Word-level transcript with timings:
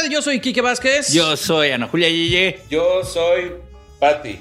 Tal? 0.00 0.10
Yo 0.10 0.22
soy 0.22 0.40
Quique 0.40 0.60
Vázquez. 0.60 1.12
Yo 1.12 1.36
soy 1.36 1.70
Ana 1.70 1.86
Julia 1.88 2.08
Yeye. 2.08 2.60
Yo 2.70 3.04
soy 3.04 3.52
Patty. 3.98 4.38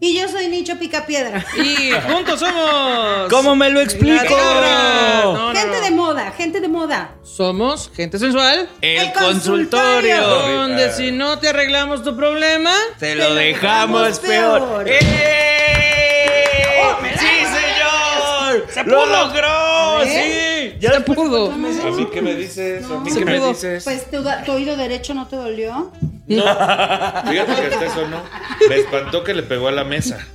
Y 0.00 0.18
yo 0.18 0.28
soy 0.28 0.48
Nicho 0.48 0.76
Picapiedra. 0.80 1.44
Y 1.56 1.92
juntos 2.10 2.40
somos. 2.40 3.28
¿Cómo 3.30 3.54
me 3.54 3.70
lo 3.70 3.80
explico? 3.80 4.20
Picapiedras. 4.20 5.24
No, 5.24 5.52
no, 5.52 5.60
gente 5.60 5.76
no. 5.78 5.84
de 5.84 5.90
moda, 5.92 6.32
gente 6.32 6.60
de 6.60 6.68
moda. 6.68 7.14
Somos 7.22 7.88
gente 7.94 8.18
sensual. 8.18 8.68
El, 8.80 8.98
El 8.98 9.12
consultorio. 9.12 10.16
consultorio. 10.16 10.56
Donde 10.58 10.92
si 10.92 11.12
no 11.12 11.38
te 11.38 11.48
arreglamos 11.48 12.02
tu 12.02 12.16
problema. 12.16 12.74
Te 12.98 13.14
lo 13.14 13.28
lo 13.28 13.34
dejamos 13.36 14.20
dejamos 14.22 14.58
peor. 14.58 14.84
peor. 14.84 14.88
¡Eh! 14.88 16.01
¡Sí! 18.84 18.90
¡Lo 18.90 19.06
logró! 19.06 20.02
¿Eh? 20.04 20.72
¡Sí! 20.72 20.78
Ya 20.80 20.92
Se 20.94 21.00
pudo. 21.00 21.50
¿A 21.52 21.56
mí 21.56 22.08
qué 22.12 22.22
me 22.22 22.34
dices? 22.34 22.84
¿A 22.90 22.98
mí 23.00 23.10
Se 23.10 23.18
qué 23.20 23.24
me 23.24 23.40
dices? 23.40 23.84
Pues 23.84 24.10
tu, 24.10 24.22
tu 24.44 24.52
oído 24.52 24.76
derecho 24.76 25.14
no 25.14 25.26
te 25.28 25.36
dolió. 25.36 25.92
No. 26.28 26.42
Fíjate 26.44 27.54
que 27.60 27.66
hasta 27.74 27.84
eso 27.86 28.08
no. 28.08 28.22
Me 28.68 28.76
espantó 28.76 29.24
que 29.24 29.34
le 29.34 29.42
pegó 29.42 29.68
a 29.68 29.72
la 29.72 29.84
mesa. 29.84 30.26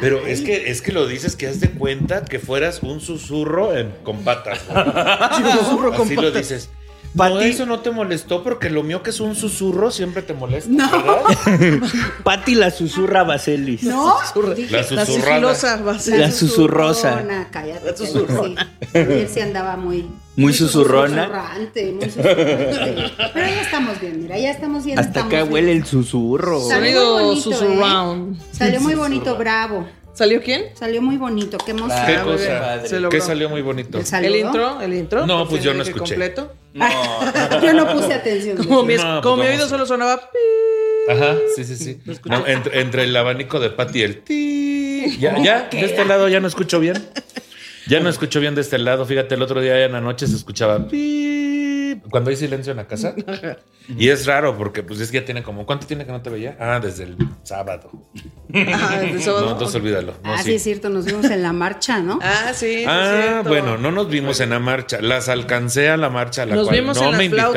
Pero 0.00 0.26
es 0.26 0.40
que, 0.40 0.70
es 0.70 0.82
que 0.82 0.92
lo 0.92 1.06
dices 1.06 1.36
que 1.36 1.46
haz 1.46 1.60
de 1.60 1.70
cuenta 1.70 2.24
que 2.24 2.38
fueras 2.38 2.82
un 2.82 3.00
susurro 3.00 3.76
en- 3.76 3.92
con 4.02 4.18
patas. 4.24 4.60
güey. 4.68 5.52
Susurro 5.58 5.92
con 5.94 6.06
Así 6.06 6.14
lo 6.16 6.22
patas. 6.22 6.34
dices. 6.36 6.70
No, 7.18 7.24
Pati- 7.40 7.44
eso 7.50 7.66
no 7.66 7.80
te 7.80 7.90
molestó 7.90 8.42
porque 8.42 8.70
lo 8.70 8.82
mío 8.82 9.02
que 9.02 9.10
es 9.10 9.20
un 9.20 9.34
susurro 9.34 9.90
siempre 9.90 10.22
te 10.22 10.34
molesta. 10.34 10.70
No. 10.70 10.88
Pati 12.22 12.54
la 12.54 12.70
susurra 12.70 13.24
Vaselis. 13.24 13.82
No, 13.82 14.16
Susurra. 14.24 14.54
La 14.70 14.78
La 14.78 14.84
susurrada. 14.84 15.06
sigilosa 15.06 15.82
va 15.82 15.92
a 15.92 15.98
ser. 15.98 16.20
La 16.20 16.30
susurrosa. 16.30 17.10
susurrona, 17.12 17.48
Cállate. 17.50 17.86
La 17.90 17.96
susurrona. 17.96 18.68
Sí. 18.80 18.98
Ayer 18.98 19.28
sí 19.28 19.40
andaba 19.40 19.76
muy... 19.76 20.06
Muy 20.36 20.52
susurrona. 20.54 21.24
susurrante, 21.24 21.92
muy 21.92 22.04
susurrante. 22.10 23.12
Pero 23.34 23.46
ya 23.48 23.60
estamos 23.60 24.00
bien, 24.00 24.22
mira, 24.22 24.38
ya 24.38 24.50
estamos 24.52 24.84
bien. 24.84 24.96
Hasta 24.96 25.08
estamos 25.10 25.32
acá 25.32 25.42
bien. 25.42 25.52
huele 25.52 25.72
el 25.72 25.84
susurro. 25.84 26.60
Salió 26.60 27.00
muy 27.16 27.22
bonito, 27.24 27.40
susurround. 27.42 28.40
Salió 28.52 28.80
muy 28.80 28.94
bonito, 28.94 29.36
bravo. 29.36 29.88
¿Salió 30.18 30.42
quién? 30.42 30.64
Salió 30.74 31.00
muy 31.00 31.16
bonito, 31.16 31.58
qué 31.64 31.70
emoción. 31.70 32.04
¿Qué 32.04 32.18
muy 32.18 32.36
bien. 32.38 32.48
cosa? 32.58 32.86
Se 32.88 32.96
logró. 32.96 33.08
¿Qué 33.10 33.20
salió 33.20 33.48
muy 33.48 33.62
bonito? 33.62 33.98
El 33.98 34.04
saludo. 34.04 34.34
¿El 34.34 34.40
intro? 34.40 34.80
¿El 34.80 34.94
intro? 34.94 35.26
No, 35.28 35.48
pues 35.48 35.62
yo 35.62 35.72
no 35.74 35.82
escuché. 35.84 36.14
completo. 36.16 36.52
Yo 37.62 37.72
no 37.72 37.86
puse 37.92 38.12
atención. 38.14 38.56
Como 38.66 38.82
mi, 38.82 38.96
No, 38.96 39.20
como 39.22 39.36
mi 39.36 39.42
pues 39.42 39.54
oído 39.54 39.68
solo 39.68 39.86
sonaba. 39.86 40.16
pi. 40.18 41.12
Ajá, 41.12 41.36
sí, 41.54 41.62
sí, 41.64 41.76
sí. 41.76 42.00
No, 42.24 42.44
entre, 42.48 42.80
entre 42.80 43.04
el 43.04 43.16
abanico 43.16 43.60
de 43.60 43.70
Patty 43.70 43.98
y 44.00 44.02
el 44.02 44.20
ti. 44.22 45.16
Ya, 45.20 45.40
ya, 45.40 45.68
de 45.72 45.84
este 45.84 46.04
lado 46.04 46.26
ya 46.28 46.40
no 46.40 46.48
escucho 46.48 46.80
bien. 46.80 46.96
Ya 47.86 48.00
no 48.00 48.08
escucho 48.10 48.40
bien 48.40 48.54
de 48.56 48.60
este 48.62 48.78
lado. 48.78 49.06
Fíjate, 49.06 49.36
el 49.36 49.42
otro 49.42 49.60
día 49.60 49.84
en 49.84 49.92
la 49.92 50.00
noche 50.00 50.26
se 50.26 50.34
escuchaba 50.36 50.86
pi. 50.88 51.47
Cuando 52.10 52.30
hay 52.30 52.36
silencio 52.36 52.70
en 52.72 52.76
la 52.78 52.86
casa. 52.86 53.14
Y 53.96 54.10
es 54.10 54.26
raro 54.26 54.54
porque 54.58 54.82
pues 54.82 55.00
es 55.00 55.10
que 55.10 55.20
ya 55.20 55.24
tiene 55.24 55.42
como. 55.42 55.64
¿Cuánto 55.64 55.86
tiene 55.86 56.04
que 56.04 56.12
no 56.12 56.20
te 56.20 56.28
veía? 56.28 56.58
Ah, 56.60 56.78
desde 56.78 57.04
el 57.04 57.16
sábado. 57.42 57.90
Ah, 58.52 58.98
desde 59.00 59.12
el 59.12 59.22
sábado. 59.22 59.46
No, 59.46 59.52
entonces 59.52 59.76
olvídalo. 59.76 60.12
No, 60.22 60.34
ah, 60.34 60.38
sí. 60.38 60.50
sí. 60.50 60.54
es 60.56 60.62
cierto, 60.62 60.90
nos 60.90 61.06
vimos 61.06 61.24
en 61.30 61.42
la 61.42 61.54
marcha, 61.54 62.00
¿no? 62.00 62.18
Ah, 62.20 62.52
sí. 62.52 62.82
es 62.82 62.86
Ah, 62.86 63.42
bueno, 63.46 63.78
no 63.78 63.90
nos 63.90 64.10
vimos 64.10 64.40
en 64.40 64.50
la 64.50 64.58
marcha. 64.58 65.00
Las 65.00 65.30
alcancé 65.30 65.88
a 65.88 65.96
la 65.96 66.10
marcha 66.10 66.42
a 66.42 66.46
la 66.46 66.56
Nos 66.56 66.66
cual 66.66 66.80
vimos 66.80 66.98
no 66.98 67.04
en 67.04 67.10
las 67.12 67.18
me 67.18 67.24
invitaron. 67.24 67.54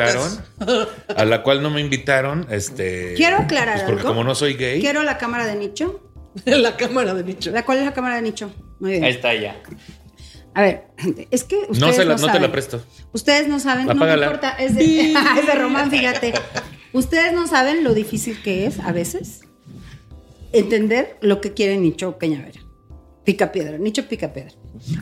flautas. 0.58 0.88
A 1.18 1.24
la 1.26 1.42
cual 1.42 1.62
no 1.62 1.68
me 1.68 1.82
invitaron. 1.82 2.46
Este. 2.48 3.12
Quiero 3.14 3.36
aclarar 3.36 3.74
pues 3.74 3.84
porque 3.84 4.00
algo. 4.00 4.14
como 4.14 4.24
no 4.24 4.34
soy 4.34 4.54
gay. 4.54 4.80
Quiero 4.80 5.02
la 5.02 5.18
cámara 5.18 5.44
de 5.44 5.56
Nicho. 5.56 6.00
La 6.46 6.78
cámara 6.78 7.12
de 7.12 7.24
nicho. 7.24 7.50
¿La 7.50 7.62
cuál 7.66 7.76
es 7.80 7.84
la 7.84 7.92
cámara 7.92 8.16
de 8.16 8.22
Nicho? 8.22 8.50
Muy 8.80 8.92
bien. 8.92 9.04
Ahí 9.04 9.10
está 9.12 9.34
ya. 9.34 9.60
A 10.54 10.60
ver, 10.62 10.84
gente, 10.98 11.28
es 11.30 11.44
que 11.44 11.56
ustedes 11.56 11.78
No, 11.80 11.92
se 11.92 12.04
la, 12.04 12.12
no 12.12 12.20
te 12.20 12.26
saben. 12.26 12.42
la 12.42 12.52
presto. 12.52 12.82
Ustedes 13.12 13.48
no 13.48 13.58
saben, 13.58 13.86
no 13.86 13.94
me 13.94 14.12
importa, 14.12 14.50
es 14.50 14.74
de, 14.74 15.12
es 15.38 15.46
de 15.46 15.54
Román, 15.54 15.90
fíjate. 15.90 16.34
Ustedes 16.92 17.32
no 17.32 17.46
saben 17.46 17.84
lo 17.84 17.94
difícil 17.94 18.42
que 18.42 18.66
es 18.66 18.78
a 18.80 18.92
veces 18.92 19.42
entender 20.52 21.16
lo 21.20 21.40
que 21.40 21.52
quiere 21.54 21.76
Nicho 21.78 22.18
Peñavera. 22.18 22.60
Pica 23.24 23.52
piedra, 23.52 23.78
Nicho 23.78 24.06
pica 24.08 24.32
piedra. 24.32 24.52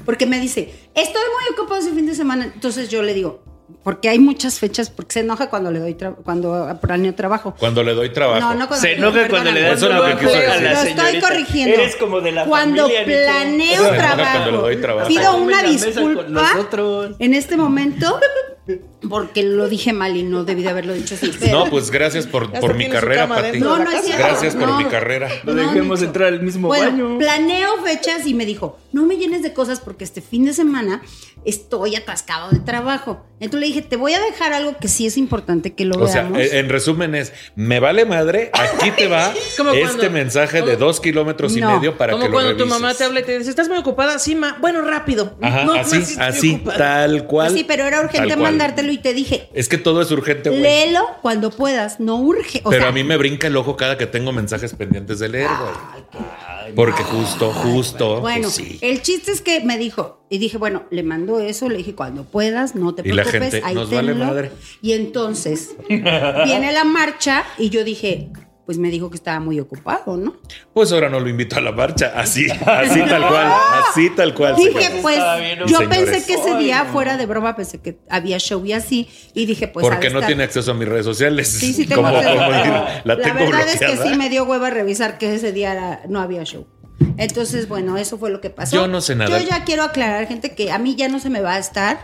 Porque 0.05 0.27
me 0.27 0.38
dice, 0.38 0.72
estoy 0.94 1.22
muy 1.22 1.55
ocupado 1.59 1.81
ese 1.81 1.93
fin 1.93 2.06
de 2.06 2.15
semana. 2.15 2.50
Entonces 2.55 2.88
yo 2.88 3.03
le 3.03 3.15
digo, 3.15 3.43
porque 3.82 4.08
hay 4.08 4.19
muchas 4.19 4.58
fechas, 4.58 4.91
porque 4.91 5.14
se 5.14 5.20
enoja 5.20 5.48
cuando 5.50 5.70
le 5.70 5.78
doy 5.78 5.94
tra- 5.94 6.14
cuando 6.22 6.78
planeo 6.81 7.14
trabajo. 7.14 7.54
Cuando 7.58 7.82
le 7.82 7.94
doy 7.94 8.10
trabajo. 8.12 8.41
No, 8.41 8.54
no 8.54 8.69
cuando 8.69 8.82
Se 8.86 8.92
enoja 8.94 9.28
cuando 9.28 9.53
le 9.53 9.62
das 9.62 9.82
es 9.82 9.88
lo 9.88 10.04
que 10.04 10.16
quiso 10.16 10.32
decir. 10.38 10.62
Lo 10.62 10.81
estoy 10.82 11.20
corrigiendo. 11.20 11.75
Eres 11.76 11.97
como 11.97 12.20
de 12.20 12.32
la 12.32 12.44
Cuando 12.44 12.82
familia, 12.88 13.04
planeo 13.04 13.88
trabajo, 13.94 14.31
cuando 14.32 14.50
le 14.50 14.56
doy 14.58 14.76
trabajo. 14.81 15.08
pido 15.08 15.36
una 15.36 15.62
disculpa 15.62 16.53
en 17.19 17.34
este 17.34 17.56
momento 17.56 18.19
porque 19.09 19.43
lo 19.43 19.69
dije 19.69 19.93
mal 19.93 20.16
y 20.16 20.22
no 20.22 20.44
debí 20.44 20.62
de 20.62 20.69
haberlo 20.69 20.93
dicho 20.94 21.15
así. 21.15 21.33
pero- 21.41 21.65
No, 21.65 21.71
pues 21.71 21.91
gracias 21.91 22.27
por, 22.27 22.50
por 22.53 22.75
mi 22.75 22.88
carrera, 22.88 23.27
Pati. 23.28 23.59
No, 23.59 23.78
no 23.78 23.91
es 23.91 24.05
cierto. 24.05 24.22
Gracias 24.25 24.55
por 24.55 24.69
no. 24.69 24.77
mi 24.78 24.84
carrera. 24.84 25.28
Lo 25.44 25.55
No, 25.55 25.62
dejemos 25.62 26.00
Nicho. 26.00 26.06
entrar 26.09 26.28
al 26.28 26.43
mismo 26.43 26.69
Bueno, 26.69 26.91
baño. 26.91 27.19
planeo 27.19 27.83
fechas 27.83 28.27
y 28.27 28.34
me 28.34 28.44
dijo, 28.44 28.78
no 28.93 29.06
me 29.06 29.16
llenes 29.16 29.43
de 29.43 29.53
cosas 29.55 29.81
porque 29.81 30.05
este 30.05 30.21
fin 30.21 30.44
de 30.44 30.53
semana 30.53 31.00
estoy 31.44 31.97
atascado 31.97 32.50
de 32.50 32.59
trabajo. 32.59 33.25
Entonces 33.41 33.61
le 33.61 33.66
dije, 33.75 33.81
te 33.83 33.97
voy 33.97 34.12
a 34.12 34.21
dejar 34.21 34.53
algo 34.53 34.77
que 34.78 34.88
sí 34.88 35.06
es 35.06 35.17
importante 35.17 35.72
que 35.72 35.87
lo 35.87 35.97
O 35.99 36.06
sea, 36.06 36.22
veamos. 36.22 36.38
eh, 36.41 36.59
en 36.59 36.69
resumen 36.69 37.15
es, 37.15 37.32
me 37.56 37.81
vale 37.81 38.05
madre, 38.05 38.50
aquí 38.53 38.91
te 38.91 39.06
va 39.09 39.32
este 39.32 39.62
cuando- 39.62 40.11
mensaje 40.11 40.61
de 40.61 40.77
dos 40.77 41.00
kilómetros 41.00 41.56
y 41.56 41.61
No. 41.61 41.75
medio 41.77 41.97
para 41.97 42.12
que 42.19 42.27
lo 42.27 42.31
cuando 42.32 42.55
tu 42.56 42.67
mamá 42.67 42.93
te 42.93 43.05
habla 43.05 43.21
y 43.21 43.22
te 43.22 43.38
dice, 43.38 43.49
¿estás 43.49 43.69
muy 43.71 43.78
ocupada? 43.78 44.19
Sí, 44.19 44.34
ma. 44.34 44.59
Bueno, 44.61 44.82
rápido. 44.82 45.38
Ajá, 45.41 45.65
No, 45.65 45.72
así, 45.72 46.03
así, 46.19 46.59
tal 46.77 47.27
cual. 47.27 47.55
sí, 47.55 47.65
pero 47.65 47.84
era 47.87 48.00
urgente 48.00 48.34
cual. 48.37 48.37
Y 48.90 48.98
te 48.98 49.14
dije, 49.14 49.48
Es 49.54 49.68
que 49.68 49.78
todo 49.78 50.02
es 50.02 50.10
urgente, 50.10 50.50
güey. 50.50 50.60
léelo 50.62 51.06
cuando 51.22 51.50
puedas, 51.50 52.00
no 52.00 52.16
urge. 52.16 52.60
O 52.64 52.70
Pero 52.70 52.82
sea, 52.82 52.90
a 52.90 52.92
mí 52.92 53.04
me 53.04 53.16
brinca 53.16 53.46
el 53.46 53.56
ojo 53.56 53.76
cada 53.76 53.96
que 53.98 54.06
tengo 54.06 54.32
mensajes 54.32 54.74
pendientes 54.74 55.18
de 55.18 55.28
leer, 55.28 55.48
güey. 55.48 56.74
Porque 56.76 57.02
justo, 57.02 57.52
justo, 57.52 58.20
Bueno, 58.20 58.42
pues 58.42 58.54
sí. 58.54 58.78
el 58.80 59.02
chiste 59.02 59.32
es 59.32 59.40
que 59.40 59.60
me 59.60 59.76
dijo, 59.78 60.20
y 60.30 60.38
dije, 60.38 60.56
bueno, 60.58 60.84
le 60.90 61.02
mando 61.02 61.40
eso, 61.40 61.68
le 61.68 61.78
dije, 61.78 61.94
cuando 61.94 62.24
puedas, 62.24 62.74
no 62.76 62.94
te 62.94 63.02
Y 63.08 63.12
la 63.12 63.24
preocupes, 63.24 63.52
gente, 63.54 63.66
ahí 63.66 63.74
nos 63.74 63.90
vale 63.90 64.12
tenlo". 64.12 64.24
madre. 64.26 64.52
Y 64.82 64.92
entonces 64.92 65.70
viene 65.88 66.72
la 66.72 66.84
marcha 66.84 67.44
y 67.58 67.70
yo 67.70 67.82
dije, 67.82 68.30
pues 68.70 68.78
me 68.78 68.88
dijo 68.88 69.10
que 69.10 69.16
estaba 69.16 69.41
muy 69.41 69.58
ocupado, 69.58 70.16
¿no? 70.16 70.36
Pues 70.72 70.92
ahora 70.92 71.08
no 71.08 71.19
lo 71.19 71.28
invito 71.28 71.56
a 71.56 71.60
la 71.60 71.72
marcha. 71.72 72.12
Así, 72.14 72.47
así 72.48 73.00
tal 73.00 73.26
cual, 73.26 73.53
así 73.91 74.10
tal 74.10 74.32
cual. 74.32 74.54
Dije, 74.54 74.70
señores. 74.70 74.98
pues, 75.03 75.19
bien, 75.41 75.58
yo 75.58 75.66
señores. 75.78 75.88
pensé 75.98 76.25
que 76.25 76.34
ese 76.34 76.56
día, 76.58 76.84
fuera 76.84 77.16
de 77.16 77.26
broma, 77.26 77.56
pensé 77.56 77.81
que 77.81 77.98
había 78.08 78.38
show 78.38 78.64
y 78.64 78.72
así, 78.72 79.08
y 79.34 79.47
dije, 79.47 79.66
pues, 79.66 79.82
Porque 79.84 80.08
no 80.10 80.20
estar- 80.20 80.28
tiene 80.28 80.44
acceso 80.44 80.70
a 80.70 80.75
mis 80.75 80.87
redes 80.87 81.05
sociales. 81.05 81.49
Sí, 81.49 81.72
sí 81.72 81.84
tengo 81.84 82.06
acceso, 82.06 82.32
la 82.37 83.00
la 83.02 83.17
tengo 83.20 83.40
verdad 83.40 83.69
es 83.69 83.81
que 83.81 83.96
sí 83.96 84.14
me 84.17 84.28
dio 84.28 84.44
hueva 84.44 84.70
revisar 84.70 85.19
que 85.19 85.34
ese 85.34 85.50
día 85.50 85.72
era- 85.72 86.02
no 86.08 86.20
había 86.20 86.44
show. 86.44 86.64
Entonces, 87.17 87.67
bueno, 87.67 87.96
eso 87.96 88.19
fue 88.19 88.31
lo 88.31 88.40
que 88.40 88.50
pasó. 88.50 88.76
Yo 88.76 88.87
no 88.87 89.00
sé 89.00 89.17
nada. 89.17 89.37
Yo 89.37 89.44
ya 89.44 89.64
quiero 89.64 89.82
aclarar, 89.82 90.28
gente, 90.28 90.55
que 90.55 90.70
a 90.70 90.78
mí 90.78 90.94
ya 90.94 91.08
no 91.08 91.19
se 91.19 91.28
me 91.28 91.40
va 91.40 91.55
a 91.55 91.58
estar 91.58 91.99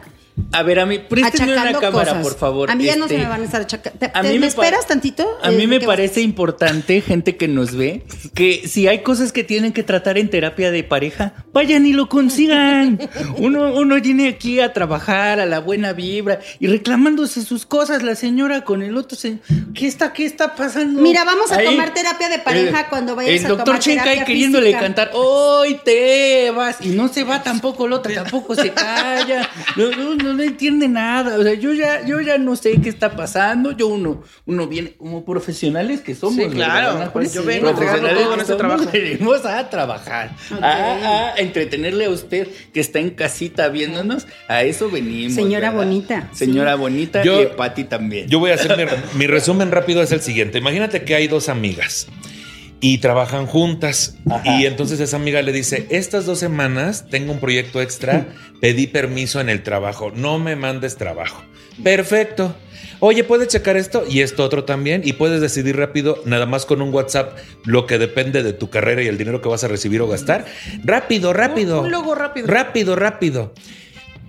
A 0.52 0.62
ver, 0.62 0.78
a 0.80 0.86
mí, 0.86 0.98
présteme 0.98 1.52
una 1.54 1.72
cámara, 1.80 2.10
cosas. 2.12 2.22
por 2.22 2.36
favor. 2.38 2.70
A 2.70 2.74
mí 2.74 2.84
ya 2.84 2.96
no 2.96 3.08
se 3.08 3.14
Este, 3.14 3.24
me 3.24 3.30
van 3.30 3.40
a 3.40 3.44
estar 3.44 3.62
achacando. 3.62 3.98
¿Te, 3.98 4.06
a 4.12 4.20
te- 4.22 4.28
mí 4.32 4.38
me 4.38 4.46
esperas 4.46 4.86
tantito? 4.86 5.26
A 5.42 5.50
mí 5.50 5.64
Eh, 5.64 5.66
me 5.66 5.78
¿qué 5.80 5.86
parece 5.86 6.20
importante, 6.20 7.00
gente 7.00 7.36
que 7.36 7.48
nos 7.48 7.74
ve, 7.74 8.04
que 8.34 8.68
si 8.68 8.86
hay 8.86 8.98
cosas 9.02 9.32
que 9.32 9.44
tienen 9.44 9.72
que 9.72 9.82
tratar 9.82 10.18
en 10.18 10.28
terapia 10.28 10.70
de 10.70 10.84
pareja, 10.84 11.32
vayan 11.54 11.86
y 11.86 11.92
lo 11.94 12.08
consigan. 12.08 12.98
Uno, 13.38 13.72
uno 13.74 14.00
viene 14.00 14.28
aquí 14.28 14.60
a 14.60 14.72
trabajar, 14.74 15.40
a 15.40 15.46
la 15.46 15.58
buena 15.58 15.92
vibra, 15.94 16.38
y 16.60 16.66
reclamándose 16.66 17.42
sus 17.42 17.64
cosas, 17.66 18.02
la 18.02 18.14
señora 18.14 18.62
con 18.64 18.82
el 18.82 18.96
otro 18.98 19.16
señor. 19.16 19.40
¿Qué 19.74 19.86
está, 19.86 20.12
qué 20.12 20.26
está 20.26 20.54
pasando? 20.54 21.00
Mira, 21.00 21.24
vamos 21.24 21.50
a 21.50 21.56
Ahí, 21.56 21.64
tomar 21.66 21.94
terapia 21.94 22.28
de 22.28 22.38
pareja 22.40 22.80
el- 22.80 22.86
cuando 22.86 23.16
vayas 23.16 23.40
el 23.40 23.46
a 23.46 23.48
doctor 23.48 23.64
tomar 23.66 23.80
Chencay 23.80 24.04
terapia 24.04 24.24
queriéndole 24.26 24.66
física. 24.66 24.80
cantar, 24.82 25.10
hoy 25.14 25.78
te 25.84 26.50
vas, 26.54 26.76
y 26.82 26.88
no 26.90 27.08
se 27.08 27.24
va 27.24 27.42
tampoco 27.42 27.88
la 27.88 27.96
otra, 27.96 28.14
tampoco 28.14 28.54
se 28.54 28.70
calla. 28.72 29.48
No, 29.76 29.90
no, 29.90 30.14
no, 30.14 30.25
no 30.34 30.42
entiende 30.42 30.88
nada. 30.88 31.38
O 31.38 31.42
sea, 31.42 31.54
yo 31.54 31.72
ya, 31.72 32.04
yo 32.06 32.20
ya 32.20 32.38
no 32.38 32.56
sé 32.56 32.80
qué 32.80 32.88
está 32.88 33.16
pasando. 33.16 33.72
Yo 33.72 33.86
uno, 33.88 34.22
uno 34.46 34.66
viene 34.66 34.92
como 34.96 35.24
profesionales 35.24 36.00
que 36.00 36.14
somos. 36.14 36.36
Sí, 36.36 36.42
¿verdad, 36.42 36.54
claro. 36.54 37.12
Pues 37.12 37.32
yo 37.34 37.44
vengo 37.44 37.72
Profesionales 37.74 38.22
todo 38.24 38.34
en 38.34 38.40
este 38.40 38.54
trabajo. 38.54 38.84
Venimos 38.92 39.44
a 39.44 39.68
trabajar, 39.70 40.30
a, 40.60 40.66
a 41.34 41.36
entretenerle 41.36 42.06
a 42.06 42.10
usted 42.10 42.48
que 42.72 42.80
está 42.80 42.98
en 42.98 43.10
casita 43.10 43.68
viéndonos. 43.68 44.26
A 44.48 44.62
eso 44.62 44.90
venimos. 44.90 45.34
Señora 45.34 45.70
¿verdad? 45.70 45.84
bonita. 45.84 46.28
Señora 46.32 46.74
bonita 46.74 47.22
Yo- 47.22 47.42
y 47.42 47.46
Pati 47.46 47.84
también. 47.84 48.28
Yo 48.28 48.38
voy 48.38 48.50
a 48.50 48.54
hacer 48.54 48.76
mi, 48.76 48.84
mi 49.18 49.26
resumen 49.26 49.70
rápido 49.70 50.02
es 50.02 50.12
el 50.12 50.20
siguiente. 50.20 50.58
Imagínate 50.58 51.02
que 51.04 51.14
hay 51.14 51.28
dos 51.28 51.48
amigas 51.48 52.06
y 52.80 52.98
trabajan 52.98 53.46
juntas 53.46 54.16
Ajá. 54.30 54.42
y 54.60 54.66
entonces 54.66 55.00
esa 55.00 55.16
amiga 55.16 55.42
le 55.42 55.52
dice, 55.52 55.86
estas 55.90 56.26
dos 56.26 56.38
semanas 56.38 57.06
tengo 57.10 57.32
un 57.32 57.40
proyecto 57.40 57.80
extra, 57.80 58.28
pedí 58.60 58.86
permiso 58.86 59.40
en 59.40 59.48
el 59.48 59.62
trabajo, 59.62 60.12
no 60.14 60.38
me 60.38 60.56
mandes 60.56 60.96
trabajo. 60.96 61.42
Perfecto. 61.82 62.54
Oye, 63.00 63.24
¿puedes 63.24 63.48
checar 63.48 63.76
esto 63.76 64.04
y 64.08 64.20
esto 64.20 64.42
otro 64.42 64.64
también? 64.64 65.02
Y 65.04 65.14
puedes 65.14 65.40
decidir 65.40 65.76
rápido, 65.76 66.22
nada 66.24 66.46
más 66.46 66.64
con 66.64 66.80
un 66.80 66.92
WhatsApp, 66.94 67.36
lo 67.64 67.86
que 67.86 67.98
depende 67.98 68.42
de 68.42 68.54
tu 68.54 68.70
carrera 68.70 69.02
y 69.02 69.06
el 69.06 69.18
dinero 69.18 69.42
que 69.42 69.48
vas 69.48 69.64
a 69.64 69.68
recibir 69.68 70.00
o 70.00 70.08
gastar. 70.08 70.46
Rápido, 70.82 71.34
rápido. 71.34 71.82
Un 71.82 71.90
logo 71.90 72.14
rápido. 72.14 72.46
Rápido, 72.46 72.96
rápido. 72.96 73.52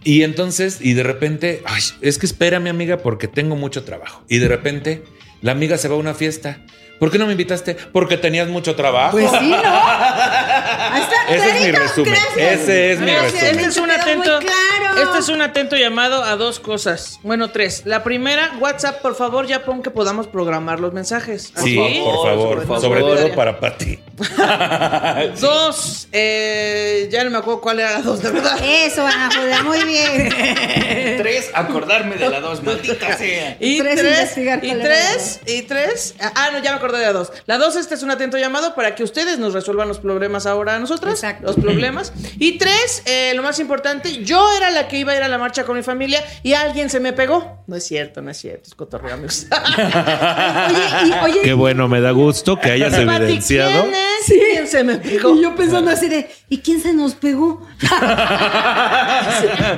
Y 0.04 0.24
entonces, 0.24 0.80
y 0.82 0.94
de 0.94 1.04
repente, 1.04 1.62
ay, 1.66 1.82
es 2.02 2.18
que 2.18 2.26
espera 2.26 2.60
mi 2.60 2.70
amiga 2.70 2.98
porque 2.98 3.28
tengo 3.28 3.56
mucho 3.56 3.84
trabajo. 3.84 4.24
Y 4.28 4.40
de 4.40 4.48
repente, 4.48 5.04
la 5.42 5.54
amiga 5.54 5.78
se 5.78 5.88
va 5.88 5.96
a 5.96 6.00
una 6.00 6.14
fiesta. 6.14 6.66
¿Por 7.00 7.12
qué 7.12 7.18
no 7.20 7.26
me 7.26 7.34
invitaste? 7.34 7.76
Porque 7.92 8.18
tenías 8.18 8.48
mucho 8.48 8.76
trabajo. 8.76 9.12
Pues 9.12 9.30
sí, 9.40 9.50
¿no? 9.52 9.58
Ahí 9.58 11.02
está, 11.02 11.16
Ese 11.36 11.50
es 11.58 11.66
mi 11.66 11.72
resumen. 11.72 12.14
gracias. 12.14 12.60
Ese 12.62 12.92
es 12.94 13.00
mi 13.00 13.06
Gracias. 13.12 13.34
resumen. 13.34 13.56
Este 13.60 13.70
es 13.70 13.78
un 13.78 13.86
Quedó 13.90 13.98
muy 13.98 14.02
atento. 14.28 14.40
claro. 14.40 14.77
Este 15.04 15.20
es 15.20 15.30
un 15.30 15.42
atento 15.42 15.76
llamado 15.76 16.24
a 16.24 16.36
dos 16.36 16.60
cosas. 16.60 17.20
Bueno, 17.24 17.50
tres. 17.52 17.84
La 17.86 18.04
primera, 18.04 18.54
WhatsApp, 18.60 19.02
por 19.02 19.16
favor, 19.16 19.46
ya 19.48 19.64
pon 19.64 19.82
que 19.84 19.92
podamos 19.92 20.28
programar 20.28 20.80
los 20.80 20.94
mensajes. 20.94 21.54
Sí, 21.56 21.76
por 22.04 22.28
favor, 22.28 22.56
por 22.56 22.62
favor. 22.68 22.82
sobre 22.82 23.00
todo 23.02 23.36
para 23.36 23.60
Pati. 23.60 24.00
Dos, 25.40 26.08
eh, 26.12 27.08
ya 27.12 27.24
no 27.24 27.30
me 27.30 27.38
acuerdo 27.38 27.62
cuál 27.62 27.80
era 27.80 27.94
la 27.94 28.02
dos, 28.02 28.22
de 28.22 28.32
verdad. 28.32 28.58
Eso, 28.64 29.06
Ana 29.06 29.30
Julia, 29.34 29.64
muy 29.64 29.84
bien. 29.84 30.30
Tres, 31.18 31.52
acordarme 31.54 32.16
de 32.16 32.30
la 32.30 32.40
dos, 32.40 32.64
maldita 32.64 33.16
sea. 33.18 33.58
Y 33.60 33.80
Tres, 33.80 34.00
tres, 34.00 34.38
y 34.64 34.74
tres, 34.74 35.40
y 35.46 35.62
tres. 35.64 36.16
Ah, 36.20 36.50
no, 36.52 36.60
ya 36.60 36.72
me 36.72 36.78
acordé 36.78 37.00
de 37.00 37.06
la 37.06 37.14
dos. 37.14 37.32
La 37.46 37.58
dos, 37.58 37.76
este 37.76 37.96
es 37.96 38.04
un 38.04 38.12
atento 38.12 38.38
llamado 38.38 38.76
para 38.76 38.96
que 38.96 39.04
ustedes 39.04 39.38
nos 39.38 39.54
resuelvan 39.54 39.88
los 39.88 40.00
problemas 40.00 40.46
ahora 40.46 40.76
a 40.76 40.80
nosotras. 40.80 41.14
Exacto. 41.14 41.48
Los 41.48 41.56
problemas. 41.56 42.14
Y 42.40 42.58
tres, 42.58 43.04
eh, 43.06 43.34
lo 43.36 43.44
más 43.44 43.60
importante, 43.60 44.24
yo 44.24 44.52
era 44.58 44.72
la 44.72 44.87
que 44.88 44.98
iba 44.98 45.14
a 45.14 45.16
ir 45.16 45.24
a 45.24 45.28
la 45.28 45.38
marcha 45.38 45.64
con 45.66 45.78
mi 45.78 45.84
familia 45.84 46.24
y 46.44 46.54
alguien 46.54 46.90
se 46.90 47.00
me 47.00 47.14
pegó. 47.14 47.64
No 47.68 47.76
es 47.76 47.86
cierto, 47.86 48.22
no 48.22 48.32
es 48.32 48.38
cierto, 48.38 48.64
es 48.68 48.76
cotorreo, 48.76 49.14
amigos. 49.14 49.48
Oye, 49.52 51.08
y, 51.08 51.12
oye, 51.24 51.40
Qué 51.44 51.54
bueno, 51.54 51.88
me 51.88 52.02
da 52.02 52.12
gusto 52.12 52.60
que 52.60 52.72
hayas 52.72 52.94
evidenciado. 52.94 53.84
¿Quién 53.84 53.94
es? 53.94 54.26
¿Quién 54.54 54.68
se 54.68 54.84
me 54.84 54.96
pegó? 54.98 55.36
y 55.36 55.44
yo 55.44 55.56
pensando 55.56 55.92
así 55.92 56.08
de, 56.10 56.28
¿y 56.50 56.58
quién 56.60 56.82
se 56.82 56.94
nos 56.94 57.14
pegó? 57.16 57.66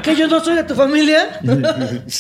¿Que 0.04 0.16
yo 0.16 0.28
no 0.28 0.44
soy 0.44 0.56
de 0.56 0.64
tu 0.64 0.76
familia? 0.76 1.40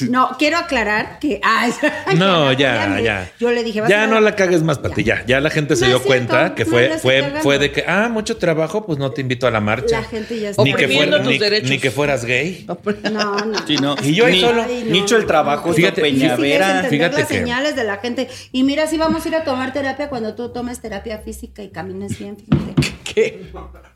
No, 0.09 0.35
quiero 0.37 0.57
aclarar 0.57 1.19
que. 1.19 1.39
ay, 1.43 1.71
No, 2.17 2.51
ya, 2.53 2.83
Julia, 2.87 3.01
ya. 3.01 3.31
Yo 3.39 3.51
le 3.51 3.63
dije, 3.63 3.81
vas 3.81 3.89
Ya 3.89 4.03
a- 4.03 4.07
no 4.07 4.19
la 4.19 4.35
cagues 4.35 4.63
más, 4.63 4.79
Pati. 4.79 5.03
Ya, 5.03 5.23
ya 5.25 5.39
la 5.39 5.49
gente 5.49 5.75
se 5.75 5.83
No 5.85 5.89
dio 5.89 5.97
cierto, 5.99 6.07
cuenta 6.07 6.55
que 6.55 6.65
no 6.65 6.71
fue, 6.71 6.89
fue, 6.99 7.33
fue 7.41 7.59
de 7.59 7.71
que, 7.71 7.83
ah, 7.87 8.09
mucho 8.09 8.37
trabajo, 8.37 8.85
pues 8.85 8.97
no 8.99 9.11
te 9.11 9.21
invito 9.21 9.47
a 9.47 9.51
la 9.51 9.61
marcha. 9.61 10.01
La 10.01 10.07
gente 10.07 10.39
ya 10.39 10.49
está 10.49 10.63
ni 10.63 10.73
que, 10.73 10.87
fuera- 10.87 11.17
tus 11.19 11.27
ni- 11.27 11.37
derechos. 11.37 11.69
ni 11.69 11.79
que 11.79 11.91
fueras 11.91 12.25
gay. 12.25 12.65
No, 12.67 12.75
no. 13.11 13.37
Sí, 13.67 13.75
no. 13.77 13.95
Y 14.03 14.13
yo 14.15 14.25
ahí 14.25 14.33
Ni- 14.33 14.41
solo. 14.41 14.63
Ay, 14.63 14.83
no, 14.85 14.91
Nicho 14.91 15.15
el 15.15 15.21
no, 15.23 15.27
trabajo, 15.27 15.67
no. 15.69 15.73
Fíjate, 15.73 16.01
Peñavera. 16.01 16.83
Fíjate 16.89 17.17
las 17.19 17.27
que- 17.27 17.37
señales 17.39 17.75
de 17.75 17.83
la 17.83 17.97
gente. 17.97 18.27
Y 18.51 18.63
mira, 18.63 18.87
si 18.87 18.97
vamos 18.97 19.25
a 19.25 19.27
ir 19.29 19.35
a 19.35 19.43
tomar 19.43 19.73
terapia 19.73 20.09
cuando 20.09 20.35
tú 20.35 20.49
tomes 20.49 20.79
terapia 20.81 21.19
física 21.19 21.61
y 21.63 21.69
camines 21.69 22.17
bien, 22.19 22.37
fíjate. 22.37 22.93
¿Qué? 23.13 23.51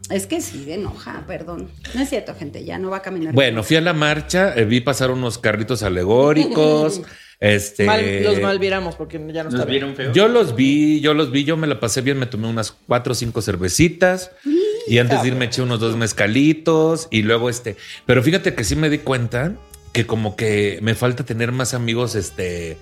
Es 0.10 0.26
que 0.28 0.42
sí, 0.42 0.66
de 0.66 0.74
enoja, 0.76 1.24
perdón. 1.28 1.70
No 1.94 2.02
es 2.02 2.10
cierto, 2.10 2.34
gente, 2.36 2.66
ya 2.66 2.78
no 2.80 2.90
va 2.90 2.98
a 2.98 3.02
caminar. 3.02 3.34
Bueno, 3.34 3.64
fui 3.64 3.76
a 3.78 3.82
la 3.82 3.94
marcha, 3.94 4.54
eh, 4.56 4.66
vi 4.66 4.82
pasar 4.82 5.12
unos 5.12 5.38
carritos 5.38 5.84
alegóricos. 5.84 7.02
este. 7.40 7.86
Mal- 7.86 8.24
los 8.24 8.42
malviramos 8.42 8.96
porque 8.96 9.18
ya 9.32 9.44
no 9.44 9.50
está 9.50 9.60
¿Nos 9.60 9.68
bien. 9.68 9.68
vieron 9.68 9.96
feo? 9.96 10.12
Yo 10.14 10.28
los 10.28 10.56
vi, 10.56 11.00
yo 11.02 11.14
los 11.14 11.32
vi, 11.32 11.44
yo 11.44 11.58
me 11.58 11.68
la 11.68 11.80
pasé 11.80 12.02
bien, 12.02 12.18
me 12.18 12.26
tomé 12.26 12.48
unas 12.48 12.72
cuatro 12.72 13.12
o 13.12 13.16
cinco 13.16 13.42
cervecitas 13.42 14.32
y 14.88 14.98
antes 14.98 15.22
de 15.22 15.30
ir 15.30 15.36
me 15.36 15.46
eché 15.46 15.62
unos 15.62 15.80
dos 15.80 15.96
mezcalitos 15.96 17.08
y 17.12 17.22
luego 17.22 17.50
este, 17.50 17.78
pero 18.06 18.22
fíjate 18.22 18.54
que 18.56 18.64
sí 18.64 18.76
me 18.76 18.90
di 18.90 19.00
cuenta 19.00 19.54
que 19.94 20.06
como 20.06 20.36
que 20.36 20.80
me 20.82 20.96
falta 20.96 21.24
tener 21.24 21.52
más 21.52 21.74
amigos, 21.74 22.16
este, 22.16 22.78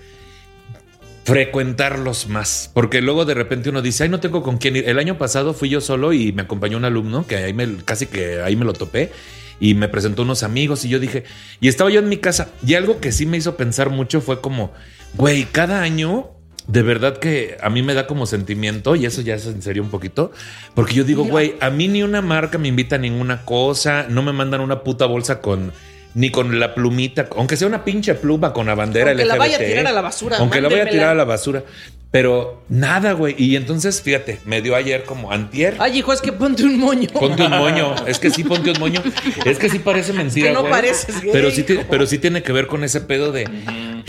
frecuentarlos 1.24 2.28
más, 2.28 2.70
porque 2.72 3.00
luego 3.00 3.24
de 3.24 3.34
repente 3.34 3.68
uno 3.68 3.82
dice, 3.82 4.04
ay, 4.04 4.08
no 4.08 4.18
tengo 4.18 4.42
con 4.42 4.58
quién 4.58 4.76
ir. 4.76 4.88
El 4.88 4.98
año 4.98 5.18
pasado 5.18 5.54
fui 5.54 5.68
yo 5.68 5.80
solo 5.80 6.12
y 6.12 6.32
me 6.32 6.42
acompañó 6.42 6.78
un 6.78 6.84
alumno 6.84 7.26
que 7.26 7.36
ahí 7.36 7.52
me, 7.52 7.76
casi 7.84 8.06
que 8.06 8.40
ahí 8.40 8.56
me 8.56 8.64
lo 8.64 8.72
topé 8.72 9.12
y 9.60 9.74
me 9.74 9.88
presentó 9.88 10.22
unos 10.22 10.42
amigos 10.42 10.84
y 10.84 10.88
yo 10.88 10.98
dije, 10.98 11.24
y 11.60 11.68
estaba 11.68 11.90
yo 11.90 12.00
en 12.00 12.08
mi 12.08 12.16
casa. 12.16 12.50
Y 12.66 12.74
algo 12.74 12.98
que 13.00 13.12
sí 13.12 13.26
me 13.26 13.36
hizo 13.36 13.56
pensar 13.56 13.90
mucho 13.90 14.20
fue 14.20 14.40
como, 14.40 14.72
güey, 15.14 15.44
cada 15.44 15.82
año 15.82 16.30
de 16.66 16.82
verdad 16.82 17.18
que 17.18 17.56
a 17.60 17.70
mí 17.70 17.82
me 17.82 17.94
da 17.94 18.06
como 18.06 18.26
sentimiento, 18.26 18.94
y 18.96 19.06
eso 19.06 19.20
ya 19.20 19.34
es 19.34 19.46
en 19.46 19.62
serio 19.62 19.82
un 19.82 19.90
poquito, 19.90 20.30
porque 20.74 20.94
yo 20.94 21.04
digo, 21.04 21.24
güey, 21.24 21.54
a 21.60 21.70
mí 21.70 21.88
ni 21.88 22.02
una 22.02 22.22
marca 22.22 22.58
me 22.58 22.68
invita 22.68 22.96
a 22.96 22.98
ninguna 22.98 23.44
cosa, 23.44 24.06
no 24.08 24.22
me 24.22 24.32
mandan 24.32 24.60
una 24.60 24.82
puta 24.82 25.06
bolsa 25.06 25.40
con 25.40 25.72
ni 26.14 26.30
con 26.30 26.60
la 26.60 26.74
plumita, 26.74 27.28
aunque 27.36 27.56
sea 27.56 27.66
una 27.66 27.84
pinche 27.84 28.14
pluma 28.14 28.52
con 28.52 28.66
la 28.66 28.74
bandera 28.74 29.10
Aunque 29.10 29.24
la 29.24 29.36
vaya 29.36 29.56
a 29.56 29.60
LGBT, 29.60 29.68
tirar 29.70 29.86
a 29.86 29.92
la 29.92 30.00
basura, 30.02 30.36
Aunque 30.38 30.60
la 30.60 30.68
vaya 30.68 30.82
a 30.84 30.88
tirar 30.88 31.08
a 31.08 31.14
la 31.14 31.24
basura. 31.24 31.64
Pero 32.10 32.62
nada, 32.68 33.12
güey. 33.12 33.34
Y 33.38 33.56
entonces, 33.56 34.02
fíjate, 34.02 34.38
me 34.44 34.60
dio 34.60 34.76
ayer 34.76 35.04
como 35.04 35.32
antier. 35.32 35.76
Ay, 35.78 36.00
hijo, 36.00 36.12
es 36.12 36.20
que 36.20 36.30
ponte 36.30 36.62
un 36.62 36.78
moño. 36.78 37.08
Ponte 37.10 37.42
un 37.44 37.52
moño. 37.52 37.94
Es 38.06 38.18
que 38.18 38.28
sí, 38.30 38.44
ponte 38.44 38.70
un 38.70 38.78
moño. 38.78 39.02
Es 39.46 39.58
que 39.58 39.70
sí 39.70 39.78
parece 39.78 40.12
mentira, 40.12 40.48
Que 40.48 40.52
no 40.52 40.60
güey. 40.60 40.70
pareces 40.70 41.22
gay, 41.22 41.30
Pero 41.32 41.50
sí, 41.50 41.64
hijo. 41.66 41.82
pero 41.88 42.06
sí 42.06 42.18
tiene 42.18 42.42
que 42.42 42.52
ver 42.52 42.66
con 42.66 42.84
ese 42.84 43.00
pedo 43.00 43.32
de. 43.32 43.48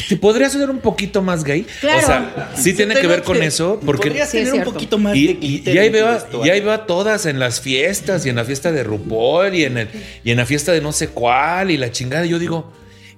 ¿Te 0.09 0.17
podrías 0.17 0.51
ser 0.53 0.69
un 0.69 0.79
poquito 0.79 1.21
más 1.21 1.44
gay? 1.44 1.65
Claro. 1.81 2.00
O 2.00 2.05
sea, 2.05 2.51
sí 2.55 2.73
tiene 2.73 2.95
que 2.95 3.07
ver 3.07 3.23
con 3.23 3.41
eso. 3.41 3.79
Porque. 3.85 4.09
Podrías 4.09 4.29
Sí, 4.29 4.38
tener 4.39 4.53
un 4.55 4.63
poquito 4.63 4.97
más 4.97 5.15
Y, 5.15 5.27
de 5.33 5.71
y- 5.73 5.77
ahí 5.77 5.89
veo, 5.89 6.17
y 6.44 6.50
ahí 6.50 6.59
veo 6.61 6.71
a 6.71 6.85
todas 6.85 7.25
en 7.25 7.39
las 7.39 7.61
fiestas 7.61 8.25
y 8.25 8.29
en 8.29 8.35
la 8.35 8.45
fiesta 8.45 8.71
de 8.71 8.83
RuPaul 8.83 9.53
y 9.55 9.63
en, 9.65 9.77
el, 9.77 9.88
y 10.23 10.31
en 10.31 10.38
la 10.38 10.45
fiesta 10.45 10.71
de 10.71 10.81
no 10.81 10.91
sé 10.91 11.09
cuál 11.09 11.71
y 11.71 11.77
la 11.77 11.91
chingada. 11.91 12.25
Y 12.25 12.29
yo 12.29 12.39
digo, 12.39 12.71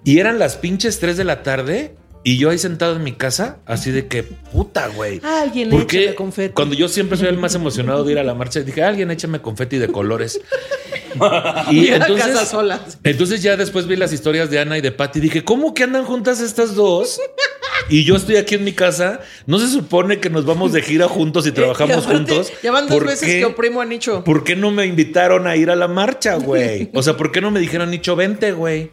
y 0.03 0.19
eran 0.19 0.37
las 0.39 0.55
pinches 0.57 0.99
3 0.99 1.17
de 1.17 1.23
la 1.23 1.43
tarde 1.43 1.95
y 2.27 2.39
yo 2.39 2.49
ahí 2.49 2.57
sentado 2.57 2.95
en 2.95 3.03
mi 3.03 3.11
casa, 3.11 3.59
así 3.67 3.91
de 3.91 4.07
que 4.07 4.23
puta, 4.23 4.87
güey. 4.87 5.21
Alguien 5.23 5.71
échale 5.71 6.15
confeti. 6.15 6.55
Cuando 6.55 6.73
yo 6.73 6.87
siempre 6.87 7.19
soy 7.19 7.27
el 7.27 7.37
más 7.37 7.53
emocionado 7.53 8.03
de 8.03 8.13
ir 8.13 8.17
a 8.17 8.23
la 8.23 8.33
marcha, 8.33 8.61
dije, 8.61 8.81
alguien 8.81 9.11
échame 9.11 9.41
confeti 9.41 9.77
de 9.77 9.89
colores. 9.89 10.41
y 11.69 11.89
a 11.89 11.99
casa 11.99 12.07
entonces, 12.07 12.47
sola. 12.49 12.81
entonces 13.03 13.43
ya 13.43 13.55
después 13.55 13.85
vi 13.85 13.95
las 13.95 14.11
historias 14.11 14.49
de 14.49 14.57
Ana 14.57 14.75
y 14.75 14.81
de 14.81 14.91
Patty 14.91 15.19
y 15.19 15.21
dije, 15.21 15.43
¿cómo 15.43 15.75
que 15.75 15.83
andan 15.83 16.03
juntas 16.03 16.41
estas 16.41 16.73
dos? 16.73 17.21
Y 17.89 18.05
yo 18.05 18.15
estoy 18.15 18.37
aquí 18.37 18.55
en 18.55 18.63
mi 18.63 18.73
casa. 18.73 19.19
No 19.45 19.59
se 19.59 19.67
supone 19.67 20.19
que 20.19 20.31
nos 20.31 20.45
vamos 20.45 20.73
de 20.73 20.81
gira 20.81 21.07
juntos 21.07 21.45
y 21.45 21.51
trabajamos 21.53 21.97
Y 21.97 21.99
aparte, 21.99 22.33
juntos. 22.33 22.53
Ya 22.63 22.71
van 22.71 22.87
dos 22.87 22.97
¿Por 22.97 23.05
veces 23.05 23.27
qué? 23.29 23.39
que 23.39 23.45
oprimo 23.45 23.81
a 23.81 23.85
Nicho. 23.85 24.23
¿Por 24.23 24.43
qué 24.43 24.55
no 24.55 24.71
me 24.71 24.87
invitaron 24.87 25.45
a 25.45 25.55
ir 25.55 25.69
a 25.69 25.75
la 25.75 25.87
marcha, 25.87 26.35
güey? 26.35 26.89
O 26.95 27.03
sea, 27.03 27.15
¿por 27.17 27.31
qué 27.31 27.39
no 27.39 27.51
me 27.51 27.59
dijeron, 27.59 27.91
Nicho, 27.91 28.15
vente, 28.15 28.51
güey? 28.51 28.89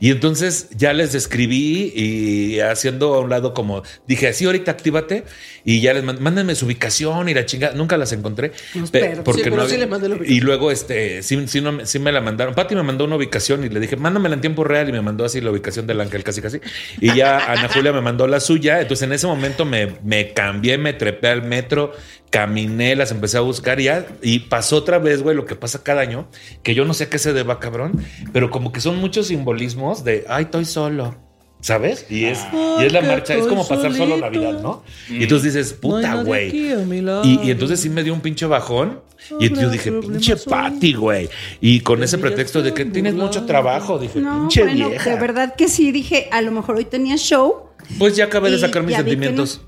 Y 0.00 0.10
entonces 0.10 0.68
ya 0.76 0.92
les 0.92 1.14
escribí 1.14 1.92
y 1.94 2.60
haciendo 2.60 3.14
a 3.14 3.20
un 3.20 3.30
lado 3.30 3.54
como 3.54 3.82
dije, 4.06 4.28
así 4.28 4.44
ahorita 4.44 4.70
actívate 4.72 5.24
y 5.64 5.80
ya 5.80 5.94
les 5.94 6.04
mand- 6.04 6.18
mándenme 6.20 6.54
su 6.54 6.66
ubicación 6.66 7.28
y 7.28 7.34
la 7.34 7.46
chinga. 7.46 7.72
Nunca 7.72 7.96
las 7.96 8.12
encontré. 8.12 8.52
Nos 8.74 8.90
pe- 8.90 9.00
perdimos. 9.00 9.24
porque 9.24 9.42
Sí, 9.42 9.50
pero 9.50 9.62
no 9.62 9.68
sí 9.68 9.76
le 9.76 9.86
mandé 9.86 10.08
la 10.08 10.14
ubicación. 10.16 10.36
Y 10.36 10.40
luego 10.40 10.70
este, 10.70 11.22
sí, 11.22 11.46
sí, 11.48 11.60
no, 11.60 11.72
me- 11.72 11.86
sí 11.86 11.98
me 11.98 12.12
la 12.12 12.20
mandaron. 12.20 12.54
Pati 12.54 12.74
me 12.74 12.82
mandó 12.82 13.04
una 13.04 13.16
ubicación 13.16 13.64
y 13.64 13.68
le 13.68 13.80
dije, 13.80 13.96
mándamela 13.96 14.34
en 14.34 14.40
tiempo 14.40 14.64
real 14.64 14.88
y 14.88 14.92
me 14.92 15.00
mandó 15.02 15.24
así 15.24 15.40
la 15.40 15.50
ubicación 15.50 15.86
del 15.86 16.00
ángel 16.00 16.22
casi 16.24 16.40
casi. 16.42 16.60
Y 17.00 17.14
ya 17.14 17.38
Ana 17.50 17.68
Julia 17.72 17.92
me 17.92 18.00
mandó 18.00 18.26
la 18.26 18.40
suya. 18.40 18.80
Entonces 18.80 19.06
en 19.06 19.12
ese 19.12 19.26
momento 19.26 19.64
me, 19.64 19.96
me 20.04 20.32
cambié, 20.32 20.78
me 20.78 20.92
trepé 20.92 21.28
al 21.28 21.42
metro, 21.42 21.92
caminé, 22.30 22.96
las 22.96 23.10
empecé 23.10 23.38
a 23.38 23.40
buscar 23.40 23.80
y 23.80 23.84
ya. 23.84 24.06
Y 24.22 24.40
pasó 24.40 24.76
otra 24.76 24.98
vez, 24.98 25.22
güey, 25.22 25.36
lo 25.36 25.46
que 25.46 25.54
pasa 25.54 25.82
cada 25.82 26.00
año, 26.02 26.28
que 26.62 26.74
yo 26.74 26.84
no 26.84 26.94
sé 26.94 27.04
a 27.04 27.10
qué 27.10 27.18
se 27.18 27.32
deba, 27.32 27.60
cabrón, 27.60 28.00
pero 28.32 28.50
como 28.50 28.72
que 28.72 28.80
son 28.80 28.96
muchos 28.96 29.28
simbolismos 29.28 30.04
de, 30.04 30.24
ay, 30.28 30.44
estoy 30.44 30.64
solo. 30.64 31.16
¿Sabes? 31.58 32.06
Y 32.10 32.26
es, 32.26 32.46
y 32.78 32.84
es 32.84 32.92
la 32.92 33.00
marcha, 33.00 33.34
es 33.34 33.46
como 33.46 33.66
pasar 33.66 33.92
solo. 33.94 34.18
Navidad, 34.18 34.60
¿no? 34.60 34.84
Y 35.08 35.22
entonces 35.22 35.54
dices, 35.54 35.72
puta, 35.72 36.22
güey. 36.22 36.54
Y, 36.54 37.40
y 37.42 37.50
entonces 37.50 37.80
sí 37.80 37.88
me 37.88 38.04
dio 38.04 38.12
un 38.12 38.20
pinche 38.20 38.44
bajón. 38.46 39.00
Y 39.40 39.46
entonces 39.46 39.62
yo 39.62 39.70
dije, 39.70 39.92
pinche 39.92 40.36
Patty, 40.36 40.92
güey. 40.92 41.28
Y 41.60 41.80
con 41.80 42.02
ese 42.02 42.18
pretexto 42.18 42.62
de 42.62 42.74
que 42.74 42.84
tienes 42.84 43.14
mucho 43.14 43.46
trabajo, 43.46 43.98
dije, 43.98 44.20
No, 44.20 44.40
pinche 44.40 44.62
bueno, 44.64 44.90
vieja. 44.90 45.10
de 45.10 45.16
verdad 45.18 45.54
que 45.56 45.68
sí, 45.68 45.90
dije, 45.90 46.28
a 46.30 46.42
lo 46.42 46.52
mejor 46.52 46.76
hoy 46.76 46.84
tenía 46.84 47.16
show. 47.16 47.70
Pues 47.98 48.14
ya 48.14 48.26
acabé 48.26 48.50
de 48.50 48.58
sacar 48.58 48.82
mis 48.82 48.94
sentimientos. 48.94 49.62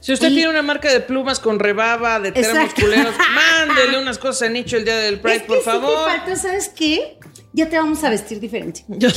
Si 0.00 0.12
usted 0.12 0.30
Y- 0.30 0.34
tiene 0.34 0.50
una 0.50 0.62
marca 0.62 0.90
de 0.92 1.00
plumas 1.00 1.38
con 1.40 1.58
rebaba, 1.58 2.18
de 2.20 2.32
termos 2.32 2.72
culeros, 2.74 3.14
mándele 3.34 3.98
unas 4.00 4.18
cosas 4.18 4.48
a 4.48 4.50
Nicho 4.50 4.76
el 4.76 4.84
día 4.84 4.96
del 4.96 5.20
Pride, 5.20 5.36
es 5.36 5.42
que 5.42 5.48
por 5.48 5.58
sí 5.58 5.64
favor. 5.64 6.04
te 6.06 6.10
falta, 6.18 6.36
¿sabes 6.36 6.68
qué? 6.70 7.18
ya 7.54 7.68
te 7.68 7.76
vamos 7.76 8.02
a 8.02 8.08
vestir 8.08 8.40
diferente. 8.40 8.82
Yo- 8.88 9.10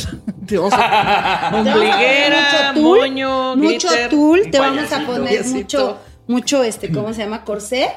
te 0.45 0.57
vamos 0.57 0.73
a- 0.75 1.51
poner 1.73 2.33
mucho 2.73 2.73
tul, 2.81 2.99
moño, 2.99 3.55
mucho 3.55 3.87
glitter, 3.87 4.09
tul, 4.09 4.51
te 4.51 4.59
vamos 4.59 4.91
a 4.91 5.05
poner 5.05 5.23
Payasito. 5.29 5.55
mucho, 5.55 5.99
mucho 6.27 6.63
este, 6.63 6.91
¿cómo 6.91 7.13
se 7.13 7.21
llama? 7.23 7.43
Corset. 7.45 7.89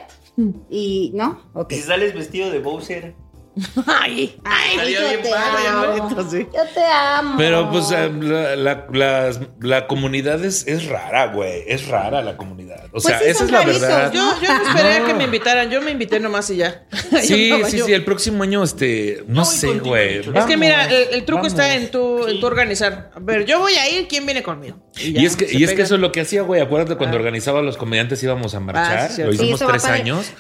Y, 0.71 1.11
¿no? 1.15 1.43
Ok. 1.55 1.73
Si 1.73 1.81
sales 1.83 2.15
vestido 2.15 2.51
de 2.53 2.61
Bowser. 2.61 3.15
Ay, 3.87 4.39
Ay, 4.45 4.77
yo 4.95 5.01
bien 5.09 5.23
te 5.23 5.33
amo. 5.35 5.87
bonito, 5.99 6.31
sí. 6.31 6.47
Yo 6.55 6.63
te 6.75 6.85
amo. 6.85 7.35
Pero 7.39 7.71
pues 7.71 7.91
eh, 7.91 8.11
la, 8.21 8.57
la- 8.57 8.87
las- 8.93 9.41
la 9.61 9.87
comunidad 9.87 10.45
es, 10.45 10.67
es 10.67 10.87
rara, 10.87 11.33
güey. 11.33 11.65
Es 11.67 11.89
rara 11.89 12.23
la 12.23 12.37
comunidad. 12.37 12.85
O 12.87 12.91
Pues 12.93 13.05
sea, 13.05 13.19
sí, 13.19 13.25
esa 13.27 13.45
es 13.45 13.51
la 13.51 13.59
rarizos, 13.61 13.81
verdad. 13.83 14.13
Yo, 14.13 14.21
yo 14.43 14.49
no 14.59 14.63
esperé 14.69 15.01
No. 15.01 15.07
que 15.07 15.15
me 15.15 15.25
invitaran, 15.25 15.71
yo 15.71 15.81
me 15.83 15.91
invité 15.91 16.21
nomás 16.21 16.49
y 16.51 16.57
ya. 16.57 16.85
Sí, 17.23 17.49
Yo 17.49 17.59
no, 17.59 17.67
sí, 17.67 17.79
yo- 17.79 17.87
sí. 17.87 17.93
El 17.93 18.05
próximo 18.05 18.43
año, 18.43 18.63
este, 18.63 19.25
no 19.27 19.45
voy 19.45 19.55
sé, 19.55 19.67
güey. 19.79 20.19
Es 20.35 20.45
que 20.45 20.57
mira, 20.57 20.85
el, 20.85 21.15
el 21.15 21.25
truco 21.25 21.43
vamos. 21.43 21.53
está 21.53 21.75
en 21.75 21.91
tu, 21.91 22.27
en 22.29 22.39
tu 22.41 22.47
organizar. 22.47 23.11
A 23.15 23.19
ver, 23.21 23.45
yo 23.45 23.59
voy 23.61 23.75
a 23.75 23.89
ir, 23.91 24.07
¿quién 24.09 24.25
viene 24.27 24.43
conmigo? 24.43 24.77
ya, 24.95 25.21
Y 25.23 25.27
es 25.27 25.35
que, 25.37 25.49
y 25.51 25.65
es 25.65 25.73
que 25.73 25.83
eso 25.83 25.95
es 25.97 26.01
lo 26.01 26.13
que 26.13 26.21
hacía, 26.21 26.43
güey. 26.43 26.61
Acuérdate 26.61 26.97
cuando 26.97 27.17
Ah. 27.17 27.21
organizaba 27.21 27.59
a 27.61 27.63
los 27.63 27.77
comediantes 27.77 28.23
íbamos 28.23 28.55
a 28.55 28.61
marchar. 28.61 28.99
Ah, 28.99 29.09
sí, 29.09 29.23
lo 29.23 29.33
Sí, 29.33 29.39
hicimos 29.43 29.61
tres 29.67 29.85
años. 29.87 30.31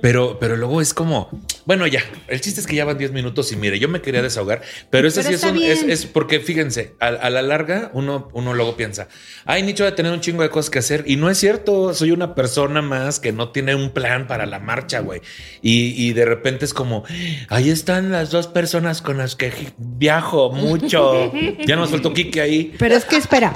Pero, 0.00 0.38
pero 0.38 0.56
luego 0.56 0.80
es 0.80 0.94
como, 0.94 1.28
bueno, 1.64 1.86
ya. 1.86 2.00
El 2.28 2.40
chiste 2.40 2.60
es 2.60 2.66
que 2.66 2.76
ya 2.76 2.84
van 2.84 2.98
10 2.98 3.12
minutos 3.12 3.50
y 3.52 3.56
mire, 3.56 3.78
yo 3.78 3.88
me 3.88 4.00
quería 4.00 4.22
desahogar, 4.22 4.62
pero 4.90 5.08
ese 5.08 5.22
Pero 5.22 5.38
sí 5.38 5.64
es 5.64 5.82
un, 5.82 5.90
es, 5.90 6.06
porque 6.06 6.40
fíjense, 6.40 6.94
a, 7.00 7.06
a 7.06 7.30
la 7.30 7.42
larga 7.42 7.90
uno, 7.94 8.28
uno 8.32 8.54
luego 8.54 8.76
piensa, 8.76 9.08
ay, 9.44 9.62
Nicho 9.62 9.84
va 9.84 9.90
a 9.90 9.94
tener 9.94 10.12
un 10.12 10.20
chingo 10.20 10.42
de 10.42 10.50
cosas 10.50 10.70
que 10.70 10.78
hacer. 10.78 11.04
Y 11.06 11.16
no 11.16 11.30
es 11.30 11.38
cierto, 11.38 11.94
soy 11.94 12.10
una 12.10 12.34
persona 12.34 12.82
más 12.82 13.20
que 13.20 13.32
no 13.32 13.50
tiene 13.50 13.74
un 13.74 13.90
plan 13.90 14.26
para 14.26 14.46
la 14.46 14.58
marcha, 14.58 15.00
güey. 15.00 15.20
Y, 15.62 15.94
y 15.96 16.12
de 16.12 16.24
repente 16.24 16.64
es 16.64 16.74
como, 16.74 17.04
ahí 17.48 17.70
están 17.70 18.12
las 18.12 18.30
dos 18.30 18.46
personas 18.46 19.02
con 19.02 19.18
las 19.18 19.36
que 19.36 19.52
viajo 19.76 20.50
mucho. 20.50 21.32
ya 21.66 21.76
nos 21.76 21.90
faltó 21.90 22.12
Kike 22.12 22.40
ahí. 22.40 22.74
Pero 22.78 22.94
es 22.94 23.04
que 23.04 23.16
espera, 23.16 23.52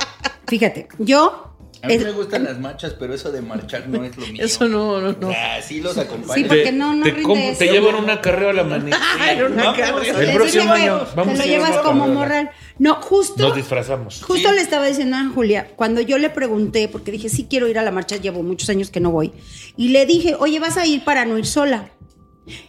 fíjate, 0.46 0.88
yo. 0.98 1.51
A 1.82 1.88
mí 1.88 1.94
es- 1.94 2.04
me 2.04 2.12
gustan 2.12 2.44
las 2.44 2.58
marchas, 2.60 2.94
pero 2.98 3.12
eso 3.12 3.32
de 3.32 3.42
marchar 3.42 3.88
no 3.88 4.04
es 4.04 4.16
lo 4.16 4.24
mío. 4.26 4.44
Eso 4.44 4.68
no, 4.68 5.00
no, 5.00 5.12
no. 5.20 5.32
Sí 5.66 5.80
los 5.80 5.94
Sí, 5.94 6.00
acompaño. 6.00 6.46
porque 6.46 6.62
Te- 6.64 6.72
no, 6.72 6.94
no 6.94 7.04
te, 7.04 7.10
rinde 7.10 7.56
te 7.58 7.66
llevan 7.66 7.96
una 7.96 8.20
carrera 8.20 8.50
a 8.50 8.52
la 8.54 8.64
manita. 8.64 8.98
Una. 9.46 9.74
El 9.74 10.26
Te 10.26 10.32
próximo 10.34 10.72
año 10.72 11.06
vamos 11.16 11.34
Te 11.36 11.42
a 11.42 11.46
lo 11.46 11.52
llevas 11.52 11.78
como 11.78 12.06
morral. 12.08 12.50
No, 12.78 12.94
justo. 13.02 13.42
Nos 13.42 13.56
disfrazamos. 13.56 14.22
Justo 14.22 14.52
le 14.52 14.60
estaba 14.60 14.86
diciendo 14.86 15.16
a 15.16 15.28
Julia, 15.34 15.68
cuando 15.76 16.00
yo 16.00 16.18
le 16.18 16.30
pregunté, 16.30 16.88
porque 16.88 17.10
dije, 17.10 17.28
sí 17.28 17.46
quiero 17.50 17.66
ir 17.68 17.78
a 17.78 17.82
la 17.82 17.90
marcha, 17.90 18.16
llevo 18.16 18.42
muchos 18.42 18.68
años 18.70 18.90
que 18.90 19.00
no 19.00 19.10
voy, 19.10 19.32
y 19.76 19.88
le 19.88 20.06
dije, 20.06 20.36
oye, 20.38 20.58
¿vas 20.60 20.76
a 20.76 20.86
ir 20.86 21.02
para 21.04 21.24
no 21.24 21.36
ir 21.38 21.46
sola? 21.46 21.90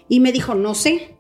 Y 0.10 0.20
me 0.20 0.32
dijo, 0.32 0.56
no 0.56 0.74
sé. 0.76 1.18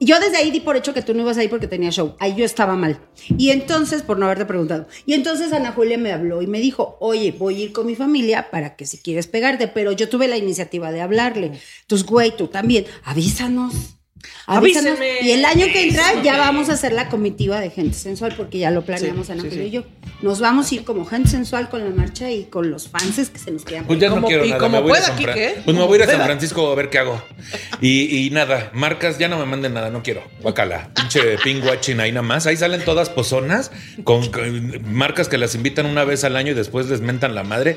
Yo 0.00 0.18
desde 0.18 0.38
ahí 0.38 0.50
di 0.50 0.60
por 0.60 0.76
hecho 0.76 0.92
que 0.92 1.02
tú 1.02 1.14
no 1.14 1.22
ibas 1.22 1.38
a 1.38 1.44
ir 1.44 1.50
porque 1.50 1.68
tenía 1.68 1.90
show. 1.90 2.16
Ahí 2.18 2.34
yo 2.34 2.44
estaba 2.44 2.74
mal. 2.74 3.00
Y 3.38 3.50
entonces, 3.50 4.02
por 4.02 4.18
no 4.18 4.26
haberte 4.26 4.44
preguntado. 4.44 4.88
Y 5.06 5.14
entonces 5.14 5.52
Ana 5.52 5.72
Julia 5.72 5.96
me 5.96 6.12
habló 6.12 6.42
y 6.42 6.46
me 6.46 6.60
dijo, 6.60 6.96
oye, 7.00 7.32
voy 7.32 7.60
a 7.60 7.64
ir 7.66 7.72
con 7.72 7.86
mi 7.86 7.94
familia 7.94 8.50
para 8.50 8.74
que 8.76 8.84
si 8.84 8.98
quieres 8.98 9.26
pegarte. 9.26 9.68
Pero 9.68 9.92
yo 9.92 10.08
tuve 10.08 10.26
la 10.26 10.36
iniciativa 10.36 10.90
de 10.90 11.00
hablarle. 11.00 11.52
Entonces, 11.82 12.06
güey, 12.06 12.36
tú 12.36 12.48
también, 12.48 12.84
avísanos. 13.04 13.95
Avísanos. 14.46 14.98
Avísenme. 14.98 15.26
Y 15.28 15.32
el 15.32 15.44
año 15.44 15.66
que 15.72 15.88
entra 15.88 16.22
ya 16.22 16.36
vamos 16.38 16.68
a 16.68 16.74
hacer 16.74 16.92
la 16.92 17.08
comitiva 17.08 17.60
de 17.60 17.70
gente 17.70 17.94
sensual 17.96 18.34
porque 18.36 18.58
ya 18.58 18.70
lo 18.70 18.82
planeamos 18.84 19.26
Sí, 19.26 19.32
Ana 19.32 19.42
sí, 19.50 19.58
y 19.60 19.70
yo. 19.70 19.84
Nos 20.22 20.40
vamos 20.40 20.70
a 20.70 20.74
ir 20.74 20.84
como 20.84 21.04
gente 21.04 21.28
sensual 21.28 21.68
con 21.68 21.84
la 21.84 21.90
marcha 21.90 22.30
y 22.30 22.44
con 22.44 22.70
los 22.70 22.88
fans 22.88 23.28
que 23.28 23.38
se 23.38 23.50
nos 23.50 23.64
quieran. 23.64 23.86
Pues 23.86 23.98
ya 23.98 24.08
Como- 24.08 24.22
no 24.22 24.28
quiero 24.28 24.44
y 24.44 24.48
nada. 24.50 24.60
como 24.60 24.76
me 24.76 24.82
voy 24.82 24.90
a 24.90 24.92
pueda, 24.94 25.06
San 25.06 25.16
Fran- 25.18 25.34
Quique, 25.34 25.46
¿eh? 25.46 25.54
Pues 25.64 25.76
me 25.76 25.82
voy 25.84 25.92
a 25.94 25.96
ir 26.04 26.08
a 26.08 26.12
San. 26.12 26.24
Francisco 26.24 26.70
a 26.70 26.74
ver 26.74 26.88
qué 26.90 26.98
hago. 26.98 27.22
Y, 27.80 28.26
y 28.26 28.30
nada, 28.30 28.70
marcas, 28.72 29.18
ya 29.18 29.28
no 29.28 29.38
me 29.38 29.44
manden 29.46 29.74
nada, 29.74 29.90
no 29.90 30.02
quiero. 30.02 30.22
Guacala. 30.40 30.90
Pinche 30.94 31.36
ping 31.44 31.62
watching 31.62 32.00
ahí 32.00 32.12
nada 32.12 32.22
más. 32.22 32.46
Ahí 32.46 32.56
salen 32.56 32.84
todas 32.84 33.10
pozonas 33.10 33.70
con, 34.04 34.30
con 34.30 34.80
marcas 34.94 35.28
que 35.28 35.38
las 35.38 35.54
invitan 35.54 35.86
una 35.86 36.04
vez 36.04 36.24
al 36.24 36.36
año 36.36 36.52
y 36.52 36.54
después 36.54 36.86
les 36.88 37.00
mentan 37.00 37.34
la 37.34 37.42
madre. 37.42 37.76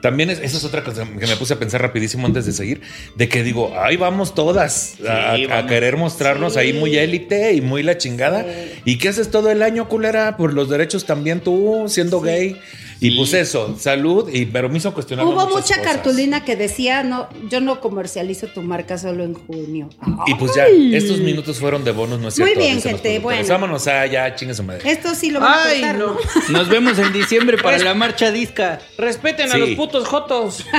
También 0.00 0.30
es, 0.30 0.38
esa 0.38 0.56
es 0.58 0.64
otra 0.64 0.84
cosa 0.84 1.04
que 1.18 1.26
me 1.26 1.36
puse 1.36 1.54
a 1.54 1.58
pensar 1.58 1.82
rapidísimo 1.82 2.26
antes 2.26 2.46
de 2.46 2.52
seguir, 2.52 2.80
de 3.16 3.28
que 3.28 3.42
digo, 3.42 3.72
ahí 3.80 3.96
vamos 3.96 4.34
todas 4.34 4.96
a, 5.06 5.36
Sí, 5.36 5.44
a 5.44 5.48
vamos. 5.48 5.70
querer 5.70 5.96
mostrarnos 5.96 6.56
ahí 6.56 6.72
muy 6.72 6.96
élite 6.96 7.52
y 7.54 7.60
muy 7.60 7.82
la 7.82 7.98
chingada. 7.98 8.46
¿Y 8.84 8.98
qué 8.98 9.08
haces 9.08 9.30
todo 9.30 9.50
el 9.50 9.62
año, 9.62 9.88
culera? 9.88 10.36
Por 10.36 10.54
los 10.54 10.68
derechos 10.68 11.04
también 11.04 11.40
tú, 11.40 11.84
siendo 11.88 12.20
gay. 12.20 12.56
Y 13.00 13.16
pues 13.16 13.32
eso, 13.34 13.76
salud, 13.78 14.28
y, 14.32 14.46
pero 14.46 14.68
me 14.68 14.78
hizo 14.78 14.92
cuestionar 14.92 15.24
Hubo 15.24 15.46
mucha 15.46 15.76
cosas. 15.76 15.78
cartulina 15.78 16.44
que 16.44 16.56
decía, 16.56 17.04
no, 17.04 17.28
yo 17.48 17.60
no 17.60 17.80
comercializo 17.80 18.48
tu 18.48 18.62
marca 18.62 18.98
solo 18.98 19.22
en 19.24 19.34
junio. 19.34 19.88
Y 20.26 20.34
pues 20.34 20.54
ya, 20.56 20.66
estos 20.66 21.20
minutos 21.20 21.58
fueron 21.58 21.84
de 21.84 21.92
bonos, 21.92 22.18
¿no 22.18 22.28
es 22.28 22.38
Muy 22.40 22.54
bien, 22.54 22.82
gente, 22.82 23.18
bueno. 23.20 23.46
Vámonos 23.48 23.86
a 23.86 24.06
ya, 24.06 24.34
chingue 24.34 24.54
su 24.54 24.64
madre. 24.64 24.90
Esto 24.90 25.14
sí 25.14 25.30
lo 25.30 25.40
a 25.42 25.64
Ay, 25.64 25.80
cortar, 25.80 25.98
no. 25.98 26.06
¿no? 26.08 26.16
Nos 26.50 26.68
vemos 26.68 26.98
en 26.98 27.12
diciembre 27.12 27.56
para 27.58 27.78
la 27.78 27.94
marcha 27.94 28.32
disca. 28.32 28.80
Respeten 28.96 29.52
a 29.52 29.56
los 29.58 29.70
putos 29.70 30.06
jotos. 30.08 30.64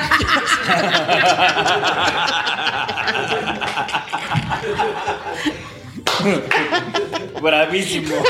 Bravísimo. 7.41 8.15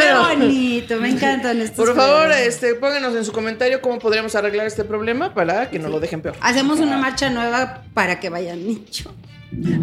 Qué 0.00 0.14
bonito, 0.14 0.96
me 0.96 1.10
encantan 1.10 1.60
estos 1.60 1.84
Por 1.84 1.94
favor, 1.94 2.32
este, 2.32 2.74
pónganos 2.74 3.14
en 3.14 3.24
su 3.24 3.32
comentario 3.32 3.80
cómo 3.80 3.98
podríamos 3.98 4.34
arreglar 4.34 4.66
este 4.66 4.84
problema 4.84 5.34
para 5.34 5.70
que 5.70 5.78
no 5.78 5.88
lo 5.88 6.00
dejen 6.00 6.20
peor. 6.22 6.36
Hacemos 6.40 6.80
una 6.80 6.96
marcha 6.96 7.30
nueva 7.30 7.82
para 7.94 8.20
que 8.20 8.28
vayan 8.30 8.66
nicho. 8.66 9.14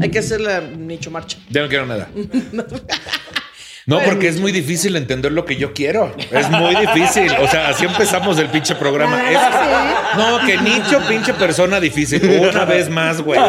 Hay 0.01 0.09
que 0.09 0.19
hacer 0.19 0.41
la 0.41 0.61
nicho 0.61 1.11
marcha. 1.11 1.37
Ya 1.49 1.61
no 1.61 1.69
quiero 1.69 1.85
nada. 1.85 2.09
No, 3.89 3.99
porque 4.05 4.27
es 4.27 4.39
muy 4.39 4.51
difícil 4.61 4.95
entender 4.95 5.31
lo 5.31 5.45
que 5.45 5.55
yo 5.57 5.73
quiero. 5.73 6.15
Es 6.31 6.49
muy 6.49 6.75
difícil. 6.75 7.31
O 7.41 7.47
sea, 7.47 7.69
así 7.69 7.85
empezamos 7.85 8.37
el 8.39 8.47
pinche 8.47 8.75
programa. 8.75 9.17
Es- 9.29 9.37
verdad, 9.37 9.93
no, 10.17 10.45
que 10.45 10.57
nicho, 10.57 11.01
pinche 11.07 11.33
persona 11.33 11.79
difícil. 11.79 12.23
Una 12.49 12.65
vez 12.65 12.89
más, 12.89 13.21
güey. 13.21 13.39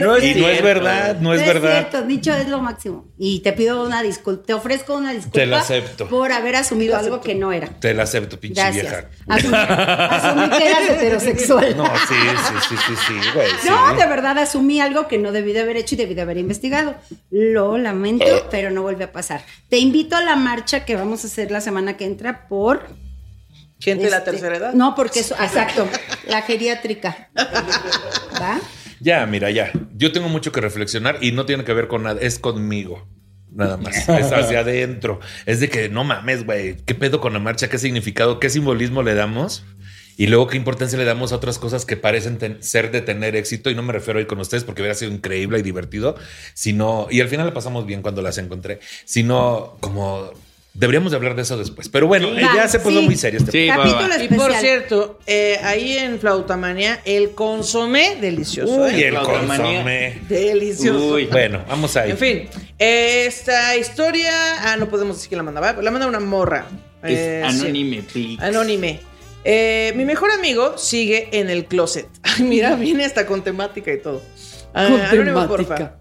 No 0.00 0.16
es 0.16 0.24
Y 0.24 0.40
no 0.40 0.48
es 0.48 0.62
verdad, 0.62 1.16
no 1.20 1.32
es 1.34 1.44
verdad. 1.46 1.88
cierto, 1.88 2.04
Nicho 2.06 2.32
es 2.32 2.48
lo 2.48 2.60
máximo. 2.60 3.06
Y 3.18 3.40
te 3.40 3.52
pido 3.52 3.82
una 3.84 4.02
disculpa, 4.02 4.44
te 4.46 4.54
ofrezco 4.54 4.94
una 4.96 5.12
disculpa. 5.12 5.38
Te 5.38 5.46
la 5.46 5.60
acepto. 5.60 6.08
Por 6.08 6.32
haber 6.32 6.56
asumido 6.56 6.96
algo 6.96 7.20
que 7.20 7.34
no 7.34 7.52
era. 7.52 7.68
Te 7.68 7.94
la 7.94 8.02
acepto, 8.04 8.38
pinche 8.40 8.60
Gracias. 8.60 8.82
vieja. 8.82 9.08
Asumí, 9.28 9.54
asumí 9.56 10.58
que 10.58 10.66
eras 10.68 10.90
heterosexual. 10.90 11.76
No, 11.76 11.84
sí, 11.86 12.14
sí, 12.48 12.54
sí, 12.68 12.74
sí, 12.86 12.94
sí, 13.06 13.14
güey. 13.34 13.48
sí. 13.62 13.68
No, 13.68 13.94
de 13.94 14.06
verdad 14.06 14.38
asumí 14.38 14.80
algo 14.80 15.06
que 15.08 15.18
no 15.18 15.32
debí 15.32 15.52
de 15.52 15.60
haber 15.60 15.76
hecho 15.76 15.94
y 15.94 15.98
debí 15.98 16.14
de 16.14 16.22
haber 16.22 16.38
investigado. 16.38 16.94
Lo 17.30 17.78
lamento, 17.78 18.48
pero 18.50 18.70
no 18.70 18.82
vuelve 18.82 19.04
a 19.04 19.12
pasar. 19.12 19.42
Te 19.68 19.78
invito 19.78 20.16
a 20.16 20.22
la 20.22 20.36
marcha 20.36 20.84
que 20.84 20.96
vamos 20.96 21.24
a 21.24 21.26
hacer 21.26 21.50
la 21.50 21.60
semana 21.60 21.96
que 21.96 22.04
entra 22.04 22.48
por... 22.48 22.86
Gente 23.78 24.04
de 24.04 24.10
la 24.10 24.18
este, 24.18 24.30
tercera 24.30 24.56
edad. 24.56 24.72
No, 24.72 24.94
porque 24.94 25.20
eso, 25.20 25.34
exacto, 25.34 25.86
la 26.28 26.40
geriátrica. 26.40 27.28
¿Va? 28.40 28.58
Ya, 29.00 29.26
mira, 29.26 29.50
ya. 29.50 29.70
Yo 29.94 30.12
tengo 30.12 30.30
mucho 30.30 30.50
que 30.50 30.62
reflexionar 30.62 31.18
y 31.20 31.32
no 31.32 31.44
tiene 31.44 31.64
que 31.64 31.74
ver 31.74 31.86
con 31.86 32.04
nada, 32.04 32.18
es 32.22 32.38
conmigo. 32.38 33.06
Nada 33.50 33.76
más. 33.76 34.08
Es 34.08 34.32
hacia 34.32 34.60
adentro. 34.60 35.20
Es 35.46 35.60
de 35.60 35.68
que 35.68 35.88
no 35.88 36.04
mames, 36.04 36.44
güey. 36.44 36.76
¿Qué 36.84 36.94
pedo 36.94 37.20
con 37.20 37.32
la 37.32 37.38
marcha? 37.38 37.68
¿Qué 37.68 37.78
significado? 37.78 38.38
¿Qué 38.40 38.50
simbolismo 38.50 39.02
le 39.02 39.14
damos? 39.14 39.64
Y 40.16 40.26
luego, 40.28 40.46
¿qué 40.46 40.56
importancia 40.56 40.96
le 40.98 41.04
damos 41.04 41.32
a 41.32 41.36
otras 41.36 41.58
cosas 41.58 41.84
que 41.84 41.96
parecen 41.96 42.38
ten- 42.38 42.62
ser 42.62 42.90
de 42.90 43.02
tener 43.02 43.36
éxito? 43.36 43.68
Y 43.70 43.74
no 43.74 43.82
me 43.82 43.92
refiero 43.92 44.18
a 44.18 44.22
ir 44.22 44.26
con 44.26 44.40
ustedes 44.40 44.64
porque 44.64 44.80
hubiera 44.82 44.94
sido 44.94 45.12
increíble 45.12 45.58
y 45.58 45.62
divertido, 45.62 46.16
sino, 46.54 47.06
y 47.10 47.20
al 47.20 47.28
final 47.28 47.46
la 47.46 47.52
pasamos 47.54 47.84
bien 47.86 48.00
cuando 48.02 48.22
las 48.22 48.38
encontré, 48.38 48.80
sino 49.04 49.76
como 49.80 50.30
deberíamos 50.72 51.10
de 51.12 51.16
hablar 51.16 51.36
de 51.36 51.42
eso 51.42 51.56
después. 51.56 51.88
Pero 51.88 52.06
bueno, 52.06 52.28
Sí. 52.28 52.36
eh, 52.38 52.40
ya 52.54 52.62
Va, 52.62 52.68
se 52.68 52.78
puso 52.80 53.00
sí. 53.00 53.04
muy 53.06 53.16
serio 53.16 53.40
este 53.40 53.50
Sí, 53.52 53.66
Capítulo 53.66 54.08
va. 54.08 54.16
Y 54.18 54.22
especial. 54.22 54.38
por 54.38 54.52
cierto, 54.60 55.18
eh, 55.26 55.58
ahí 55.62 55.96
en 55.96 56.18
Flautamania, 56.20 57.00
el 57.06 57.30
consomé 57.32 58.16
delicioso. 58.20 58.72
Uy, 58.74 58.90
¿eh? 59.02 59.08
el 59.08 59.14
consomé. 59.16 60.20
Delicioso. 60.28 61.14
Uy. 61.14 61.26
Bueno, 61.26 61.64
vamos 61.68 61.96
ahí. 61.96 62.10
En 62.10 62.18
fin, 62.18 62.48
esta 62.78 63.76
historia. 63.76 64.32
Ah, 64.72 64.76
no 64.78 64.88
podemos 64.88 65.16
decir 65.16 65.28
quién 65.30 65.38
la 65.38 65.42
mandaba. 65.44 65.72
La 65.82 65.90
manda 65.90 66.06
una 66.06 66.20
morra. 66.20 66.66
Eh, 67.02 67.42
Es 67.46 67.54
sí. 67.54 67.60
anónime, 67.62 68.02
please. 68.02 68.42
Anónime. 68.44 69.00
Eh, 69.48 69.92
mi 69.94 70.04
mejor 70.04 70.32
amigo 70.32 70.76
sigue 70.76 71.28
en 71.32 71.50
el 71.50 71.66
closet. 71.66 72.08
Ay, 72.24 72.42
mira, 72.42 72.74
viene 72.76 73.04
hasta 73.04 73.26
con 73.26 73.42
temática 73.44 73.92
y 73.92 74.00
todo. 74.02 74.20
Ah, 74.74 74.88
Con 74.90 75.00
anónimo, 75.00 75.42
temática. 75.46 75.66
porfa. 75.76 75.92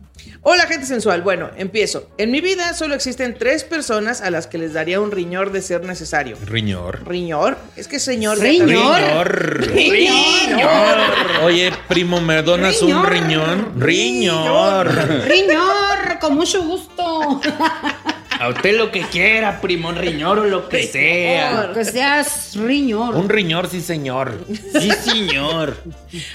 Hola, 0.48 0.68
gente 0.68 0.86
sensual. 0.86 1.22
Bueno, 1.24 1.50
empiezo. 1.58 2.10
En 2.20 2.30
mi 2.30 2.40
vida 2.42 2.74
solo 2.76 2.94
existen 2.94 3.36
tres 3.38 3.64
personas 3.64 4.22
a 4.22 4.30
las 4.30 4.46
que 4.46 4.60
les 4.60 4.74
daría 4.74 5.00
un 5.00 5.10
riñor 5.12 5.52
de 5.52 5.62
ser 5.62 5.84
necesario. 5.84 6.38
Riñor. 6.46 7.08
¿Riñor? 7.08 7.58
Es 7.76 7.88
que 7.88 8.00
señor. 8.00 8.38
Riñor. 8.40 9.66
Riñor. 9.66 10.98
Oye, 11.44 11.72
primo, 11.88 12.22
¿me 12.22 12.44
donas 12.44 12.80
un 12.84 12.90
Riñor. 12.90 13.10
riñón? 13.12 13.74
Riñor. 13.82 14.88
Riñor, 15.28 16.20
con 16.20 16.36
mucho 16.36 16.64
gusto. 16.64 17.42
A 18.46 18.50
usted 18.50 18.78
lo 18.78 18.92
que 18.92 19.02
quiera, 19.02 19.60
primón 19.60 19.96
riñor 19.96 20.38
o 20.38 20.46
lo 20.46 20.70
que 20.70 20.86
sea. 20.86 21.72
Que 21.74 21.84
seas 21.84 22.56
riñor. 22.56 23.16
Un 23.16 23.28
riñor, 23.28 23.68
sí, 23.68 23.82
señor. 23.82 24.38
Sí, 24.80 24.92
señor. 24.92 25.76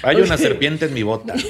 Hay 0.03 0.17
una 0.17 0.37
serpiente 0.37 0.87
en 0.87 0.93
mi 0.93 1.03
bota. 1.03 1.33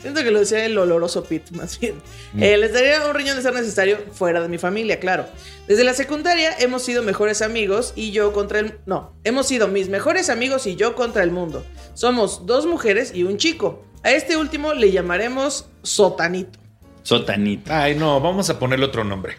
Siento 0.00 0.24
que 0.24 0.32
lo 0.32 0.40
decía 0.40 0.64
el 0.64 0.76
oloroso 0.76 1.22
Pit, 1.22 1.52
más 1.52 1.78
bien. 1.78 1.94
Eh, 2.36 2.56
les 2.56 2.72
daría 2.72 3.06
un 3.06 3.14
riñón 3.14 3.36
de 3.36 3.42
ser 3.42 3.54
necesario 3.54 3.98
fuera 4.10 4.40
de 4.40 4.48
mi 4.48 4.58
familia, 4.58 4.98
claro. 4.98 5.26
Desde 5.68 5.84
la 5.84 5.94
secundaria 5.94 6.58
hemos 6.58 6.82
sido 6.82 7.04
mejores 7.04 7.40
amigos 7.40 7.92
y 7.94 8.10
yo 8.10 8.32
contra 8.32 8.58
el... 8.58 8.80
No, 8.86 9.12
hemos 9.22 9.46
sido 9.46 9.68
mis 9.68 9.88
mejores 9.88 10.28
amigos 10.28 10.66
y 10.66 10.74
yo 10.74 10.96
contra 10.96 11.22
el 11.22 11.30
mundo. 11.30 11.64
Somos 11.94 12.46
dos 12.46 12.66
mujeres 12.66 13.12
y 13.14 13.22
un 13.22 13.36
chico. 13.36 13.84
A 14.02 14.10
este 14.10 14.36
último 14.36 14.74
le 14.74 14.90
llamaremos 14.90 15.68
Sotanito. 15.84 16.65
Sotanita. 17.06 17.84
Ay, 17.84 17.94
no, 17.94 18.20
vamos 18.20 18.50
a 18.50 18.58
ponerle 18.58 18.84
otro 18.86 19.04
nombre. 19.04 19.36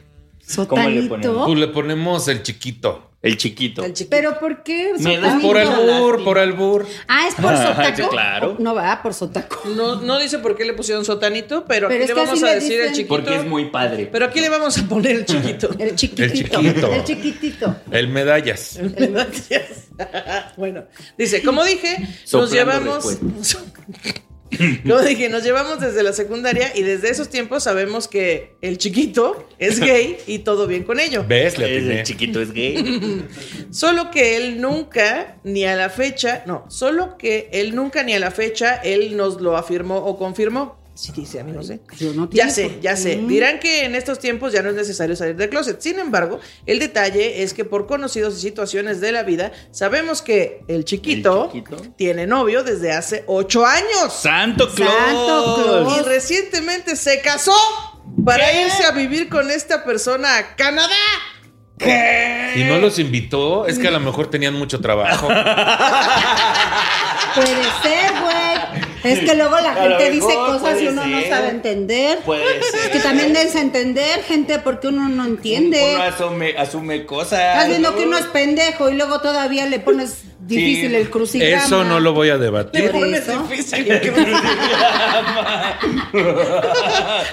¿Cómo 0.67 0.87
le 0.89 1.01
Sotanito. 1.01 1.09
ponemos? 1.09 1.47
Pues 1.47 1.59
le 1.59 1.67
ponemos 1.67 2.27
el 2.29 2.41
chiquito. 2.41 3.11
El 3.21 3.35
chiquito. 3.35 3.83
El 3.83 3.91
chiquito. 3.91 4.09
Pero 4.15 4.39
¿por 4.39 4.63
qué? 4.63 4.93
Me 4.97 5.15
sotanito? 5.15 5.47
Por 5.47 5.57
albur, 5.57 6.19
no. 6.19 6.23
por 6.23 6.39
albur. 6.39 6.87
Ah, 7.09 7.27
es 7.27 7.35
por 7.35 7.57
sotaco. 7.57 8.09
claro. 8.09 8.55
No 8.57 8.73
va 8.73 9.01
por 9.03 9.13
sotaco. 9.13 9.67
No, 9.75 9.97
no 10.01 10.17
dice 10.17 10.39
por 10.39 10.55
qué 10.55 10.63
le 10.63 10.71
pusieron 10.71 11.03
Sotanito, 11.03 11.65
pero, 11.65 11.89
Pero 11.89 12.05
aquí 12.05 12.13
le 12.13 12.13
vamos 12.13 12.41
a 12.41 12.51
decir 12.53 12.79
el 12.79 12.91
chiquito. 12.93 13.09
Porque 13.09 13.35
es 13.35 13.45
muy 13.45 13.65
padre. 13.65 14.07
Pero 14.09 14.27
aquí 14.27 14.39
le 14.39 14.47
vamos 14.47 14.77
a 14.77 14.87
poner 14.87 15.17
el 15.17 15.25
chiquito. 15.25 15.69
El 15.77 15.93
chiquitito. 15.95 16.61
chiquito. 16.61 16.93
El 16.93 17.03
chiquitito. 17.03 17.75
El 17.91 18.07
medallas. 18.07 18.79
Gracias. 18.81 19.87
bueno, 20.55 20.85
dice, 21.17 21.43
como 21.43 21.65
dije, 21.65 21.97
nos 22.31 22.49
llevamos. 22.49 23.17
Como 24.83 25.01
dije, 25.01 25.29
nos 25.29 25.43
llevamos 25.43 25.79
desde 25.79 26.03
la 26.03 26.13
secundaria 26.13 26.71
y 26.75 26.83
desde 26.83 27.09
esos 27.09 27.29
tiempos 27.29 27.63
sabemos 27.63 28.07
que 28.07 28.55
el 28.61 28.77
chiquito 28.77 29.47
es 29.59 29.79
gay 29.79 30.17
y 30.27 30.39
todo 30.39 30.67
bien 30.67 30.83
con 30.83 30.99
ello. 30.99 31.25
¿Ves? 31.27 31.57
Le 31.57 31.77
El 31.77 32.03
chiquito 32.03 32.41
es 32.41 32.51
gay. 32.51 33.25
Solo 33.71 34.11
que 34.11 34.37
él 34.37 34.61
nunca, 34.61 35.37
ni 35.43 35.65
a 35.65 35.75
la 35.75 35.89
fecha, 35.89 36.43
no, 36.45 36.65
solo 36.69 37.17
que 37.17 37.49
él 37.51 37.75
nunca 37.75 38.03
ni 38.03 38.13
a 38.13 38.19
la 38.19 38.31
fecha, 38.31 38.75
él 38.75 39.17
nos 39.17 39.41
lo 39.41 39.57
afirmó 39.57 39.97
o 39.97 40.17
confirmó. 40.17 40.77
Sí, 40.97 41.11
dice, 41.15 41.39
amigos, 41.39 41.69
¿eh? 41.69 41.79
Yo 41.99 42.11
no 42.13 42.27
Ya 42.31 42.49
sé, 42.49 42.79
ya 42.81 42.95
sé. 42.97 43.17
Dirán 43.27 43.59
que 43.59 43.85
en 43.85 43.93
estos 43.93 44.17
tiempos 44.17 44.51
ya 44.51 44.63
no 44.63 44.69
es 44.69 44.75
necesario 44.75 45.15
salir 45.15 45.35
del 45.35 45.47
closet. 45.49 45.79
Sin 45.79 45.99
embargo, 45.99 46.39
el 46.65 46.79
detalle 46.79 47.43
es 47.43 47.53
que 47.53 47.65
por 47.65 47.85
conocidos 47.85 48.35
y 48.37 48.41
situaciones 48.41 48.99
de 48.99 49.11
la 49.11 49.21
vida, 49.21 49.51
sabemos 49.71 50.23
que 50.23 50.61
el 50.67 50.85
chiquito, 50.85 51.51
El 51.53 51.63
chiquito. 51.63 51.83
tiene 51.97 52.25
novio 52.25 52.63
desde 52.63 52.93
hace 52.93 53.23
ocho 53.27 53.63
años. 53.63 54.11
¡Santo 54.11 54.67
Claus! 54.73 54.91
Santo 54.91 55.61
Claus. 55.63 55.97
Y 55.99 56.01
recientemente 56.01 56.95
se 56.95 57.21
casó 57.21 57.53
para 58.25 58.51
irse 58.63 58.83
a 58.83 58.89
vivir 58.91 59.29
con 59.29 59.51
esta 59.51 59.83
persona 59.83 60.35
a 60.37 60.55
Canadá. 60.55 60.95
Si 62.55 62.63
no 62.63 62.79
los 62.79 62.97
invitó, 62.97 63.67
es 63.67 63.77
que 63.77 63.87
a 63.87 63.91
lo 63.91 63.99
mejor 63.99 64.31
tenían 64.31 64.55
mucho 64.55 64.81
trabajo. 64.81 65.27
Puede 67.35 67.63
ser. 67.83 68.06
Es 69.03 69.19
que 69.19 69.35
luego 69.35 69.57
la 69.59 69.73
gente 69.75 70.11
dice 70.11 70.33
cosas 70.33 70.81
y 70.81 70.87
uno 70.87 71.05
no 71.05 71.21
sabe 71.29 71.49
entender. 71.49 72.19
Puede 72.19 72.43
Es 72.59 72.65
ser. 72.71 72.91
que 72.91 72.99
también 72.99 73.33
debes 73.33 73.55
entender, 73.55 74.23
gente, 74.23 74.59
porque 74.59 74.87
uno 74.87 75.07
no 75.09 75.25
entiende. 75.25 75.93
Uno 75.95 76.03
asume, 76.03 76.55
asume 76.57 77.05
cosas. 77.05 77.39
Estás 77.39 77.67
viendo 77.69 77.91
¿no? 77.91 77.97
que 77.97 78.03
uno 78.05 78.17
es 78.17 78.25
pendejo 78.25 78.89
y 78.89 78.95
luego 78.95 79.19
todavía 79.21 79.65
le 79.65 79.79
pones 79.79 80.23
difícil 80.39 80.89
Sí. 80.91 80.95
el 80.95 81.09
crucigrama. 81.09 81.63
Eso 81.65 81.83
no 81.83 81.99
lo 81.99 82.13
voy 82.13 82.29
a 82.29 82.35
Le 82.35 82.43
debatir. 82.45 82.91
Por 82.91 83.01
pones 83.01 83.23
difícil. 83.27 83.91
Estás 83.91 84.11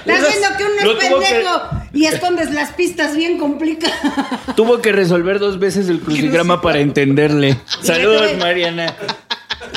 viendo 0.06 0.48
que 0.58 0.64
uno 0.64 0.92
es 0.92 0.98
que- 0.98 1.08
pendejo 1.08 1.60
y 1.92 2.06
escondes 2.06 2.50
las 2.50 2.70
pistas 2.72 3.16
bien 3.16 3.38
complicadas. 3.38 3.96
Tuvo 4.56 4.80
que 4.82 4.92
resolver 4.92 5.38
dos 5.38 5.58
veces 5.58 5.88
el 5.88 6.00
crucigrama 6.00 6.60
para 6.60 6.80
entenderle. 6.80 7.56
Saludos, 7.82 8.20
Saludos, 8.20 8.38
Mariana. 8.38 8.94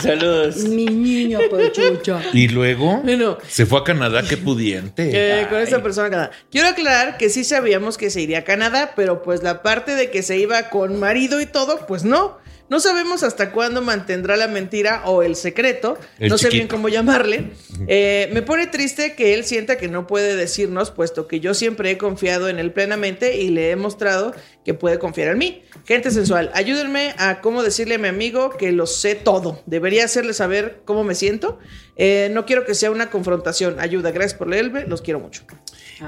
Saludos. 0.02 0.58
Mi 0.58 0.86
niño 0.86 1.40
pechucha. 1.50 2.22
Y 2.34 2.48
luego 2.50 3.02
Bueno. 3.04 3.38
se 3.48 3.66
fue 3.66 3.80
a 3.80 3.84
Canadá, 3.84 4.24
qué 4.28 4.38
pudiente. 4.38 5.10
Eh, 5.42 5.48
con 5.50 5.60
esta 5.60 5.82
persona 5.82 6.08
a 6.08 6.10
Canadá. 6.12 6.32
Quiero 6.52 6.68
aclarar 6.70 7.18
que 7.18 7.30
sí 7.30 7.44
sabíamos 7.44 7.98
que 7.98 8.10
se 8.10 8.22
iría 8.22 8.40
a 8.40 8.44
Canadá, 8.44 8.94
pero 8.96 9.24
pues 9.24 9.44
la 9.44 9.62
parte 9.64 9.96
de 9.96 10.10
que 10.12 10.24
se 10.24 10.38
iba 10.38 10.70
con 10.70 11.00
marido 11.00 11.42
y 11.42 11.46
todo, 11.46 11.86
pues 11.88 12.04
no. 12.04 12.38
No 12.70 12.80
sabemos 12.82 13.24
hasta 13.24 13.52
cuándo 13.52 13.82
mantendrá 13.82 14.36
la 14.36 14.48
mentira 14.48 15.04
o 15.06 15.24
el 15.24 15.36
secreto. 15.36 15.98
El 16.20 16.30
no 16.30 16.38
sé 16.38 16.50
bien 16.50 16.68
cómo 16.68 16.90
llamarle. 16.90 17.52
Eh, 17.88 18.30
me 18.34 18.42
pone 18.42 18.68
triste 18.68 19.16
que 19.16 19.34
él 19.34 19.46
sienta 19.46 19.78
que 19.78 19.88
no 19.88 20.06
puede 20.08 20.36
decirnos, 20.36 20.92
puesto 20.92 21.28
que 21.28 21.40
yo 21.40 21.54
siempre 21.54 21.92
he 21.92 21.98
confiado 21.98 22.50
en 22.50 22.60
él 22.60 22.74
plenamente 22.74 23.38
y 23.38 23.50
le 23.50 23.72
he 23.72 23.76
mostrado 23.76 24.34
que 24.66 24.74
puede 24.74 25.00
confiar 25.00 25.30
en 25.30 25.38
mí. 25.38 25.64
Gente 25.86 26.12
sensual, 26.12 26.52
ayúdenme 26.54 27.14
a 27.18 27.40
cómo 27.40 27.64
decirle 27.64 27.96
a 27.96 28.00
mi 28.00 28.10
amigo 28.10 28.50
que 28.58 28.74
lo 28.74 28.86
sé 28.86 29.16
todo. 29.16 29.62
Debería 29.66 30.04
hacerle 30.04 30.34
saber 30.34 30.82
cómo 30.84 31.06
me 31.06 31.16
siento. 31.16 31.60
Eh, 31.96 32.30
no 32.34 32.46
quiero 32.46 32.66
que 32.66 32.76
sea 32.76 32.92
una 32.92 33.10
confrontación. 33.10 33.80
Ayuda, 33.80 34.12
gracias 34.12 34.38
por 34.38 34.50
leerme, 34.50 34.86
los 34.86 35.02
quiero 35.02 35.20
mucho. 35.22 35.44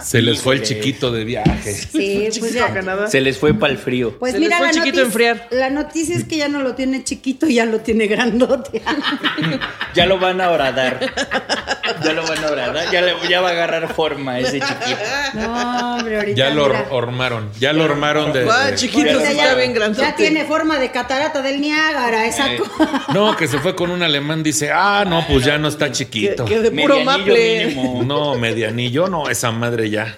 Se 0.01 0.21
les 0.21 0.41
fue 0.41 0.55
el 0.55 0.61
chiquito 0.63 1.11
de 1.11 1.23
viaje. 1.23 1.73
Sí, 1.73 2.29
pues 2.39 2.53
ya. 2.53 2.73
Canadá. 2.73 3.07
Se 3.09 3.21
les 3.21 3.37
fue 3.37 3.53
para 3.53 3.71
el 3.73 3.79
frío. 3.79 4.17
Pues 4.19 4.33
Se 4.33 4.39
les 4.39 4.47
mira, 4.47 4.57
fue 4.57 4.67
la 4.67 4.73
chiquito 4.73 5.01
a 5.01 5.03
noticia, 5.03 5.29
enfriar. 5.31 5.47
la 5.51 5.69
noticia 5.69 6.15
es 6.15 6.23
que 6.25 6.37
ya 6.37 6.47
no 6.47 6.61
lo 6.61 6.75
tiene 6.75 7.03
chiquito, 7.03 7.47
ya 7.47 7.65
lo 7.65 7.79
tiene 7.79 8.07
grandote. 8.07 8.81
Ya 9.95 10.05
lo 10.05 10.19
van 10.19 10.39
a 10.39 10.51
horadar. 10.51 10.99
Ya 12.03 12.13
lo 12.13 12.25
van 12.25 12.43
a 12.43 12.47
horadar. 12.51 12.91
Ya, 12.91 13.01
le- 13.01 13.15
ya 13.27 13.41
va 13.41 13.49
a 13.49 13.51
agarrar 13.51 13.91
forma 13.93 14.37
ese 14.39 14.59
chiquito. 14.59 14.97
No, 15.33 15.95
hombre, 15.95 16.17
ahorita 16.19 16.37
Ya 16.37 16.49
lo 16.51 16.67
mira. 16.67 16.85
hormaron. 16.91 17.49
Ya 17.59 17.73
lo 17.73 17.85
hormaron 17.85 18.31
de. 18.31 18.47
Ah, 18.49 18.71
chiquito, 18.75 19.19
ya, 19.19 19.31
está 19.31 19.55
bien 19.55 19.73
grandote. 19.73 20.03
ya 20.03 20.15
tiene 20.15 20.45
forma 20.45 20.77
de 20.77 20.91
catarata 20.91 21.41
del 21.41 21.59
Niágara, 21.59 22.27
esa 22.27 22.53
Eh, 22.53 22.57
cosa. 22.59 23.05
No, 23.13 23.35
que 23.35 23.47
se 23.47 23.57
fue 23.59 23.75
con 23.75 23.89
un 23.89 24.03
alemán, 24.03 24.43
dice, 24.43 24.69
ah, 24.71 25.03
no, 25.07 25.25
pues 25.27 25.43
ya 25.43 25.57
no 25.57 25.67
está 25.67 25.91
chiquito. 25.91 26.45
que 26.45 26.59
de 26.59 26.69
puro 26.71 27.03
maple. 27.03 27.65
mínimo. 27.65 28.03
No, 28.03 28.35
medianillo, 28.35 29.07
no, 29.07 29.27
esa 29.27 29.51
madre 29.51 29.78
ya. 29.89 30.17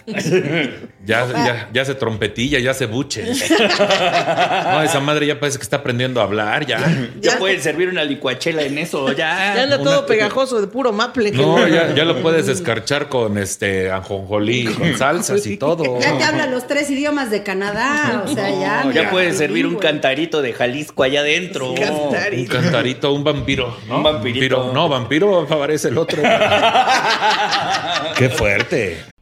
Ya, 1.06 1.28
ya, 1.28 1.70
ya 1.74 1.86
se 1.86 1.96
trompetilla, 1.96 2.60
ya 2.60 2.74
se 2.74 2.86
buche. 2.86 3.24
No, 3.26 4.82
esa 4.84 5.00
madre 5.00 5.26
ya 5.28 5.40
parece 5.40 5.58
que 5.58 5.64
está 5.64 5.78
aprendiendo 5.78 6.22
a 6.22 6.24
hablar, 6.26 6.66
ya. 6.66 6.80
Ya 7.20 7.34
Ya. 7.34 7.40
pueden 7.40 7.62
servir 7.62 7.90
una 7.90 8.04
licuachela 8.04 8.62
en 8.64 8.78
eso, 8.78 9.10
ya. 9.12 9.54
Ya 9.56 9.64
anda 9.64 9.78
Una- 9.80 9.84
todo 9.92 10.06
pegajoso 10.06 10.62
de 10.62 10.68
puro 10.68 10.92
maple. 10.94 11.32
No, 11.32 11.68
ya, 11.68 11.94
ya 11.96 12.06
lo 12.06 12.22
puedes 12.22 12.48
escarchar 12.48 13.10
con 13.10 13.38
este 13.38 13.92
anjonjolí, 13.92 14.66
con 14.66 14.98
salsas 14.98 15.46
y 15.48 15.58
todo. 15.58 16.00
Ya 16.00 16.18
te 16.18 16.24
habla 16.24 16.46
los 16.48 16.68
tres 16.68 16.90
idiomas 16.90 17.32
de 17.32 17.44
Canadá, 17.44 18.24
o 18.26 18.34
sea, 18.34 18.50
ya. 18.50 18.84
No, 18.86 18.92
ya 18.92 19.10
puede 19.10 19.34
servir 19.34 19.66
un 19.66 19.76
cantarito 19.78 20.42
de 20.42 20.54
Jalisco 20.54 21.04
allá 21.04 21.22
adentro. 21.22 21.74
Cantar. 21.76 22.34
Un 22.34 22.46
cantarito, 22.46 23.12
un 23.14 23.24
vampiro. 23.24 23.76
¿no? 23.88 23.98
Un 23.98 24.04
vampirito. 24.04 24.72
No, 24.74 24.88
vampiro 24.90 25.42
aparece 25.42 25.88
el 25.90 25.98
otro. 25.98 26.22
Qué 28.18 28.30
fuerte. 28.30 28.98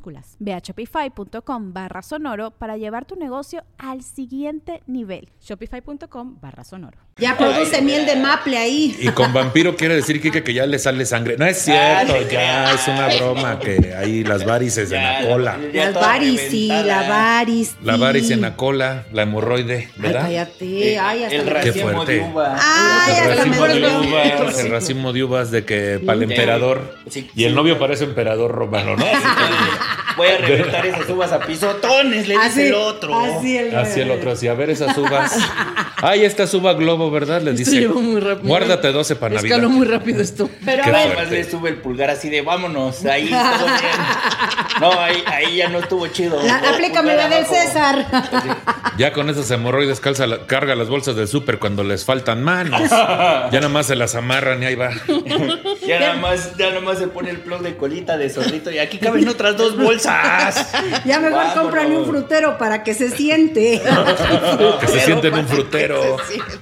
Mayúsculas. 0.00 0.36
Ve 0.38 0.54
a 0.54 0.58
shopify.com 0.58 1.72
barra 1.72 2.02
sonoro 2.02 2.50
para 2.52 2.76
llevar 2.76 3.04
tu 3.04 3.16
negocio 3.16 3.62
al 3.78 4.02
siguiente 4.02 4.82
nivel. 4.86 5.28
Shopify.com 5.42 6.38
barra 6.40 6.64
sonoro. 6.64 6.98
Ya 7.16 7.36
produce 7.36 7.82
miel 7.82 8.06
de 8.06 8.16
maple 8.16 8.56
ahí. 8.56 8.96
Y 8.98 9.08
con 9.10 9.32
vampiro 9.34 9.76
quiere 9.76 9.94
decir 9.94 10.22
Kike 10.22 10.42
que 10.42 10.54
ya 10.54 10.64
le 10.66 10.78
sale 10.78 11.04
sangre. 11.04 11.36
No 11.36 11.44
es 11.44 11.58
cierto, 11.58 12.14
Ay, 12.14 12.26
ya 12.30 12.72
es 12.72 12.88
una 12.88 13.08
broma 13.08 13.58
que 13.58 13.94
hay 13.94 14.24
las 14.24 14.44
varices 14.46 14.90
en 14.90 15.02
la 15.02 15.28
cola. 15.28 15.58
Las 15.74 15.94
varis, 15.94 16.40
sí, 16.48 16.68
la 16.68 16.82
reventada. 16.82 17.08
varis. 17.08 17.76
La 17.82 17.96
varice 17.98 18.32
en 18.34 18.40
la 18.40 18.56
cola, 18.56 19.04
la 19.12 19.22
hemorroide, 19.22 19.76
Ay, 19.76 19.88
¿verdad? 19.98 20.22
cállate. 20.22 20.98
Ay, 20.98 21.24
hasta 21.24 21.36
el 21.36 21.46
racimo 21.46 21.90
fuerte. 21.90 22.12
de 22.14 22.20
uva. 22.20 22.56
Ay, 22.58 23.14
el, 23.22 23.36
racimo 23.36 23.66
de 23.66 23.86
uvas, 24.08 24.58
el 24.60 24.70
racimo 24.70 25.12
de 25.12 25.24
uvas 25.24 25.50
de 25.50 25.64
que 25.66 26.00
para 26.04 26.18
el 26.18 26.26
Sí. 26.26 26.32
emperador. 26.32 26.96
Sí, 27.10 27.30
y 27.34 27.44
el 27.44 27.54
novio 27.54 27.78
parece 27.78 28.04
emperador 28.04 28.50
romano, 28.52 28.96
¿no? 28.96 29.04
Voy 30.16 30.28
a 30.28 30.38
reventar 30.38 30.84
esas 30.86 31.08
uvas 31.08 31.32
a 31.32 31.40
pisotones, 31.40 32.28
le 32.28 32.38
dice 32.38 32.68
el 32.68 32.74
otro. 32.74 33.18
Así 33.18 33.56
el, 33.56 33.74
Así 33.76 34.00
el 34.00 34.10
otro, 34.10 34.32
así, 34.32 34.48
a 34.48 34.54
ver 34.54 34.70
esas 34.70 34.96
uvas. 34.98 35.36
Ay, 36.02 36.24
esta 36.24 36.44
es 36.44 36.54
uva 36.54 36.72
globo, 36.74 37.10
¿verdad? 37.10 37.42
Le 37.42 37.52
dice, 37.52 37.72
llevó 37.80 38.00
muy 38.00 38.20
rápido. 38.20 38.48
guárdate 38.48 38.90
12 38.92 39.16
para 39.16 39.34
Navidad. 39.36 39.56
Escaló 39.58 39.70
muy 39.70 39.86
rápido 39.86 40.20
esto. 40.22 40.50
Pero 40.64 40.82
Qué 40.82 40.90
a 40.90 40.92
ver, 40.92 41.02
fuerte. 41.02 41.20
Además 41.22 41.30
le 41.32 41.50
sube 41.50 41.68
el 41.70 41.76
pulgar 41.76 42.10
así 42.10 42.28
de 42.30 42.42
vámonos, 42.42 43.04
ahí 43.04 43.28
todo 43.28 43.66
bien. 43.66 44.80
No, 44.80 44.92
ahí, 45.00 45.22
ahí 45.26 45.56
ya 45.56 45.68
no 45.68 45.78
estuvo 45.78 46.06
chido. 46.08 46.42
la- 46.42 46.56
aplícame 46.70 47.14
la 47.16 47.28
del. 47.28 47.44
César. 47.46 48.06
Ya 48.96 49.12
con 49.12 49.28
esas 49.30 49.50
hemorroides 49.50 50.00
calza 50.00 50.26
la- 50.26 50.46
carga 50.46 50.74
las 50.74 50.88
bolsas 50.88 51.16
del 51.16 51.28
súper 51.28 51.58
cuando 51.58 51.82
les 51.84 52.04
faltan 52.04 52.42
manos. 52.42 52.80
Ya 52.90 53.50
nada 53.52 53.68
más 53.68 53.86
se 53.86 53.96
las 53.96 54.14
amarran 54.14 54.62
y 54.62 54.66
ahí 54.66 54.74
va. 54.74 54.90
Ya 55.86 55.98
nada 56.00 56.14
más, 56.16 56.56
ya 56.56 56.68
nada 56.68 56.80
más 56.80 56.98
se 56.98 57.08
pone 57.08 57.30
el 57.30 57.38
plug 57.38 57.60
de 57.62 57.76
colita 57.76 58.16
de 58.16 58.30
zorrito 58.30 58.70
y 58.70 58.78
aquí 58.78 58.98
caben 58.98 59.28
otras 59.28 59.56
dos 59.56 59.76
bolsas. 59.80 60.66
Ya 61.04 61.18
mejor 61.18 61.38
Vámonos. 61.38 61.54
cómprale 61.62 61.96
un 61.96 62.06
frutero 62.06 62.58
para 62.58 62.82
que 62.82 62.94
se 62.94 63.10
siente. 63.10 63.80
Que 64.80 64.86
se 64.86 65.00
sienten 65.00 65.34
un 65.34 65.46
frutero. 65.48 66.16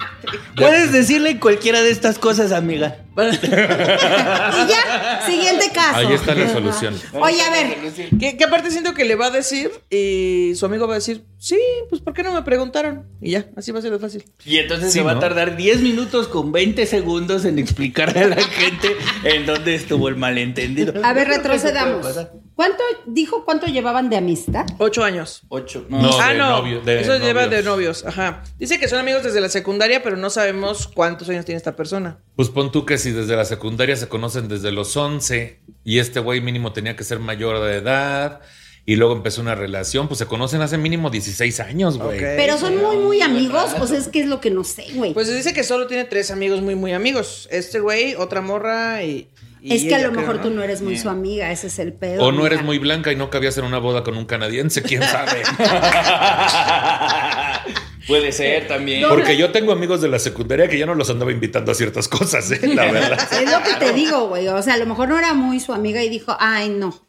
Puedes 0.56 0.92
decirle 0.92 1.38
cualquiera 1.38 1.82
de 1.82 1.90
estas 1.90 2.18
cosas, 2.18 2.52
amiga. 2.52 2.96
Y 3.24 4.68
ya, 4.68 5.22
siguiente 5.26 5.70
caso. 5.74 5.96
Ahí 5.98 6.12
está 6.12 6.34
la 6.34 6.48
solución. 6.52 6.94
Oye, 7.14 7.40
a 7.42 7.50
ver, 7.50 7.76
Que, 8.18 8.36
que 8.36 8.44
aparte 8.44 8.70
siento 8.70 8.94
que 8.94 9.04
le 9.04 9.14
va 9.14 9.26
a 9.26 9.30
decir 9.30 9.70
y 9.90 10.52
su 10.56 10.66
amigo 10.66 10.86
va 10.86 10.94
a 10.94 10.98
decir, 10.98 11.24
sí, 11.38 11.58
pues 11.88 12.00
¿por 12.00 12.14
qué 12.14 12.22
no 12.22 12.32
me 12.32 12.42
preguntaron? 12.42 13.06
Y 13.20 13.32
ya, 13.32 13.46
así 13.56 13.72
va 13.72 13.78
a 13.78 13.82
ser 13.82 13.92
de 13.92 13.98
fácil. 13.98 14.24
Y 14.44 14.58
entonces 14.58 14.92
Sí, 14.92 14.98
se 15.00 15.04
va 15.04 15.12
¿no? 15.12 15.18
a 15.18 15.20
tardar 15.20 15.56
10 15.56 15.80
minutos 15.80 16.28
con 16.28 16.52
20 16.52 16.86
segundos 16.86 17.44
en 17.44 17.58
explicarle 17.58 18.20
a 18.20 18.28
la 18.28 18.36
gente 18.42 18.96
en 19.24 19.46
dónde 19.46 19.74
estuvo 19.74 20.08
el 20.08 20.16
malentendido. 20.16 20.94
a 21.04 21.12
ver, 21.12 21.28
retrocedamos. 21.28 22.06
¿Cuánto 22.54 22.82
dijo 23.06 23.44
cuánto 23.44 23.66
llevaban 23.68 24.10
de 24.10 24.16
amistad? 24.16 24.66
Ocho 24.78 25.04
años. 25.04 25.42
Ocho. 25.48 25.86
No, 25.88 26.10
ah, 26.20 26.32
de 26.32 26.38
no. 26.38 26.50
novio- 26.58 26.80
de 26.80 27.00
Eso 27.02 27.16
lleva 27.18 27.46
de 27.46 27.62
novios. 27.62 28.04
Ajá. 28.04 28.42
Dice 28.58 28.80
que 28.80 28.88
son 28.88 28.98
amigos 28.98 29.22
desde 29.22 29.40
la 29.40 29.48
secundaria, 29.48 30.02
pero 30.02 30.16
no 30.16 30.28
sabemos 30.28 30.88
cuántos 30.88 31.28
años 31.28 31.44
tiene 31.44 31.56
esta 31.56 31.76
persona. 31.76 32.18
Pues 32.34 32.48
pon 32.48 32.72
tú 32.72 32.84
que 32.84 32.98
si 33.08 33.14
desde 33.14 33.36
la 33.36 33.46
secundaria 33.46 33.96
se 33.96 34.08
conocen 34.08 34.48
desde 34.48 34.70
los 34.70 34.94
11 34.94 35.60
y 35.84 35.98
este 35.98 36.20
güey 36.20 36.42
mínimo 36.42 36.72
tenía 36.72 36.94
que 36.94 37.04
ser 37.04 37.20
mayor 37.20 37.64
de 37.64 37.76
edad 37.76 38.40
y 38.84 38.96
luego 38.96 39.14
empezó 39.14 39.40
una 39.40 39.54
relación, 39.54 40.08
pues 40.08 40.18
se 40.18 40.26
conocen 40.26 40.60
hace 40.60 40.76
mínimo 40.78 41.10
16 41.10 41.60
años, 41.60 41.98
güey. 41.98 42.20
Pero 42.20 42.58
son 42.58 42.76
muy, 42.76 42.96
muy 42.96 43.22
amigos. 43.22 43.74
O 43.80 43.86
sea, 43.86 43.98
es 43.98 44.08
que 44.08 44.20
es 44.20 44.26
lo 44.26 44.40
que 44.40 44.50
no 44.50 44.64
sé, 44.64 44.86
güey. 44.94 45.12
Pues 45.14 45.34
dice 45.34 45.52
que 45.52 45.62
solo 45.62 45.86
tiene 45.86 46.04
tres 46.04 46.30
amigos 46.30 46.62
muy, 46.62 46.74
muy 46.74 46.92
amigos. 46.92 47.48
Este 47.50 47.80
güey, 47.80 48.14
otra 48.14 48.40
morra 48.40 49.02
y. 49.02 49.28
y 49.60 49.74
es 49.74 49.84
que 49.84 49.94
a 49.94 49.98
lo 49.98 50.10
creo, 50.10 50.20
mejor 50.20 50.40
tú 50.40 50.50
no 50.50 50.62
eres 50.62 50.82
muy 50.82 50.98
su 50.98 51.10
amiga, 51.10 51.50
ese 51.50 51.66
es 51.66 51.78
el 51.78 51.92
pedo. 51.92 52.24
O 52.24 52.32
no 52.32 52.46
eres 52.46 52.60
amiga. 52.60 52.66
muy 52.66 52.78
blanca 52.78 53.12
y 53.12 53.16
no 53.16 53.30
cabías 53.30 53.56
en 53.58 53.64
una 53.64 53.78
boda 53.78 54.04
con 54.04 54.16
un 54.16 54.24
canadiense, 54.24 54.82
quién 54.82 55.02
sabe. 55.02 55.42
Puede 58.08 58.32
ser 58.32 58.66
también. 58.66 59.04
Porque 59.08 59.36
yo 59.36 59.52
tengo 59.52 59.70
amigos 59.70 60.00
de 60.00 60.08
la 60.08 60.18
secundaria 60.18 60.66
que 60.66 60.78
ya 60.78 60.86
no 60.86 60.94
los 60.94 61.10
andaba 61.10 61.30
invitando 61.30 61.70
a 61.70 61.74
ciertas 61.74 62.08
cosas, 62.08 62.50
¿eh? 62.50 62.60
la 62.74 62.90
verdad. 62.92 63.28
Es 63.32 63.50
lo 63.52 63.62
que 63.62 63.74
te 63.78 63.92
digo, 63.92 64.28
güey. 64.28 64.48
O 64.48 64.62
sea, 64.62 64.74
a 64.74 64.78
lo 64.78 64.86
mejor 64.86 65.08
no 65.08 65.18
era 65.18 65.34
muy 65.34 65.60
su 65.60 65.72
amiga 65.74 66.02
y 66.02 66.08
dijo, 66.08 66.34
ay, 66.40 66.70
no. 66.70 67.07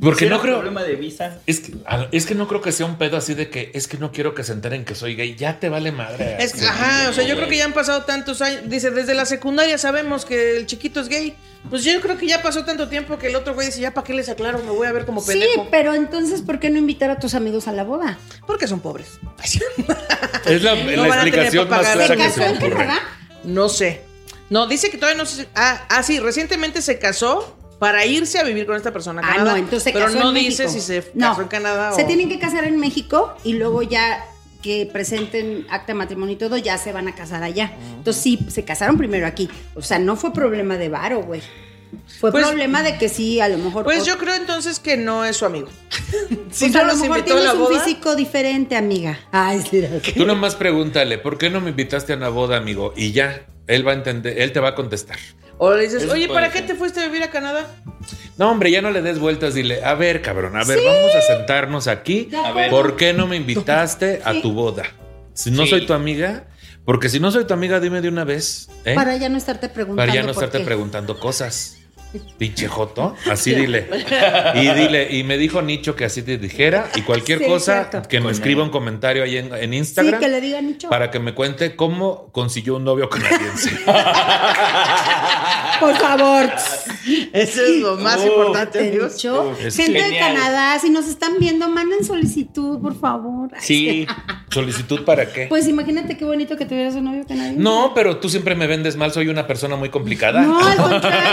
Porque 0.00 0.26
¿Será 0.26 0.36
no 0.36 0.42
creo. 0.42 0.54
problema 0.56 0.84
de 0.84 0.94
visa. 0.94 1.38
Es 1.46 1.58
que, 1.60 1.72
es 2.12 2.24
que 2.24 2.36
no 2.36 2.46
creo 2.46 2.60
que 2.60 2.70
sea 2.70 2.86
un 2.86 2.96
pedo 2.96 3.16
así 3.16 3.34
de 3.34 3.50
que 3.50 3.72
es 3.74 3.88
que 3.88 3.98
no 3.98 4.12
quiero 4.12 4.34
que 4.36 4.44
se 4.44 4.52
enteren 4.52 4.84
que 4.84 4.94
soy 4.94 5.16
gay. 5.16 5.34
Ya 5.34 5.58
te 5.58 5.68
vale 5.68 5.90
madre. 5.90 6.36
Es 6.38 6.52
que, 6.52 6.64
ajá, 6.64 7.08
o 7.10 7.12
sea, 7.12 7.24
yo 7.26 7.34
creo 7.34 7.48
que 7.48 7.56
ya 7.56 7.64
han 7.64 7.72
pasado 7.72 8.02
tantos 8.04 8.40
años. 8.40 8.62
Dice, 8.66 8.92
desde 8.92 9.14
la 9.14 9.24
secundaria 9.24 9.78
sabemos 9.78 10.24
que 10.24 10.58
el 10.58 10.66
chiquito 10.66 11.00
es 11.00 11.08
gay. 11.08 11.34
Pues 11.68 11.82
yo 11.82 12.00
creo 12.00 12.16
que 12.16 12.26
ya 12.28 12.40
pasó 12.40 12.64
tanto 12.64 12.88
tiempo 12.88 13.18
que 13.18 13.26
el 13.26 13.36
otro 13.36 13.52
güey 13.54 13.66
dice, 13.66 13.80
ya 13.80 13.92
para 13.92 14.06
qué 14.06 14.14
les 14.14 14.28
aclaro, 14.28 14.60
me 14.62 14.70
voy 14.70 14.86
a 14.86 14.92
ver 14.92 15.04
como 15.06 15.20
Sí, 15.20 15.32
pendejo. 15.32 15.68
pero 15.72 15.92
entonces, 15.94 16.40
¿por 16.40 16.60
qué 16.60 16.70
no 16.70 16.78
invitar 16.78 17.10
a 17.10 17.18
tus 17.18 17.34
amigos 17.34 17.66
a 17.66 17.72
la 17.72 17.82
boda? 17.82 18.16
Porque 18.46 18.68
son 18.68 18.78
pobres. 18.80 19.18
Es 20.46 20.62
la, 20.62 20.74
No 20.74 21.02
la 21.02 21.08
van 21.08 21.18
a 21.18 21.24
tener 21.24 21.40
explicación 21.46 21.68
más. 21.68 21.86
¿Se 21.86 21.92
clara 21.94 22.16
que 22.16 22.22
casó 22.22 22.34
se 22.36 22.44
en 22.46 22.52
me 22.52 22.58
ocurre. 22.58 22.76
Canadá? 22.76 23.00
No 23.44 23.68
sé. 23.68 24.02
No, 24.48 24.66
dice 24.66 24.90
que 24.90 24.96
todavía 24.98 25.18
no 25.22 25.26
sé. 25.26 25.48
Ah, 25.54 25.84
ah, 25.88 26.02
sí, 26.02 26.18
recientemente 26.18 26.80
se 26.82 26.98
casó 26.98 27.56
para 27.80 28.06
irse 28.06 28.38
a 28.38 28.44
vivir 28.44 28.64
con 28.66 28.76
esta 28.76 28.92
persona. 28.92 29.20
a 29.20 29.24
Ah, 29.24 29.32
Canadá, 29.32 29.50
no, 29.50 29.56
entonces 29.56 29.82
se 29.82 29.92
Pero 29.92 30.08
no 30.10 30.28
en 30.28 30.34
dice 30.36 30.64
México. 30.66 30.80
si 30.80 30.86
se 30.86 31.10
No, 31.14 31.30
casó 31.30 31.42
en 31.42 31.48
Canadá 31.48 31.92
Se 31.94 32.04
o. 32.04 32.06
tienen 32.06 32.28
que 32.28 32.38
casar 32.38 32.62
en 32.64 32.78
México 32.78 33.34
y 33.42 33.54
luego 33.54 33.82
ya 33.82 34.24
que 34.62 34.88
presenten 34.92 35.66
acta 35.70 35.88
de 35.88 35.94
matrimonio 35.94 36.34
y 36.34 36.38
todo, 36.38 36.58
ya 36.58 36.76
se 36.78 36.92
van 36.92 37.08
a 37.08 37.14
casar 37.14 37.42
allá. 37.42 37.72
Entonces 37.96 38.22
sí, 38.22 38.38
se 38.48 38.64
casaron 38.64 38.98
primero 38.98 39.26
aquí. 39.26 39.48
O 39.74 39.80
sea, 39.82 39.98
no 39.98 40.14
fue 40.16 40.32
problema 40.34 40.76
de 40.76 40.88
varo, 40.90 41.22
güey. 41.22 41.40
Fue 42.20 42.30
Pues- 42.30 42.46
problema 42.46 42.82
de 42.82 42.98
que 42.98 43.08
sí, 43.08 43.40
a 43.40 43.48
lo 43.48 43.56
mejor. 43.58 43.82
Pues 43.84 44.04
yo 44.04 44.18
creo 44.18 44.34
entonces 44.34 44.78
que 44.78 44.96
no 44.98 45.24
es 45.24 45.38
su 45.38 45.46
amigo. 45.46 45.68
si 46.50 46.66
pues 46.68 46.72
no 46.74 46.80
a 46.80 46.84
lo 46.84 46.96
mejor 46.96 47.22
tienes 47.22 47.44
la 47.44 47.54
un 47.54 47.66
físico 47.80 48.14
diferente, 48.14 48.76
amiga. 48.76 49.18
Ay, 49.32 49.62
sí. 49.68 49.82
Tú 50.14 50.26
nomás 50.26 50.54
pregúntale, 50.54 51.16
¿por 51.18 51.38
qué 51.38 51.48
no 51.50 51.60
me 51.62 51.70
invitaste 51.70 52.12
a 52.12 52.16
una 52.16 52.28
boda, 52.28 52.58
amigo? 52.58 52.92
Y 52.96 53.12
ya, 53.12 53.46
él 53.66 53.86
va 53.88 53.92
a 53.92 53.94
entender, 53.94 54.38
él 54.38 54.52
te 54.52 54.60
va 54.60 54.68
a 54.68 54.74
contestar. 54.74 55.18
O 55.62 55.74
le 55.74 55.82
dices, 55.82 56.04
Eso 56.04 56.12
oye, 56.14 56.26
¿para 56.28 56.50
qué 56.50 56.58
ser. 56.58 56.68
te 56.68 56.74
fuiste 56.74 57.00
a 57.00 57.06
vivir 57.06 57.22
a 57.22 57.30
Canadá? 57.30 57.66
No, 58.38 58.50
hombre, 58.50 58.70
ya 58.70 58.80
no 58.80 58.90
le 58.90 59.02
des 59.02 59.18
vueltas, 59.18 59.52
dile, 59.52 59.84
a 59.84 59.92
ver, 59.94 60.22
cabrón, 60.22 60.56
a 60.56 60.64
ver, 60.64 60.78
vamos 60.82 61.14
a 61.14 61.20
sentarnos 61.20 61.86
aquí. 61.86 62.30
A 62.44 62.52
ver. 62.52 62.70
¿Por 62.70 62.96
qué 62.96 63.12
no 63.12 63.26
me 63.26 63.36
invitaste 63.36 64.22
a 64.24 64.40
tu 64.40 64.52
boda? 64.52 64.84
Si 65.34 65.50
no 65.50 65.64
Sí. 65.64 65.70
soy 65.70 65.86
tu 65.86 65.92
amiga, 65.92 66.46
porque 66.86 67.10
si 67.10 67.20
no 67.20 67.30
soy 67.30 67.44
tu 67.44 67.52
amiga, 67.52 67.78
dime 67.78 68.00
de 68.00 68.08
una 68.08 68.24
vez, 68.24 68.70
¿eh? 68.86 68.94
Para 68.94 69.16
ya 69.18 69.28
no 69.28 69.36
estarte 69.36 69.68
preguntando. 69.68 70.00
Para 70.10 70.14
ya 70.14 70.22
no 70.22 70.30
estarte 70.32 70.58
qué. 70.58 70.64
preguntando 70.64 71.20
cosas. 71.20 71.76
Pinche 72.38 72.66
Joto, 72.68 73.14
así 73.30 73.54
dile. 73.56 73.86
Y 74.54 74.68
dile, 74.70 75.08
y 75.10 75.22
me 75.24 75.38
dijo 75.38 75.62
Nicho 75.62 75.94
que 75.94 76.04
así 76.04 76.22
te 76.22 76.38
dijera. 76.38 76.88
Y 76.96 77.02
cualquier 77.02 77.38
Sí, 77.40 77.46
cosa 77.46 77.88
cierto. 77.90 78.08
que 78.08 78.18
me 78.18 78.24
Con 78.24 78.32
escriba 78.32 78.60
él. 78.62 78.66
un 78.66 78.70
comentario 78.70 79.22
ahí 79.22 79.36
en, 79.38 79.54
en 79.54 79.70
Sí, 79.70 79.76
Instagram. 79.76 80.20
que 80.20 80.28
le 80.28 80.40
digan 80.40 80.66
Nicho. 80.66 80.88
Para 80.88 81.10
que 81.10 81.20
me 81.20 81.34
cuente 81.34 81.76
cómo 81.76 82.30
consiguió 82.32 82.76
un 82.76 82.84
novio 82.84 83.08
canadiense. 83.08 83.70
Por 85.80 85.96
favor. 85.96 86.50
Eso 87.32 87.62
es 87.64 87.76
lo 87.80 87.96
más 87.96 88.18
Uf. 88.18 88.26
importante, 88.26 88.78
amigos. 88.80 89.14
dicho. 89.16 89.56
Es 89.64 89.76
Gente 89.76 90.02
de. 90.02 90.18
Canadá, 90.18 90.78
si 90.78 90.90
nos 90.90 91.08
están 91.08 91.38
viendo, 91.38 91.68
manden 91.68 92.04
solicitud, 92.04 92.80
por 92.80 92.98
favor. 92.98 93.48
Sí. 93.58 94.06
¿Solicitud 94.50 95.04
para 95.04 95.32
qué? 95.32 95.46
Pues 95.48 95.66
imagínate 95.68 96.16
qué 96.16 96.24
bonito 96.24 96.56
que 96.56 96.64
tuvieras 96.66 96.94
un 96.94 97.04
novio 97.04 97.24
canadiense. 97.26 97.60
No, 97.60 97.92
pero 97.94 98.18
tú 98.18 98.28
siempre 98.28 98.54
me 98.54 98.66
vendes 98.66 98.96
mal, 98.96 99.12
soy 99.12 99.28
una 99.28 99.46
persona 99.46 99.76
muy 99.76 99.88
complicada. 99.90 100.42
No, 100.42 100.58
al 100.66 100.76
contrario. 100.76 101.20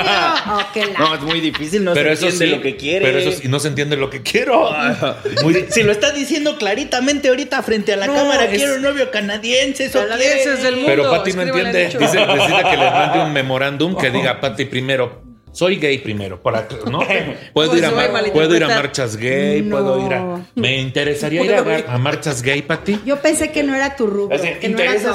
Oh, 0.49 0.61
la- 0.75 0.99
No, 0.99 1.15
es 1.15 1.21
muy 1.21 1.41
difícil, 1.41 1.83
no 1.83 1.93
pero 1.93 2.09
se 2.09 2.13
eso 2.13 2.25
entiende 2.27 2.45
sí, 2.45 2.55
lo 2.57 2.61
que 2.61 2.77
quiere. 2.77 3.05
Pero 3.05 3.17
eso 3.19 3.31
sí, 3.31 3.47
no 3.47 3.59
se 3.59 3.67
entiende 3.67 3.97
lo 3.97 4.09
que 4.09 4.21
quiero. 4.21 4.69
Muy- 5.43 5.65
Si, 5.69 5.83
lo 5.83 5.91
estás 5.91 6.15
diciendo 6.15 6.57
claritamente 6.57 7.27
ahorita 7.29 7.61
frente 7.63 7.93
a 7.93 7.97
la 7.97 8.07
No, 8.07 8.13
cámara, 8.15 8.45
es- 8.45 8.57
quiero 8.57 8.75
un 8.75 8.81
novio 8.83 9.11
canadiense, 9.11 9.85
eso 9.85 9.99
quiere. 10.15 10.45
del 10.61 10.75
mundo. 10.75 10.87
Pero 10.87 11.09
Pati 11.11 11.33
no 11.33 11.41
entiende. 11.41 11.85
Dice, 11.87 12.25
necesita 12.25 12.69
que 12.69 12.77
le 12.77 12.91
mande 12.91 13.19
un 13.19 13.33
memorándum 13.33 13.95
que 13.97 14.09
diga 14.11 14.36
Pati 14.39 14.65
primero. 14.65 15.26
Soy 15.57 15.77
gay 15.77 15.97
primero, 15.97 16.39
para, 16.39 16.67
¿no? 16.91 16.99
Puedo 17.53 17.71
Pues 17.71 17.79
ir, 17.79 17.85
a 17.85 18.31
puedo 18.31 18.55
ir 18.55 18.63
a 18.63 18.67
marchas 18.67 19.17
gay, 19.17 19.63
No. 19.63 19.75
puedo 19.77 20.05
ir 20.05 20.13
a... 20.13 20.45
Me 20.53 20.77
interesaría 20.79 21.41
ir 21.43 21.53
a, 21.55 21.93
a 21.95 21.97
marchas 21.97 22.43
gay, 22.43 22.61
Pati. 22.61 22.99
Yo 23.03 23.19
pensé 23.19 23.51
que 23.51 23.63
no 23.63 23.73
era 23.73 23.95
tu 23.95 24.05
rubro, 24.05 24.35
O 24.35 24.39
sea, 24.39 24.59
que 24.59 24.69
no 24.69 24.77
era 24.77 24.93
tu 24.93 25.07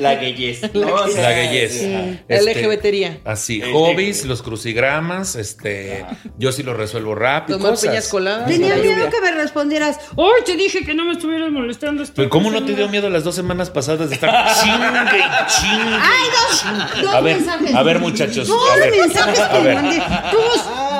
la 0.00 0.14
gayez. 0.16 0.74
¿no? 0.74 0.94
O 0.94 1.08
sea, 1.08 1.22
La 1.30 1.36
gayez. 1.36 1.72
Sí. 1.78 2.18
Este, 2.28 2.60
LGBTería. 2.62 3.20
Así, 3.24 3.60
Este- 3.62 3.72
hobbies, 3.72 4.26
los 4.26 4.42
crucigramas, 4.42 5.34
este, 5.34 6.04
yo 6.36 6.52
sí 6.52 6.62
lo 6.62 6.74
resuelvo 6.74 7.14
rápido. 7.14 7.56
Tomar 7.56 7.72
cosas. 7.72 7.88
piñas 7.88 8.08
coladas. 8.08 8.46
Tenía 8.46 8.76
La 8.76 8.82
miedo 8.82 9.08
que 9.08 9.20
me 9.22 9.30
respondieras, 9.32 9.98
¡Ay, 10.18 10.42
te 10.44 10.56
dije 10.56 10.84
que 10.84 10.92
no 10.92 11.06
me 11.06 11.12
estuvieras 11.12 11.50
molestando! 11.50 12.02
estoy 12.02 12.16
Pero 12.24 12.28
¿cómo 12.30 12.50
no 12.50 12.58
te 12.58 12.66
dio 12.66 12.74
pensando". 12.76 12.90
miedo 12.92 13.08
las 13.08 13.24
dos 13.24 13.34
semanas 13.34 13.70
pasadas 13.70 14.10
de 14.10 14.16
estar 14.16 14.30
chingue 14.62 15.18
y 15.18 15.46
chingue? 15.48 15.96
¡Ay, 16.02 16.28
dos, 16.34 17.02
dos 17.02 17.14
A 17.14 17.20
ver, 17.22 17.36
mensajes! 17.36 17.74
a 17.74 17.82
ver, 17.82 17.98
muchachos, 17.98 18.46
Dos 18.48 18.70
a 18.70 18.76
ver. 18.76 18.90
mensajes 18.90 19.40
A 19.54 19.58
ver. 19.60 19.74
mandé. 19.74 20.02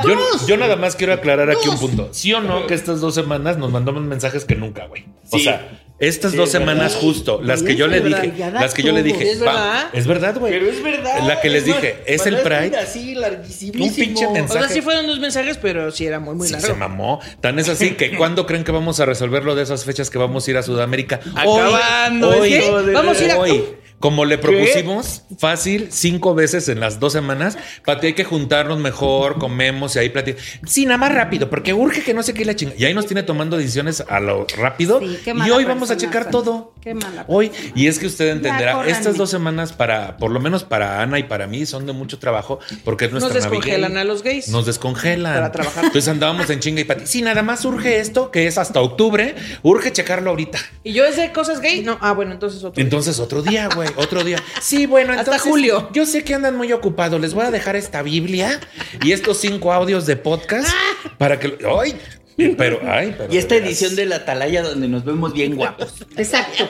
Dos, 0.02 0.46
Yo, 0.46 0.56
nada 0.56 0.76
más 0.76 0.96
quiero 0.96 1.12
aclarar 1.12 1.50
aquí 1.50 1.68
un 1.68 1.78
punto. 1.78 2.08
¿Sí 2.12 2.32
o 2.34 2.40
no 2.40 2.66
que 2.66 2.74
estas 2.74 3.00
dos 3.00 3.14
semanas 3.14 3.56
nos 3.56 3.70
mandamos 3.70 4.02
mensajes 4.02 4.44
que 4.44 4.54
nunca, 4.54 4.86
güey? 4.86 5.04
O 5.30 5.38
Sí. 5.38 5.44
sea, 5.44 5.80
Estas 6.00 6.32
Sí, 6.32 6.36
dos 6.36 6.50
semanas 6.50 6.96
justo, 6.96 7.40
las 7.40 7.62
que 7.62 7.76
yo 7.76 7.86
le 7.86 8.00
dije, 8.00 8.32
las 8.52 8.74
que 8.74 8.82
yo 8.82 8.90
le 8.92 9.04
dije, 9.04 9.30
¿Es 9.30 9.38
verdad? 9.38 9.86
es 9.92 10.06
verdad, 10.08 10.36
güey. 10.40 10.52
Pero 10.52 10.66
es 10.68 10.82
verdad. 10.82 11.20
La 11.24 11.40
que 11.40 11.48
les 11.48 11.64
dije, 11.64 12.02
es 12.04 12.26
el 12.26 12.38
Pride. 12.38 12.76
Así, 12.76 13.14
larguísimo. 13.14 13.84
Un 13.84 13.94
pinche 13.94 14.26
O 14.26 14.32
mensaje. 14.32 14.58
sea, 14.66 14.68
sí 14.68 14.82
fueron 14.82 15.06
dos 15.06 15.20
mensajes, 15.20 15.56
pero 15.56 15.92
sí 15.92 16.04
era 16.04 16.18
muy, 16.18 16.34
muy 16.34 16.48
Sí, 16.48 16.54
largo. 16.54 16.66
se 16.66 16.74
mamó. 16.74 17.20
Tan 17.40 17.60
es 17.60 17.68
así 17.68 17.92
que 17.92 18.16
¿cuándo 18.16 18.44
creen 18.44 18.64
que 18.64 18.72
vamos 18.72 18.98
a 18.98 19.04
resolver 19.06 19.44
lo 19.44 19.54
de 19.54 19.62
esas 19.62 19.84
fechas 19.84 20.10
que 20.10 20.18
vamos 20.18 20.46
a 20.46 20.50
ir 20.50 20.56
a 20.56 20.64
Sudamérica? 20.64 21.20
Acabando 21.36 22.40
hoy, 22.40 22.60
Vamos 22.92 23.20
a 23.20 23.24
ir 23.24 23.30
a- 23.30 23.38
hoy. 23.38 23.64
Como 24.04 24.26
le 24.26 24.36
propusimos, 24.36 25.22
fácil, 25.38 25.88
cinco 25.90 26.34
veces 26.34 26.68
en 26.68 26.78
las 26.78 27.00
dos 27.00 27.14
semanas. 27.14 27.56
Pati, 27.86 28.08
hay 28.08 28.12
que 28.12 28.24
juntarnos 28.24 28.78
mejor, 28.78 29.38
comemos 29.38 29.96
y 29.96 29.98
ahí 29.98 30.10
platicamos. 30.10 30.46
Sí, 30.66 30.84
nada 30.84 30.98
más 30.98 31.14
rápido, 31.14 31.48
porque 31.48 31.72
urge 31.72 32.02
que 32.02 32.12
no 32.12 32.22
sé 32.22 32.34
qué 32.34 32.44
la 32.44 32.54
chinga. 32.54 32.74
Y 32.76 32.84
ahí 32.84 32.92
nos 32.92 33.06
tiene 33.06 33.22
tomando 33.22 33.56
decisiones 33.56 34.04
a 34.06 34.20
lo 34.20 34.46
rápido. 34.58 35.00
Sí, 35.00 35.20
qué 35.24 35.32
y 35.34 35.50
hoy 35.50 35.64
vamos 35.64 35.90
a 35.90 35.96
checar 35.96 36.28
todo. 36.28 36.73
Qué 36.84 36.92
mala 36.92 37.24
Hoy. 37.28 37.50
Y 37.74 37.86
es 37.86 37.98
que 37.98 38.06
usted 38.06 38.28
entenderá, 38.28 38.86
estas 38.86 39.16
dos 39.16 39.30
semanas 39.30 39.72
para, 39.72 40.18
por 40.18 40.30
lo 40.30 40.38
menos 40.38 40.64
para 40.64 41.00
Ana 41.00 41.18
y 41.18 41.22
para 41.22 41.46
mí, 41.46 41.64
son 41.64 41.86
de 41.86 41.94
mucho 41.94 42.18
trabajo 42.18 42.60
porque 42.84 43.06
es 43.06 43.12
Nos 43.12 43.22
nuestra 43.22 43.40
descongelan 43.40 43.94
Navigay. 43.94 44.02
a 44.02 44.04
los 44.04 44.22
gays. 44.22 44.48
Nos 44.48 44.66
descongelan. 44.66 45.32
Para 45.32 45.50
trabajar. 45.50 45.86
Entonces 45.86 46.08
andábamos 46.08 46.50
en 46.50 46.60
chinga 46.60 46.82
y 46.82 46.84
pati. 46.84 47.06
Sí, 47.06 47.22
nada 47.22 47.42
más 47.42 47.64
urge 47.64 48.00
esto, 48.00 48.30
que 48.30 48.46
es 48.46 48.58
hasta 48.58 48.82
octubre. 48.82 49.34
Urge 49.62 49.92
checarlo 49.92 50.28
ahorita. 50.28 50.58
¿Y 50.82 50.92
yo 50.92 51.06
es 51.06 51.16
de 51.16 51.32
cosas 51.32 51.60
gay? 51.62 51.80
No. 51.82 51.96
Ah, 52.02 52.12
bueno, 52.12 52.32
entonces 52.32 52.62
otro. 52.62 52.82
Entonces 52.82 53.18
otro 53.18 53.40
día, 53.40 53.70
güey, 53.74 53.88
otro 53.96 54.22
día. 54.22 54.36
Sí, 54.60 54.84
bueno, 54.84 55.12
Hasta 55.12 55.22
entonces. 55.22 55.42
julio. 55.50 55.88
Yo 55.94 56.04
sé 56.04 56.22
que 56.22 56.34
andan 56.34 56.54
muy 56.54 56.70
ocupados. 56.72 57.18
Les 57.18 57.32
voy 57.32 57.46
a 57.46 57.50
dejar 57.50 57.76
esta 57.76 58.02
Biblia 58.02 58.60
y 59.02 59.12
estos 59.12 59.38
cinco 59.38 59.72
audios 59.72 60.04
de 60.04 60.16
podcast 60.16 60.68
para 61.16 61.40
que. 61.40 61.56
¡Ay! 61.80 61.96
Pero, 62.36 62.80
ay, 62.86 63.14
pero 63.16 63.32
Y 63.32 63.38
esta 63.38 63.54
edición 63.56 63.94
de 63.96 64.06
la 64.06 64.16
Atalaya 64.16 64.62
donde 64.62 64.88
nos 64.88 65.04
vemos 65.04 65.32
bien 65.32 65.54
guapos. 65.56 65.94
Exacto. 66.16 66.68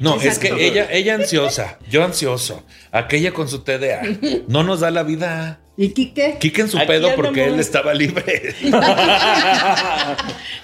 No, 0.00 0.20
es 0.20 0.38
que 0.38 0.52
ella, 0.66 0.88
ella 0.90 1.14
ansiosa, 1.14 1.78
yo 1.88 2.04
ansioso, 2.04 2.64
aquella 2.90 3.32
con 3.32 3.48
su 3.48 3.60
TDA. 3.60 4.02
No 4.48 4.62
nos 4.62 4.80
da 4.80 4.90
la 4.90 5.02
vida. 5.02 5.60
¿Y 5.76 5.92
Quique? 5.92 6.36
Quique 6.38 6.60
en 6.62 6.68
su 6.68 6.78
Aquí 6.78 6.86
pedo 6.86 7.14
porque 7.16 7.46
él 7.46 7.58
estaba 7.58 7.92
libre. 7.94 8.54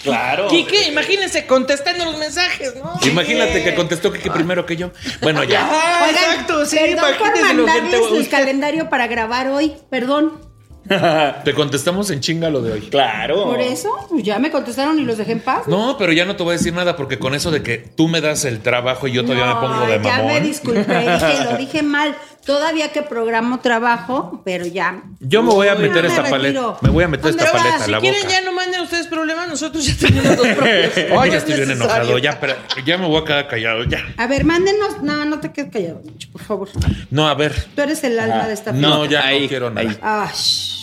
claro. 0.03 0.49
Quique, 0.49 0.89
imagínense 0.89 1.47
contestando 1.47 2.05
los 2.05 2.19
mensajes, 2.19 2.75
¿no? 2.77 2.99
Imagínate 3.09 3.65
que 3.65 3.75
contestó 3.75 4.13
Quique 4.13 4.31
primero 4.31 4.67
que 4.67 4.77
yo. 4.77 4.93
Bueno, 5.21 5.43
ya. 5.45 5.69
Ah, 5.69 6.07
Oigan, 6.09 6.25
exacto, 6.25 6.65
sí, 6.67 6.77
perdón 6.77 7.15
por 7.19 7.27
imagínense 7.29 7.55
lo 7.55 7.67
que 7.67 7.73
te 7.73 7.81
mandarles 7.81 8.13
el 8.21 8.29
calendario 8.29 8.89
para 8.91 9.07
grabar 9.09 9.49
hoy. 9.49 9.73
Perdón. 9.91 10.50
Te 11.45 11.55
contestamos 11.55 12.11
en 12.11 12.21
chinga 12.21 12.51
lo 12.51 12.63
de 12.63 12.73
hoy. 12.73 12.81
Claro. 12.83 13.45
Por 13.45 13.61
eso, 13.61 13.91
pues 14.09 14.23
ya 14.23 14.39
me 14.39 14.51
contestaron 14.51 14.99
y 14.99 15.03
los 15.03 15.19
dejé 15.19 15.33
en 15.33 15.41
paz. 15.41 15.69
No, 15.69 15.97
pero 15.99 16.13
ya 16.13 16.25
no 16.25 16.37
te 16.37 16.43
voy 16.43 16.55
a 16.55 16.59
decir 16.59 16.73
nada 16.73 16.97
porque 16.97 17.19
con 17.19 17.35
eso 17.35 17.51
de 17.51 17.63
que 17.63 17.79
tú 17.79 18.09
me 18.09 18.21
das 18.21 18.45
el 18.45 18.61
trabajo 18.61 19.07
y 19.07 19.13
yo 19.13 19.23
todavía 19.25 19.47
me 19.47 19.61
pongo 19.61 19.81
de 19.87 20.01
ya 20.03 20.19
me 20.19 20.25
mamón. 20.25 20.43
disculpé, 20.43 20.99
dije, 21.01 21.45
lo 21.45 21.57
dije 21.59 21.83
mal. 21.83 22.17
Todavía 22.45 22.91
que 22.91 23.03
programo 23.03 23.61
trabajo, 23.61 24.41
pero 24.45 24.65
ya. 24.67 25.03
Yo 25.21 25.43
me 25.43 25.51
voy 25.51 25.69
a 25.69 25.75
meter 25.75 26.03
no, 26.05 26.09
esta 26.09 26.23
me 26.23 26.31
paleta. 26.31 26.49
retiro. 26.61 26.79
Me 26.81 26.89
voy 26.91 27.05
a 27.05 27.09
meter 27.09 27.31
esta 27.31 27.45
paleta 27.53 27.63
ahora, 27.73 27.77
a 27.83 27.85
si 27.85 27.91
la 27.91 28.01
quieren 28.01 28.23
boca. 28.23 28.33
ya 28.33 28.41
no 28.43 28.53
manden 28.53 28.81
ustedes 28.81 29.07
problemas, 29.09 29.49
nosotros 29.49 29.85
ya 29.87 29.95
tenemos 30.09 30.37
los 30.39 30.47
propios. 30.57 30.93
Ay, 30.97 31.07
No 31.11 31.27
ya 31.27 31.33
es 31.33 31.35
estoy 31.35 31.55
bien 31.57 31.71
enojado. 31.71 32.19
Ya, 32.19 32.41
pero 32.41 32.55
ya 32.85 32.97
me 32.99 33.07
voy 33.07 33.21
a 33.21 33.25
quedar 33.25 33.47
callado. 33.49 33.85
Ya. 33.85 33.99
A 34.17 34.27
ver, 34.27 34.45
mándenos. 34.45 35.03
No, 35.03 35.25
no 35.27 35.39
te 35.41 35.53
quedes 35.53 35.71
callado, 35.71 36.03
por 36.33 36.43
favor. 36.43 36.69
No, 37.11 37.29
a 37.29 37.35
ver. 37.35 37.55
Tú 37.75 37.83
eres 37.83 38.03
el 38.05 38.19
alma 38.19 38.47
de 38.49 38.55
esta 38.55 38.73
No, 38.73 39.01
fiesta. 39.01 39.21
ya 39.21 39.27
Ahí, 39.29 39.43
no 39.43 39.49
quiero 39.49 39.71
nada. 39.71 39.97
Ah. 40.03 40.33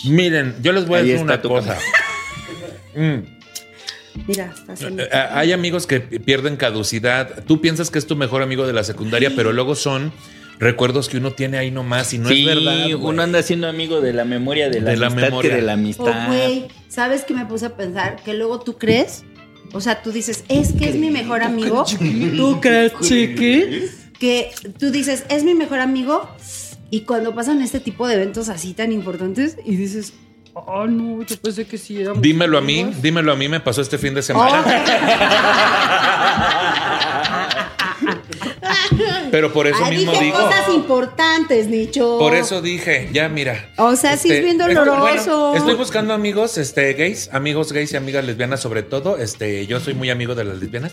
Miren, 0.04 0.54
yo 0.62 0.72
les 0.72 0.86
voy 0.86 1.00
a 1.00 1.02
decir 1.02 1.18
una 1.22 1.40
cosa. 1.40 1.76
Mm. 2.94 3.22
Mira, 4.26 4.52
está 4.52 4.72
haciendo. 4.72 5.02
Eh, 5.04 5.08
Hay 5.12 5.52
amigos 5.52 5.86
que 5.86 6.00
pierden 6.00 6.56
caducidad. 6.56 7.44
Tú 7.44 7.60
piensas 7.60 7.90
que 7.90 7.98
es 7.98 8.06
tu 8.06 8.16
mejor 8.16 8.42
amigo 8.42 8.66
de 8.66 8.72
la 8.72 8.82
secundaria, 8.82 9.30
pero 9.36 9.52
luego 9.52 9.76
son 9.76 10.12
recuerdos 10.58 11.08
que 11.08 11.18
uno 11.18 11.32
tiene 11.32 11.58
ahí 11.58 11.70
nomás 11.70 12.12
y 12.14 12.18
no 12.18 12.28
sí, 12.28 12.40
es 12.40 12.46
verdad. 12.54 12.74
güey. 12.82 12.94
uno 12.94 13.22
anda 13.22 13.42
siendo 13.42 13.68
amigo 13.68 14.00
de 14.00 14.12
la 14.12 14.24
memoria 14.24 14.68
de 14.70 14.80
la 14.80 14.90
De 14.90 14.96
la 14.96 15.06
amistad 15.06 15.28
memoria. 15.28 15.50
que 15.50 15.56
de 15.56 15.62
la 15.62 15.72
Oh, 15.72 15.74
amistad. 15.74 16.26
güey, 16.28 16.68
¿sabes 16.88 17.24
qué 17.24 17.34
me 17.34 17.46
puse 17.46 17.66
a 17.66 17.76
pensar? 17.76 18.16
Que 18.24 18.34
luego 18.34 18.60
tú 18.60 18.76
crees, 18.78 19.24
o 19.72 19.80
sea, 19.80 20.02
tú 20.02 20.12
dices, 20.12 20.44
es 20.48 20.72
que 20.72 20.88
es 20.88 20.96
mi 20.96 21.10
mejor 21.10 21.42
amigo. 21.42 21.84
¿Tú 22.36 22.60
crees, 22.60 22.92
chiqui? 23.00 23.84
Que 24.18 24.50
tú 24.78 24.90
dices, 24.90 25.24
es 25.28 25.44
mi 25.44 25.54
mejor 25.54 25.78
amigo. 25.80 26.28
Y 26.90 27.02
cuando 27.02 27.34
pasan 27.34 27.60
este 27.62 27.80
tipo 27.80 28.08
de 28.08 28.14
eventos 28.14 28.48
así 28.48 28.72
tan 28.74 28.92
importantes 28.92 29.56
y 29.64 29.76
dices, 29.76 30.14
oh 30.54 30.86
no, 30.86 31.22
yo 31.22 31.36
pensé 31.36 31.66
que 31.66 31.76
sí 31.78 32.00
éramos 32.00 32.22
Dímelo 32.22 32.58
a 32.58 32.62
mí, 32.62 32.80
amigos". 32.80 33.02
dímelo 33.02 33.32
a 33.32 33.36
mí, 33.36 33.48
me 33.48 33.60
pasó 33.60 33.80
este 33.82 33.98
fin 33.98 34.14
de 34.14 34.22
semana. 34.22 34.64
Pero 39.30 39.52
por 39.52 39.66
eso 39.66 39.84
mismo 39.86 40.12
dije 40.12 40.24
digo. 40.24 40.38
cosas 40.38 40.68
importantes, 40.74 41.66
Nicho. 41.68 42.18
Por 42.18 42.34
eso 42.34 42.60
dije, 42.62 43.08
ya 43.12 43.28
mira. 43.28 43.70
O 43.76 43.96
sea, 43.96 44.16
sí 44.16 44.30
es 44.32 44.42
bien 44.42 44.60
estoy- 44.60 44.74
doloroso. 44.74 45.54
estoy 45.54 45.74
buscando 45.74 46.14
amigos, 46.14 46.58
este, 46.58 46.92
gays, 46.94 47.28
amigos 47.32 47.72
gays 47.72 47.92
y 47.92 47.96
amigas 47.96 48.24
lesbianas 48.24 48.60
sobre 48.60 48.82
todo. 48.82 49.18
Este, 49.18 49.66
yo 49.66 49.80
soy 49.80 49.94
muy 49.94 50.10
amigo 50.10 50.34
de 50.34 50.44
las 50.44 50.58
lesbianas 50.58 50.92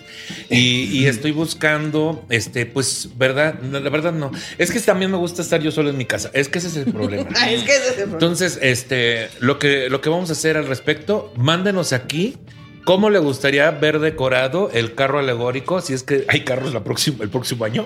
y, 0.49 0.83
y 0.99 1.05
estoy 1.07 1.31
buscando, 1.31 2.25
este, 2.29 2.65
pues, 2.65 3.09
verdad, 3.17 3.55
la 3.61 3.89
verdad 3.89 4.13
no. 4.13 4.31
Es 4.57 4.71
que 4.71 4.79
también 4.79 5.11
me 5.11 5.17
gusta 5.17 5.41
estar 5.41 5.61
yo 5.61 5.71
solo 5.71 5.89
en 5.89 5.97
mi 5.97 6.05
casa. 6.05 6.29
Es 6.33 6.49
que 6.49 6.59
ese 6.59 6.67
es 6.67 6.75
el 6.77 6.91
problema. 6.93 7.29
Es 7.45 7.63
que 7.63 7.71
ese 7.71 7.81
es 7.81 7.87
el 7.89 7.93
problema. 7.95 8.13
Entonces, 8.13 8.59
este, 8.61 9.29
lo 9.39 9.59
que, 9.59 9.89
lo 9.89 10.01
que 10.01 10.09
vamos 10.09 10.29
a 10.29 10.33
hacer 10.33 10.57
al 10.57 10.67
respecto, 10.67 11.31
mándenos 11.37 11.93
aquí 11.93 12.37
cómo 12.85 13.09
le 13.09 13.19
gustaría 13.19 13.69
ver 13.71 13.99
decorado 13.99 14.69
el 14.73 14.95
carro 14.95 15.19
alegórico, 15.19 15.81
si 15.81 15.93
es 15.93 16.03
que 16.03 16.25
hay 16.29 16.45
carros 16.45 16.73
la 16.73 16.83
próxima, 16.83 17.23
el 17.23 17.29
próximo 17.29 17.65
año. 17.65 17.85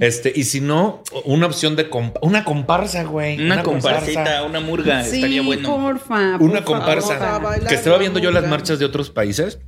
Este, 0.00 0.32
y 0.34 0.44
si 0.44 0.60
no, 0.60 1.02
una 1.24 1.46
opción 1.46 1.76
de 1.76 1.88
compa- 1.88 2.18
una 2.22 2.44
comparsa, 2.44 3.04
güey. 3.04 3.38
Una 3.38 3.62
comparsita, 3.62 4.42
una 4.42 4.58
murga, 4.60 5.04
Sí, 5.04 5.16
estaría 5.16 5.42
bueno. 5.42 5.68
porfa. 5.76 6.38
por 6.38 6.48
Una 6.50 6.64
comparsa. 6.64 7.40
Que 7.68 7.74
estaba 7.74 7.96
la 7.96 8.00
viendo 8.00 8.18
yo 8.18 8.30
las 8.32 8.46
marchas 8.48 8.78
de 8.80 8.86
otros 8.86 9.10
países. 9.10 9.60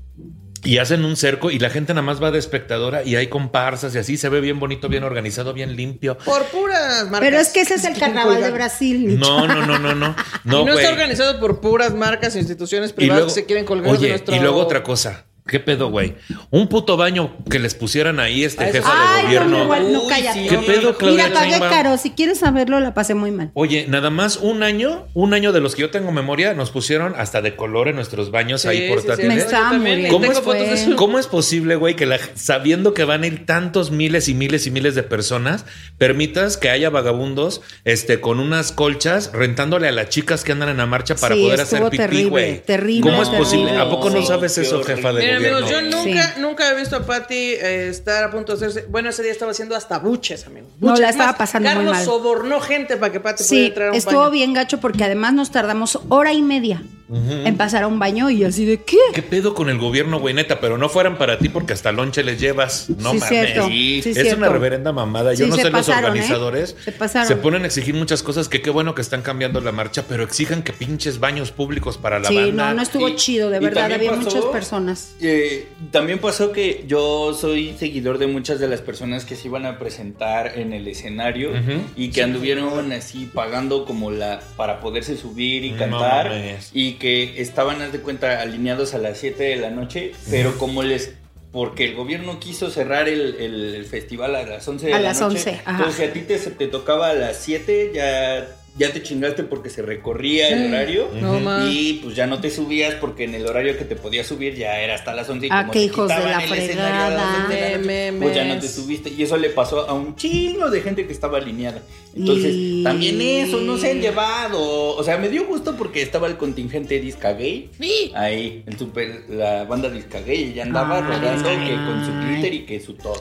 Y 0.65 0.79
hacen 0.79 1.05
un 1.05 1.17
cerco 1.17 1.51
y 1.51 1.59
la 1.59 1.71
gente 1.71 1.93
nada 1.93 2.03
más 2.03 2.23
va 2.23 2.31
de 2.31 2.39
espectadora 2.39 3.03
y 3.03 3.17
hay 3.17 3.27
comparsas 3.27 3.95
y 3.95 3.99
así 3.99 4.17
se 4.17 4.29
ve 4.29 4.41
bien 4.41 4.61
bonito, 4.61 4.89
bien 4.89 5.03
organizado, 5.03 5.53
bien 5.53 5.75
limpio. 5.75 6.17
Por 6.19 6.45
puras 6.47 7.05
marcas. 7.05 7.21
Pero 7.21 7.39
es 7.39 7.49
que 7.49 7.63
ese 7.63 7.75
es 7.75 7.85
el 7.85 7.99
carnaval 7.99 8.41
de. 8.41 8.51
Brasil. 8.53 9.19
No, 9.19 9.47
no, 9.49 9.67
no, 9.67 9.79
no, 9.79 9.95
no. 9.95 10.15
No, 10.45 10.61
y 10.63 10.65
no 10.65 10.75
está 10.75 10.93
organizado 10.93 11.41
por 11.41 11.61
puras 11.61 11.95
marcas 11.95 12.37
e 12.37 12.39
instituciones 12.39 12.93
privadas 12.93 13.23
luego, 13.23 13.35
que 13.35 13.41
se 13.41 13.47
quieren 13.47 13.65
colgar 13.65 13.99
de 13.99 14.09
nuestro... 14.09 14.37
y 14.37 14.39
luego 14.39 14.59
otra 14.59 14.83
cosa. 14.83 15.27
¿Qué 15.47 15.59
pedo, 15.59 15.91
güey? 15.91 16.15
Un 16.51 16.69
puto 16.69 16.97
baño 16.97 17.37
que 17.51 17.59
les 17.59 17.75
pusieran 17.75 18.21
ahí 18.21 18.45
este 18.45 18.71
de 18.71 18.81
Ay, 18.85 19.23
no, 19.23 19.27
gobierno. 19.27 19.59
no, 19.59 19.65
igual, 19.65 19.93
no, 19.93 20.03
Uy, 20.03 20.09
cállate. 20.09 20.43
sí. 20.45 20.49
¿Qué 20.49 20.59
pedo, 20.59 20.97
Claudia 20.97 21.25
Mira, 21.27 21.35
pagué 21.39 21.51
Sheinbaum? 21.51 21.73
caro. 21.73 21.99
Si 21.99 22.11
quieres 22.13 22.39
saberlo, 22.39 22.79
la 22.79 22.95
pasé 22.95 23.15
muy 23.15 23.33
mal. 23.33 23.51
Oye, 23.55 23.87
nada 23.89 24.11
más 24.11 24.37
un 24.37 24.63
año, 24.63 25.09
un 25.15 25.35
año 25.35 25.53
de 25.53 25.61
los 25.61 25.75
que 25.75 25.83
yo 25.83 25.91
tengo 25.91 26.13
memoria, 26.13 26.55
nos 26.55 26.71
pusieron 26.71 27.15
hasta 27.17 27.43
de 27.43 27.57
color 27.57 27.89
en 27.89 27.97
nuestros 27.97 28.31
baños 28.31 28.63
Sí, 28.63 28.69
ahí 28.69 28.77
sí, 28.79 28.85
sí. 28.87 28.93
portátiles. 28.95 29.29
Me 29.29 29.35
Yo 29.37 29.41
estaba 29.41 29.73
muriendo. 29.73 30.09
¿Cómo 30.11 30.27
tengo 30.33 30.53
es, 30.55 30.89
de. 30.89 30.95
¿Cómo 30.95 31.19
es 31.19 31.27
posible, 31.27 31.75
güey, 31.75 31.97
que 31.97 32.07
la- 32.07 32.21
sabiendo 32.35 32.95
que 32.95 33.03
van 33.05 33.25
a 33.25 33.27
ir 33.27 33.45
tantos 33.45 33.91
miles 33.91 34.29
y 34.29 34.35
miles 34.35 34.69
y 34.69 34.71
miles 34.71 34.95
de 34.95 35.03
personas, 35.03 35.67
permitas 35.99 36.57
que 36.57 36.71
haya 36.71 36.89
vagabundos 36.89 37.63
este, 37.85 38.21
con 38.21 38.39
unas 38.39 38.71
colchas 38.71 39.31
rentándole 39.33 39.89
a 39.89 39.93
las 39.93 40.09
chicas 40.09 40.45
que 40.45 40.53
andan 40.53 40.69
en 40.69 40.77
la 40.77 40.87
marcha 40.87 41.17
para 41.17 41.35
Sí, 41.35 41.43
poder 41.43 41.61
hacer 41.61 41.79
estuvo 41.79 41.91
pipí, 41.91 42.03
terrible, 42.03 42.29
güey? 42.31 42.63
terrible, 42.65 43.11
¿Cómo 43.11 43.23
es 43.23 43.29
posible? 43.29 43.77
¿A 43.77 43.91
poco 43.91 44.09
no 44.09 44.21
Sí, 44.21 44.27
sabes 44.29 44.55
qué 44.55 44.61
eso, 44.61 44.77
horrible. 44.79 44.95
jefa 44.97 45.13
de 45.13 45.32
Gobierno? 45.37 45.59
amigos, 45.59 45.71
yo 45.71 45.83
nunca, 45.83 46.23
Sí. 46.35 46.41
nunca 46.41 46.71
he 46.71 46.75
visto 46.75 46.97
a 46.97 47.07
Patty 47.07 47.35
eh, 47.35 47.89
estar 47.89 48.25
a 48.25 48.31
punto 48.31 48.57
de 48.57 48.67
hacerse. 48.67 48.87
Bueno, 48.91 49.11
ese 49.11 49.23
día 49.23 49.33
estaba 49.33 49.51
haciendo 49.53 49.77
hasta 49.77 49.99
buches, 49.99 50.47
amigos. 50.47 50.71
No, 50.81 50.89
Buches. 50.89 51.01
la 51.01 51.07
Es 51.09 51.15
estaba 51.15 51.31
más, 51.33 51.39
pasando 51.39 51.69
muy 51.69 51.77
Carlos 51.77 51.95
mal. 51.95 52.05
sobornó 52.05 52.61
gente 52.61 52.97
para 52.97 53.13
que 53.13 53.21
Patty 53.21 53.45
pudiera 53.45 53.63
Sí, 53.65 53.67
entrar 53.69 53.89
a 53.89 53.91
un 53.93 53.97
estuvo 53.97 54.19
baño. 54.21 54.31
bien 54.31 54.53
gacho 54.53 54.81
porque 54.81 55.05
además 55.05 55.33
nos 55.35 55.51
tardamos 55.51 55.99
hora 56.09 56.33
y 56.33 56.43
media 56.43 56.83
en 57.15 57.59
pasar 57.59 57.83
a 57.83 57.89
un 57.89 57.99
baño 57.99 58.31
y 58.31 58.43
así 58.43 58.65
de 58.65 58.83
¿qué? 58.85 58.97
¿Qué 59.13 59.21
pedo 59.23 59.53
con 59.53 59.69
el 59.69 59.77
gobierno, 59.77 60.19
güey? 60.19 60.33
Neta, 60.33 60.61
pero 60.61 60.79
no 60.79 60.89
fueran 60.89 61.19
para 61.19 61.39
ti 61.39 61.51
porque 61.51 61.75
hasta 61.75 61.93
lonche 61.93 62.23
les 62.25 62.41
llevas. 62.41 62.89
No 62.89 63.11
Sí, 63.13 63.19
mames. 63.19 63.29
cierto. 63.29 63.67
Sí, 63.69 64.01
Sí, 64.03 64.11
es 64.11 64.15
cierto. 64.23 64.37
una 64.39 64.49
reverenda 64.49 64.93
mamada. 64.93 65.35
Yo 65.35 65.45
Sí, 65.45 65.51
no 65.51 65.57
se 65.57 65.63
sé 65.65 65.71
pasaron, 65.71 66.03
los 66.05 66.05
¿eh? 66.05 66.09
organizadores. 66.23 66.75
Se 66.83 66.91
pasaron. 66.93 67.29
se 67.29 67.37
ponen 67.37 67.65
a 67.65 67.67
exigir 67.67 67.95
muchas 67.95 68.23
cosas 68.23 68.49
que 68.49 68.63
qué 68.63 68.71
bueno 68.71 68.95
que 68.95 69.03
están 69.03 69.21
cambiando 69.21 69.61
la 69.61 69.73
marcha, 69.73 70.07
pero 70.09 70.23
exijan 70.25 70.63
que 70.63 70.73
pinches 70.73 71.21
baños 71.21 71.51
públicos 71.53 71.99
para 71.99 72.19
la 72.19 72.29
Sí, 72.29 72.35
banda. 72.35 72.69
no, 72.71 72.75
no 72.77 72.83
estuvo 72.83 73.07
Y- 73.11 73.17
chido, 73.17 73.51
de 73.51 73.59
verdad, 73.59 73.93
había 73.93 74.13
pasó- 74.13 74.23
muchas 74.23 74.45
personas. 74.47 75.13
Eh, 75.25 75.69
también 75.93 76.19
pasó 76.19 76.51
que 76.51 76.85
yo 76.89 77.33
soy 77.33 77.75
seguidor 77.79 78.19
de 78.19 78.27
muchas 78.27 78.59
de 78.59 78.67
las 78.67 78.81
personas 78.81 79.25
que 79.25 79.37
se 79.37 79.47
iban 79.49 79.67
a 79.67 79.79
presentar 79.79 80.59
en 80.59 80.73
el 80.73 80.89
escenario 80.89 81.51
y 81.97 82.11
que 82.11 82.23
anduvieron 82.23 82.91
así 82.93 83.31
pagando 83.33 83.85
como 83.85 84.11
la 84.11 84.41
para 84.57 84.81
poderse 84.81 85.17
subir 85.17 85.65
y 85.65 85.71
No 85.71 85.79
cantar 85.79 86.29
mames. 86.31 86.71
y 86.73 86.95
que 86.95 87.41
estaban 87.41 87.81
haz 87.83 87.93
de 87.93 88.01
cuenta 88.01 88.41
alineados 88.41 88.95
a 88.95 88.99
las 88.99 89.19
7 89.19 89.43
de 89.45 89.57
la 89.57 89.71
noche, 89.71 90.13
pero 90.29 90.59
como 90.59 90.83
les 90.83 91.15
porque 91.53 91.85
el 91.85 91.95
gobierno 91.95 92.41
quiso 92.41 92.71
cerrar 92.71 93.09
el, 93.11 93.35
el 93.37 93.85
festival 93.85 94.35
a 94.37 94.43
las 94.43 94.67
11 94.67 94.87
de 94.87 94.93
A 94.95 94.97
la 95.01 95.09
las 95.11 95.21
noche. 95.21 95.37
11, 95.37 95.51
ajá. 95.65 95.71
Entonces, 95.73 95.97
si 95.97 96.03
a 96.05 96.13
ti 96.15 96.21
te, 96.21 96.39
te 96.39 96.67
tocaba 96.67 97.11
a 97.11 97.15
las 97.15 97.37
7, 97.37 97.93
ya 97.95 98.49
ya 98.79 98.91
te 98.93 99.03
chingaste 99.03 99.43
porque 99.45 99.69
se 99.69 99.83
recorría 99.83 100.49
el 100.49 100.69
horario. 100.69 101.09
No, 101.21 101.69
y 101.69 102.01
pues 102.03 102.17
ya 102.17 102.27
no 102.27 102.41
te 102.41 102.51
subías 102.51 102.95
porque 102.95 103.25
en 103.25 103.35
el 103.35 103.47
horario 103.47 103.77
que 103.77 103.85
te 103.85 103.97
podías 103.97 104.27
subir 104.27 104.55
ya 104.55 104.81
era 104.81 104.95
hasta 104.95 105.13
las 105.15 105.29
11. 105.29 105.47
Y 105.47 105.49
Ah, 105.53 105.61
como 105.63 105.73
qué 105.73 105.79
te 105.81 105.85
hijos 105.87 106.09
de 106.09 106.15
la 106.15 106.41
fregada. 106.41 107.45
11 107.47 107.55
de 107.55 108.13
la. 108.13 108.19
Pues 108.19 108.35
ya 108.35 108.45
no 108.45 108.59
te 108.59 108.69
subiste. 108.69 109.11
Y 109.11 109.23
eso 109.23 109.37
le 109.37 109.51
pasó 109.51 109.89
a 109.89 109.93
un 109.93 110.17
chingo 110.17 110.71
de 110.71 110.81
gente 110.81 111.07
que 111.07 111.13
estaba 111.13 111.39
alineada. 111.39 111.83
Entonces, 112.17 112.53
Y- 112.55 112.83
también 112.83 113.21
eso 113.21 113.61
no 113.61 113.77
se 113.79 113.91
han 113.91 114.01
llevado. 114.01 114.61
O 114.97 115.03
sea, 115.05 115.19
me 115.19 115.29
dio 115.29 115.47
gusto 115.47 115.77
porque 115.77 116.01
estaba 116.03 116.27
el 116.27 116.37
contingente 116.37 116.99
Disca 117.01 117.33
Gay. 117.35 117.71
Ahí, 118.15 118.63
el 118.67 118.79
super, 118.79 119.25
la 119.29 119.65
banda 119.65 119.91
Disca 119.91 120.21
Gay. 120.21 120.51
Ella 120.53 120.63
andaba 120.65 121.01
rodando 121.01 121.49
que 121.49 121.75
con 121.75 122.05
su 122.07 122.13
glitter 122.27 122.55
y 122.55 122.61
que 122.65 122.81
su 122.81 122.95
todo. 122.95 123.21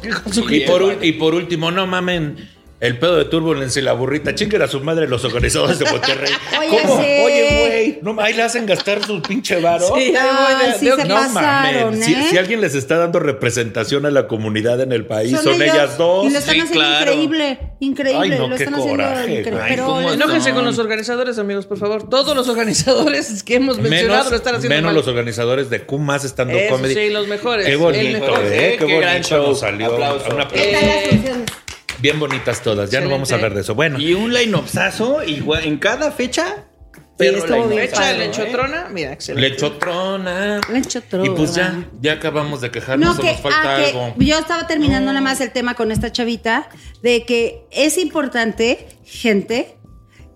Y 0.55 0.61
por, 0.61 0.81
ul- 0.83 0.97
y 1.01 1.11
por 1.13 1.33
último, 1.35 1.71
no 1.71 1.85
mamen. 1.87 2.60
El 2.81 2.97
pedo 2.97 3.15
de 3.15 3.25
Turbulence 3.25 3.79
y 3.79 3.83
la 3.83 3.93
burrita. 3.93 4.33
Chinguen 4.33 4.61
a 4.63 4.67
su 4.67 4.79
madre 4.81 5.07
los 5.07 5.23
organizadores 5.23 5.77
de 5.77 5.85
Monterrey. 5.89 6.31
Oye, 6.59 6.69
¿Cómo? 6.81 6.95
sí. 7.01 7.09
Oye, 7.23 7.67
güey. 7.67 7.99
No, 8.01 8.19
ahí 8.19 8.33
le 8.33 8.41
hacen 8.41 8.65
gastar 8.65 9.05
su 9.05 9.21
pinche 9.21 9.61
varo. 9.61 9.85
Sí, 9.95 10.13
Ay, 10.19 10.73
sí 10.79 10.87
se 10.87 11.05
No 11.05 11.13
pasaron, 11.13 11.91
mames. 11.91 12.05
Si, 12.05 12.13
¿eh? 12.13 12.25
si 12.31 12.37
alguien 12.39 12.59
les 12.59 12.73
está 12.73 12.97
dando 12.97 13.19
representación 13.19 14.07
a 14.07 14.09
la 14.11 14.27
comunidad 14.27 14.81
en 14.81 14.91
el 14.93 15.05
país, 15.05 15.39
son, 15.41 15.53
ellos, 15.61 15.73
ellas 15.75 15.97
dos. 15.97 16.25
Y 16.25 16.31
lo 16.31 16.39
están 16.39 16.55
Sí, 16.55 16.61
haciendo 16.61 16.73
claro. 16.85 17.11
increíble, 17.13 17.59
increíble. 17.81 18.19
Ay, 18.19 18.29
no, 18.31 18.47
lo 18.47 18.55
qué 18.57 18.63
están 18.63 18.73
haciendo 18.79 19.03
coraje, 19.03 19.39
increíble. 19.39 19.65
Pero 19.69 19.85
¿Cómo 19.85 20.01
es- 20.09 20.13
Enójense 20.15 20.51
con 20.53 20.65
los 20.65 20.79
organizadores, 20.79 21.37
amigos, 21.37 21.67
por 21.67 21.77
favor. 21.77 22.09
Todos 22.09 22.35
los 22.35 22.47
organizadores 22.49 23.43
que 23.45 23.55
hemos 23.57 23.77
mencionado 23.77 24.07
Menos, 24.17 24.31
lo 24.31 24.37
están 24.37 24.55
haciendo 24.55 24.75
menos 24.75 24.89
mal. 24.89 24.95
los 24.95 25.07
organizadores 25.07 25.69
de 25.69 25.81
Q 25.81 25.99
más 25.99 26.25
estando 26.25 26.57
comedy. 26.67 26.95
sí, 26.95 27.09
los 27.11 27.27
mejores. 27.27 27.67
Qué 27.67 27.75
bonito, 27.75 28.19
mejor. 28.21 28.39
eh, 28.43 28.75
qué, 28.79 28.85
Qué 28.87 28.97
gran 28.97 29.11
bonito 29.13 29.27
show. 29.29 29.47
nos 29.49 29.59
salió. 29.59 29.93
Aplauso. 29.93 30.25
Un 30.35 30.41
aplauso. 32.09 32.27
¿Qué 32.27 32.39
tal 32.39 32.53
las 32.53 32.61
Eh? 32.61 32.61
Bien 32.61 32.61
bonitas 32.61 32.61
todas. 32.61 32.91
Ya 32.91 33.01
no 33.01 33.09
vamos 33.09 33.31
a 33.31 33.35
hablar 33.35 33.53
de 33.53 33.61
eso. 33.61 33.75
Bueno, 33.75 33.99
Y 33.99 34.13
un 34.13 34.33
line-upsazo 34.33 35.23
igual 35.23 35.65
en 35.65 35.77
cada 35.77 36.11
fecha. 36.11 36.65
Sí, 37.19 37.27
estuvo 37.27 37.67
bien 37.67 37.69
line-up. 37.69 37.79
Fecha 37.79 38.01
de 38.01 38.13
padre, 38.13 38.17
Lenchotrona, 38.17 38.89
mira, 38.89 39.13
excelente. 39.13 39.49
lechotrona. 39.49 40.61
Lechotrona. 40.71 41.25
Y 41.25 41.29
pues 41.29 41.55
ya, 41.55 41.85
ya 42.01 42.13
acabamos 42.13 42.61
de 42.61 42.71
quejarnos. 42.71 43.15
No, 43.15 43.21
o 43.21 43.23
que, 43.23 43.31
nos 43.31 43.41
falta 43.41 43.75
ah, 43.75 43.77
que 43.77 43.85
algo. 43.89 44.15
yo 44.17 44.39
estaba 44.39 44.65
terminando 44.65 45.07
nada 45.07 45.21
más 45.21 45.39
el 45.41 45.51
tema 45.51 45.75
con 45.75 45.91
esta 45.91 46.11
chavita 46.11 46.69
de 47.03 47.25
que 47.25 47.65
es 47.71 47.97
importante, 47.99 48.87
gente, 49.03 49.77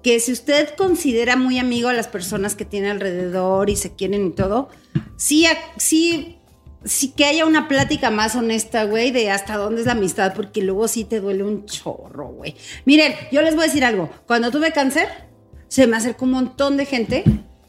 que 0.04 0.20
si 0.20 0.32
usted 0.32 0.76
considera 0.76 1.36
muy 1.36 1.58
amigo 1.58 1.90
a 1.90 1.94
las 1.94 2.08
personas 2.08 2.56
que 2.56 2.66
tiene 2.66 2.92
alrededor 2.92 3.72
y 3.72 3.76
se 3.76 3.96
quieren 3.96 4.28
y 4.28 4.32
todo, 4.32 4.70
sí, 5.18 5.48
sí, 5.78 6.38
sí 6.86 7.12
que 7.12 7.26
haya 7.26 7.46
una 7.46 7.68
plática 7.68 8.12
más 8.12 8.36
honesta, 8.36 8.86
güey, 8.86 9.12
de 9.12 9.32
hasta 9.32 9.58
dónde 9.58 9.82
es 9.82 9.88
la 9.88 9.94
amistad, 9.94 10.34
porque 10.34 10.62
luego 10.62 10.88
sí 10.88 11.04
te 11.04 11.20
duele 11.20 11.44
un 11.44 11.66
chorro, 11.66 12.28
güey. 12.28 12.56
Miren, 12.86 13.16
yo 13.32 13.42
les 13.42 13.56
voy 13.56 13.66
a 13.66 13.68
decir 13.68 13.84
algo. 13.84 14.10
Cuando 14.28 14.52
tuve 14.52 14.72
cáncer, 14.72 15.10
se 15.68 15.88
me 15.88 15.98
acercó 15.98 16.26
un 16.26 16.32
montón 16.32 16.78
de 16.78 16.86
gente 16.86 17.24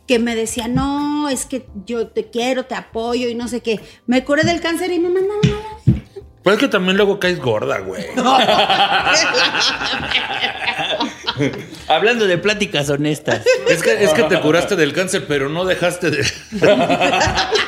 que 0.07 0.18
me 0.18 0.37
decía, 0.37 0.68
no, 0.68 1.29
es 1.29 1.46
que 1.46 1.66
yo 1.85 2.09
te 2.09 2.31
quiero, 2.31 2.66
te 2.66 2.74
apoyo 2.74 3.29
y 3.29 3.35
no 3.35 3.48
sé 3.48 3.61
qué. 3.61 3.81
Me 4.07 4.24
curé 4.24 4.44
del 4.44 4.61
cáncer 4.61 4.92
y 4.92 5.00
me 5.00 5.09
mandaron 5.09 5.40
nada. 5.42 6.02
Pero 6.44 6.55
es 6.55 6.61
que 6.61 6.68
también 6.68 6.96
luego 6.96 7.18
caes 7.18 7.40
gorda, 7.40 7.81
güey. 7.81 8.05
Hablando 11.88 12.27
de 12.27 12.38
pláticas 12.38 12.88
honestas. 12.90 13.42
Es 13.68 13.83
que, 13.83 14.05
es 14.05 14.11
que 14.11 14.22
te 14.22 14.38
curaste 14.40 14.77
del 14.77 14.92
cáncer, 14.92 15.25
pero 15.27 15.49
no 15.49 15.64
dejaste 15.64 16.11
de. 16.11 16.18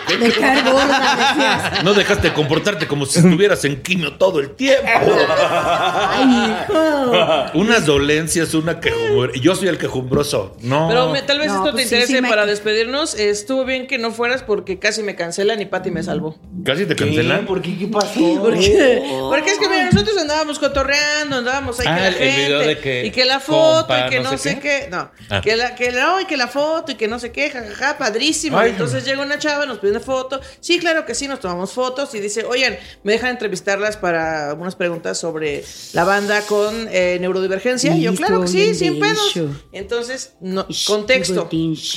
De 0.08 0.62
gorda. 0.62 1.80
No 1.84 1.92
dejaste 1.94 2.28
de 2.28 2.34
comportarte 2.34 2.86
como 2.86 3.04
si 3.06 3.18
estuvieras 3.18 3.64
en 3.64 3.82
quimio 3.82 4.14
todo 4.14 4.40
el 4.40 4.50
tiempo. 4.56 4.86
Ay, 4.88 6.50
hijo. 6.72 7.58
Unas 7.58 7.84
dolencias, 7.86 8.54
una 8.54 8.80
quejumbre. 8.80 9.32
Y 9.34 9.40
yo 9.40 9.54
soy 9.54 9.68
el 9.68 9.78
quejumbroso. 9.78 10.56
No. 10.60 10.88
Pero 10.88 11.10
me- 11.10 11.22
tal 11.22 11.38
vez 11.38 11.48
No, 11.48 11.54
esto 11.56 11.66
te 11.66 11.72
pues 11.72 11.88
sí, 11.88 11.94
interese 11.96 12.16
sí 12.16 12.22
me- 12.22 12.28
para 12.28 12.46
despedirnos. 12.46 13.14
Estuvo 13.14 13.64
bien 13.64 13.86
que 13.86 13.98
no 13.98 14.10
fueras 14.12 14.42
porque 14.42 14.78
casi 14.78 15.02
me 15.02 15.14
cancelan 15.14 15.60
y 15.60 15.66
Pati 15.66 15.90
me 15.90 16.02
salvó. 16.02 16.36
Casi 16.64 16.86
te 16.86 16.96
cancelan. 16.96 17.44
¿Por 17.46 17.60
qué? 17.60 17.76
¿Qué 17.76 17.86
pasó? 17.88 18.38
Porque, 18.40 19.02
porque 19.28 19.50
es 19.50 19.58
que 19.58 19.68
mira, 19.68 19.90
nosotros 19.90 20.16
andábamos 20.18 20.58
cotorreando, 20.58 21.36
andábamos 21.36 21.78
ahí 21.80 21.86
Ah, 21.88 21.96
que 21.96 22.02
la 22.04 22.12
gente, 22.12 22.36
video 22.46 22.58
de 22.60 22.78
que 22.78 23.06
y 23.06 23.10
que 23.10 23.24
la 23.24 23.40
foto 23.40 23.86
compa, 23.86 24.06
y 24.06 24.07
que 24.10 24.20
no 24.20 24.30
no, 24.32 24.38
sé 24.38 24.50
sé 24.50 24.54
qué. 24.60 24.60
qué, 24.84 24.88
no, 24.90 25.10
Ah. 25.30 25.40
que 25.42 25.56
la 25.56 25.74
que 25.74 25.90
la, 25.92 26.18
que 26.28 26.36
la 26.36 26.48
foto 26.48 26.92
y 26.92 26.94
que 26.96 27.08
no 27.08 27.18
sé 27.18 27.32
qué, 27.32 27.50
jajaja, 27.50 27.98
padrísimo. 27.98 28.58
Ay, 28.58 28.70
entonces 28.70 29.04
llega 29.04 29.22
una 29.22 29.38
chava, 29.38 29.66
nos 29.66 29.78
pide 29.78 29.90
una 29.92 30.00
foto. 30.00 30.40
Sí, 30.60 30.78
claro 30.78 31.04
que 31.06 31.14
sí, 31.14 31.28
nos 31.28 31.40
tomamos 31.40 31.72
fotos 31.72 32.14
y 32.14 32.20
dice, 32.20 32.44
"Oigan, 32.44 32.76
me 33.02 33.12
dejan 33.12 33.30
entrevistarlas 33.30 33.96
para 33.96 34.54
unas 34.54 34.76
preguntas 34.76 35.18
sobre 35.18 35.64
la 35.92 36.04
banda 36.04 36.40
con 36.42 36.88
eh, 36.90 37.18
neurodivergencia." 37.20 37.94
Y 37.94 38.02
yo, 38.02 38.14
"Claro 38.14 38.40
que 38.42 38.48
sí, 38.48 38.74
sin 38.74 38.98
pedos." 39.00 39.34
Entonces, 39.72 40.34
no, 40.40 40.66
contexto. 40.86 41.48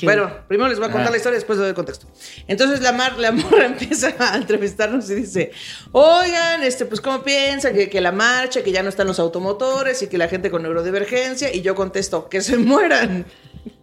Bueno, 0.04 0.32
primero 0.48 0.70
les 0.70 0.78
voy 0.80 0.88
a 0.88 0.92
contar 0.92 1.08
Ah. 1.08 1.12
la 1.12 1.18
historia, 1.18 1.36
después 1.38 1.58
les 1.58 1.64
doy 1.64 1.70
el 1.70 1.76
contexto. 1.76 2.08
Entonces 2.48 2.82
la, 2.82 2.92
mar, 2.92 3.18
la 3.18 3.32
morra 3.32 3.66
empieza 3.66 4.14
a 4.20 4.36
entrevistarnos 4.36 5.10
y 5.10 5.16
dice, 5.16 5.52
oigan, 5.92 6.64
este, 6.64 6.86
pues 6.86 7.02
cómo 7.02 7.24
piensan 7.24 7.74
que, 7.74 7.90
que 7.90 8.02
la 8.02 8.12
marcha, 8.12 8.64
que 8.64 8.72
ya 8.72 8.84
no 8.84 8.90
están 8.90 9.08
los 9.08 9.20
automotores 9.20 10.02
y 10.02 10.08
que 10.08 10.18
la 10.18 10.28
gente 10.28 10.50
con 10.52 10.62
neurodivergencia. 10.64 11.54
Y 11.54 11.62
yo 11.62 11.76
contesto, 11.76 12.01
que 12.30 12.42
se 12.42 12.58
mueran. 12.58 13.26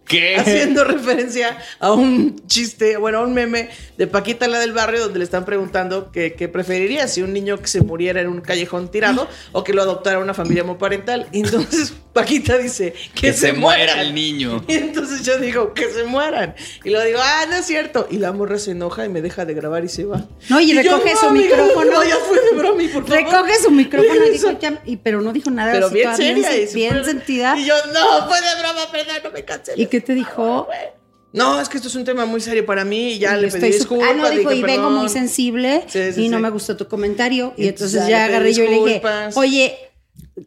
¿Qué? 0.09 0.37
Haciendo 0.37 0.83
referencia 0.83 1.59
a 1.79 1.91
un 1.91 2.47
chiste, 2.47 2.97
bueno, 2.97 3.19
a 3.19 3.21
un 3.21 3.33
meme 3.35 3.69
de 3.95 4.07
Paquita 4.07 4.47
la 4.47 4.57
del 4.57 4.73
barrio 4.73 5.01
donde 5.01 5.19
le 5.19 5.23
están 5.23 5.45
preguntando 5.45 6.11
que, 6.11 6.33
que 6.33 6.47
preferiría 6.47 7.07
si 7.07 7.21
un 7.21 7.31
niño 7.31 7.59
que 7.59 7.67
se 7.67 7.81
muriera 7.81 8.19
en 8.19 8.27
un 8.27 8.41
callejón 8.41 8.89
tirado 8.89 9.27
o 9.51 9.63
que 9.63 9.71
lo 9.71 9.83
adoptara 9.83 10.17
una 10.17 10.33
familia 10.33 10.63
monoparental. 10.63 11.27
Y 11.31 11.41
entonces 11.41 11.93
Paquita 12.13 12.57
dice 12.57 12.93
que, 13.13 13.27
Que 13.27 13.33
se 13.33 13.53
muera 13.53 14.01
el 14.01 14.15
niño. 14.15 14.63
Y 14.67 14.73
entonces 14.73 15.23
yo 15.23 15.37
digo, 15.37 15.73
que 15.73 15.89
se 15.89 16.03
mueran. 16.03 16.55
Y 16.83 16.89
lo 16.89 17.03
digo, 17.03 17.19
ah, 17.21 17.45
no 17.47 17.57
es 17.57 17.65
cierto. 17.65 18.07
Y 18.09 18.17
la 18.17 18.31
morra 18.31 18.57
se 18.57 18.71
enoja 18.71 19.05
y 19.05 19.09
me 19.09 19.21
deja 19.21 19.45
de 19.45 19.53
grabar 19.53 19.83
y 19.83 19.89
se 19.89 20.05
va. 20.05 20.25
No, 20.49 20.59
y 20.59 20.73
yo, 20.73 20.81
recoge 20.81 21.15
su 21.15 21.27
amiga, 21.27 21.55
micrófono. 21.55 21.91
No, 21.91 22.03
ya 22.03 22.15
fue 22.17 22.39
de 22.39 22.57
bromi, 22.57 22.87
por 22.87 23.07
favor. 23.07 23.23
Recoge 23.23 23.59
su 23.59 23.71
micrófono 23.71 24.25
y 24.25 24.29
dijo, 24.31 24.59
ya, 24.59 24.81
y, 24.85 24.97
pero 24.97 25.21
no 25.21 25.33
dijo 25.33 25.51
nada. 25.51 25.71
Pero 25.71 25.89
bien 25.89 26.15
seria. 26.15 26.49
Bien, 26.49 26.69
y 26.69 26.73
bien 26.73 27.05
sentida. 27.05 27.57
Y 27.57 27.65
yo, 27.65 27.75
no, 27.93 28.27
fue 28.27 28.41
de 28.41 28.59
broma, 28.59 28.91
perdón, 28.91 29.15
no 29.23 29.31
me 29.31 29.45
canceles. 29.45 29.79
¿Y 29.79 29.87
qué 29.99 30.05
te 30.05 30.15
dijo? 30.15 30.67
No, 31.31 31.61
es 31.61 31.69
que 31.69 31.77
esto 31.77 31.89
es 31.89 31.95
un 31.95 32.05
tema 32.05 32.25
muy 32.25 32.41
serio 32.41 32.65
para 32.65 32.83
mí 32.83 33.13
y 33.13 33.19
ya 33.19 33.37
le 33.37 33.47
Estoy 33.47 33.61
pedí 33.61 33.73
disculpas. 33.73 34.09
Ah, 34.11 34.13
no, 34.15 34.29
dijo, 34.31 34.49
dije, 34.49 34.61
y 34.61 34.63
vengo 34.63 34.83
perdón. 34.87 34.93
muy 34.95 35.09
sensible 35.09 35.83
Sí, 35.87 36.11
sí, 36.13 36.25
y 36.25 36.29
no 36.29 36.37
sí. 36.37 36.43
me 36.43 36.49
gustó 36.49 36.75
tu 36.75 36.87
comentario. 36.87 37.53
Y, 37.55 37.65
Y 37.65 37.67
entonces 37.67 38.01
ya 38.07 38.27
le 38.27 38.33
agarré 38.33 38.53
yo 38.53 38.63
y 38.63 38.67
le 38.67 38.75
dije, 38.77 39.01
oye, 39.35 39.77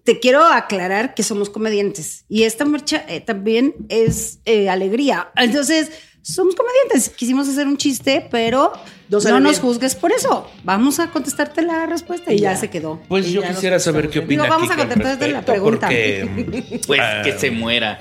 te 0.04 0.18
quiero 0.18 0.44
aclarar 0.44 1.14
que 1.14 1.22
somos 1.22 1.50
comediantes 1.50 2.24
y 2.28 2.42
esta 2.44 2.64
marcha 2.64 3.04
eh, 3.08 3.20
también 3.20 3.74
es 3.88 4.40
eh, 4.44 4.68
alegría. 4.68 5.30
Entonces, 5.36 5.90
somos 6.22 6.54
comediantes. 6.54 7.10
Quisimos 7.10 7.48
hacer 7.48 7.66
un 7.66 7.76
chiste, 7.76 8.26
pero 8.30 8.72
No 9.08 9.20
no, 9.20 9.40
nos 9.40 9.58
juzgues 9.60 9.94
por 9.94 10.12
eso. 10.12 10.48
Vamos 10.64 10.98
a 11.00 11.10
contestarte 11.10 11.62
la 11.62 11.86
respuesta 11.86 12.32
y, 12.32 12.38
ya. 12.38 12.52
ya. 12.52 12.58
se 12.58 12.70
quedó. 12.70 13.00
Pues 13.08 13.26
Y 13.28 13.32
yo 13.32 13.42
quisiera 13.42 13.78
saber 13.78 14.08
qué 14.08 14.20
contestamos. 14.20 14.26
opina 14.26 14.42
Digo, 14.44 14.54
vamos 14.54 14.70
a 14.70 14.72
Kika 14.74 14.82
al 14.82 14.88
contestarte 14.88 15.28
la 15.28 15.44
pregunta. 15.44 15.86
Porque, 15.86 16.80
Pues 16.86 17.00
ah, 17.02 17.22
que 17.24 17.38
se 17.38 17.50
muera. 17.50 17.98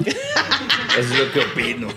Eso 0.97 1.13
es 1.13 1.19
lo 1.19 1.31
que 1.31 1.39
opino. 1.39 1.87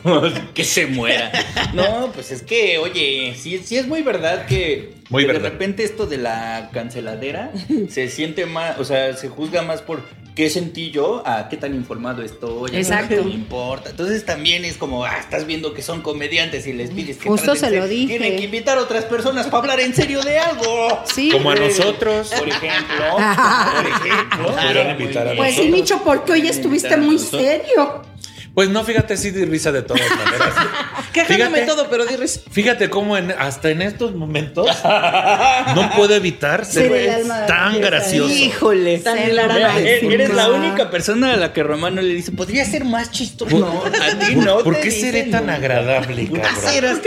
que 0.54 0.64
se 0.64 0.86
muera. 0.86 1.32
No, 1.72 2.10
pues 2.12 2.30
es 2.30 2.42
que, 2.42 2.78
oye, 2.78 3.34
sí, 3.38 3.60
sí 3.64 3.76
es 3.76 3.86
muy 3.86 4.02
verdad 4.02 4.46
que 4.46 4.94
Muy 5.10 5.22
que 5.22 5.26
verdad. 5.28 5.42
de 5.42 5.50
repente 5.50 5.84
esto 5.84 6.06
de 6.06 6.18
la 6.18 6.70
canceladera 6.72 7.50
se 7.88 8.08
siente 8.08 8.46
más, 8.46 8.78
o 8.78 8.84
sea, 8.84 9.16
se 9.16 9.28
juzga 9.28 9.62
más 9.62 9.82
por 9.82 10.02
qué 10.34 10.50
sentí 10.50 10.90
yo 10.90 11.22
a 11.26 11.48
qué 11.48 11.56
tan 11.56 11.74
informado 11.76 12.22
estoy, 12.22 12.74
a 12.74 12.78
Exacto. 12.78 13.14
qué 13.16 13.22
me 13.22 13.30
importa. 13.30 13.90
Entonces 13.90 14.24
también 14.24 14.64
es 14.64 14.76
como, 14.76 15.04
ah, 15.04 15.16
estás 15.18 15.46
viendo 15.46 15.74
que 15.74 15.82
son 15.82 16.02
comediantes 16.02 16.66
y 16.66 16.72
les 16.72 16.90
pides 16.90 17.18
que 17.18 17.28
Justo 17.28 17.52
traten 17.52 17.70
se 17.70 17.76
lo 17.76 17.86
dije. 17.86 18.18
Tienen 18.18 18.36
que 18.38 18.44
invitar 18.44 18.76
a 18.78 18.82
otras 18.82 19.04
personas 19.04 19.46
para 19.46 19.58
hablar 19.58 19.80
en 19.80 19.94
serio 19.94 20.20
de 20.22 20.38
algo. 20.38 21.02
Sí. 21.12 21.30
como 21.30 21.50
a 21.50 21.54
nosotros. 21.54 22.32
Por 22.36 22.48
ejemplo. 22.48 23.04
Por 23.76 23.86
ejemplo. 23.86 24.90
Invitar 24.90 25.28
a 25.28 25.36
Pues 25.36 25.54
sí. 25.54 25.68
Micho, 25.68 26.02
porque 26.04 26.32
hoy 26.32 26.48
estuviste 26.48 26.96
muy 26.96 27.18
serio. 27.18 28.02
Pues 28.54 28.68
no, 28.70 28.84
fíjate, 28.84 29.16
sí 29.16 29.30
di 29.32 29.44
risa 29.44 29.72
de 29.72 29.82
todas 29.82 30.08
maneras. 30.08 30.54
Quejándome 31.14 31.60
Fíjate. 31.60 31.66
todo, 31.66 31.88
pero 31.88 32.04
di 32.04 32.16
risa. 32.16 32.40
Fíjate 32.50 32.90
cómo 32.90 33.16
en- 33.16 33.30
hasta 33.30 33.70
en 33.70 33.80
estos 33.82 34.14
momentos 34.14 34.66
no 35.74 35.90
puedo 35.96 36.14
evitar 36.14 36.64
ser 36.66 37.22
tan 37.46 37.80
gracioso. 37.80 38.34
Híjole. 38.34 38.98
Tan 38.98 39.16
máxima. 39.34 39.78
eres 40.12 40.34
la 40.34 40.50
única 40.50 40.90
persona 40.90 41.32
a 41.34 41.36
la 41.36 41.52
que 41.52 41.62
Romano 41.62 42.02
le 42.02 42.12
dice, 42.14 42.32
podría 42.32 42.64
ser 42.64 42.84
más 42.84 43.10
chistoso. 43.12 43.56
No, 43.58 43.84
a 43.84 44.18
ti 44.26 44.34
no. 44.34 44.58
¿Por 44.58 44.74
te 44.76 44.82
qué 44.82 44.90
seré 44.90 45.22
tan 45.24 45.48
agradable, 45.50 46.26
cabrón? 46.28 47.00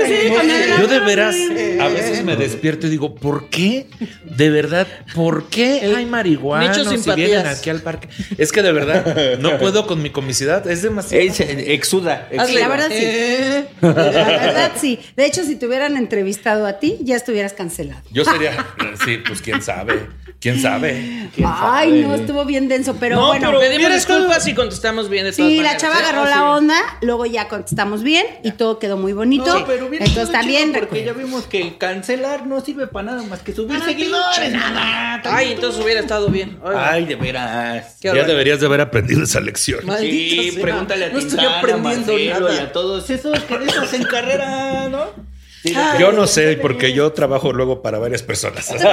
Yo 0.79 0.87
de 0.87 0.99
veras 1.01 1.35
a 1.81 1.87
veces 1.89 2.23
me 2.23 2.35
despierto 2.35 2.87
y 2.87 2.89
digo, 2.89 3.13
¿por 3.15 3.49
qué? 3.49 3.87
De 4.23 4.49
verdad, 4.49 4.87
¿por 5.13 5.49
qué 5.49 5.81
hay 5.95 6.05
marihuana 6.05 6.73
si 6.73 6.81
simpatías. 6.85 7.15
vienen 7.15 7.47
aquí 7.47 7.69
al 7.69 7.81
parque? 7.81 8.07
Es 8.37 8.51
que 8.51 8.61
de 8.63 8.71
verdad 8.71 9.37
no 9.39 9.57
puedo 9.59 9.85
con 9.85 10.01
mi 10.01 10.09
comicidad, 10.11 10.65
es 10.69 10.81
demasiado. 10.81 11.23
Eh, 11.23 11.73
exuda. 11.73 12.27
exuda. 12.31 12.43
Hazle. 12.43 12.59
La 12.61 12.67
verdad 12.69 12.89
sí. 12.89 13.65
La 13.97 14.11
verdad 14.11 14.71
sí. 14.79 14.99
De 15.15 15.25
hecho, 15.25 15.43
si 15.43 15.55
te 15.55 15.65
hubieran 15.67 15.97
entrevistado 15.97 16.65
a 16.67 16.73
ti, 16.79 16.97
ya 17.01 17.15
estuvieras 17.15 17.53
cancelado. 17.53 18.01
Yo 18.11 18.23
sería, 18.25 18.65
sí, 19.05 19.17
pues 19.25 19.41
quién 19.41 19.61
sabe. 19.61 20.07
¿Quién 20.39 20.61
sabe? 20.61 21.29
¿Quién 21.33 21.47
Ay, 21.51 21.89
sabe? 21.89 22.01
no, 22.03 22.13
estuvo 22.13 22.45
bien 22.45 22.67
denso, 22.67 22.95
pero 22.99 23.15
No, 23.15 23.27
bueno. 23.29 23.47
pero- 23.47 23.59
Pedimos 23.59 23.91
disculpas 23.91 24.45
y 24.47 24.53
contestamos 24.53 25.09
bien 25.09 25.23
de 25.25 25.31
todas 25.31 25.51
Sí, 25.51 25.61
la 25.63 25.77
chava 25.77 25.95
¿eh? 25.95 26.03
agarró 26.03 26.21
Ah, 26.25 26.29
la 26.29 26.51
onda, 26.51 26.75
luego 27.01 27.25
ya 27.25 27.47
contestamos 27.47 28.03
bien 28.03 28.23
y 28.43 28.51
todo 28.51 28.77
quedó 28.77 28.97
muy 28.97 29.13
bonito. 29.13 29.45
No, 29.61 29.65
pero 29.65 29.87
hubiera 29.87 30.05
Entonces 30.05 30.31
también 30.31 30.67
chido 30.73 30.79
porque 30.81 31.03
ya 31.03 31.13
vimos 31.13 31.45
que 31.47 31.79
cancelar 31.79 32.45
no 32.45 32.61
sirve 32.61 32.85
para 32.85 33.07
nada 33.13 33.23
más 33.23 33.39
que 33.39 33.51
subir 33.51 33.79
Para 33.79 33.85
seguidores. 33.91 34.51
nada. 34.53 35.21
Ay, 35.25 35.53
entonces 35.53 35.83
hubiera 35.83 36.01
estado 36.01 36.27
bien. 36.29 36.59
Ay, 36.63 36.75
Ay, 36.77 37.05
de 37.05 37.15
veras. 37.15 37.99
Ya 38.01 38.13
deberías 38.13 38.59
de 38.59 38.67
haber 38.67 38.81
aprendido 38.81 39.23
esa 39.23 39.39
lección. 39.39 39.79
Sí, 39.99 40.51
sea. 40.51 40.61
pregúntale 40.61 41.05
a 41.05 41.09
No 41.09 41.17
estoy 41.17 41.43
aprendiendo 41.45 42.13
Marcelo 42.13 42.39
nada. 42.47 42.53
y 42.55 42.59
a 42.59 42.71
todos 42.71 43.09
esos 43.09 43.39
que 43.39 43.57
de 43.57 43.65
esos 43.65 43.86
en 43.93 44.03
carrera, 44.03 44.89
¿no? 44.89 45.27
Yo 45.99 46.11
no 46.11 46.27
sé, 46.27 46.57
porque 46.61 46.93
yo 46.93 47.11
trabajo 47.11 47.51
luego 47.51 47.81
para 47.81 47.99
varias 47.99 48.23
personas. 48.23 48.71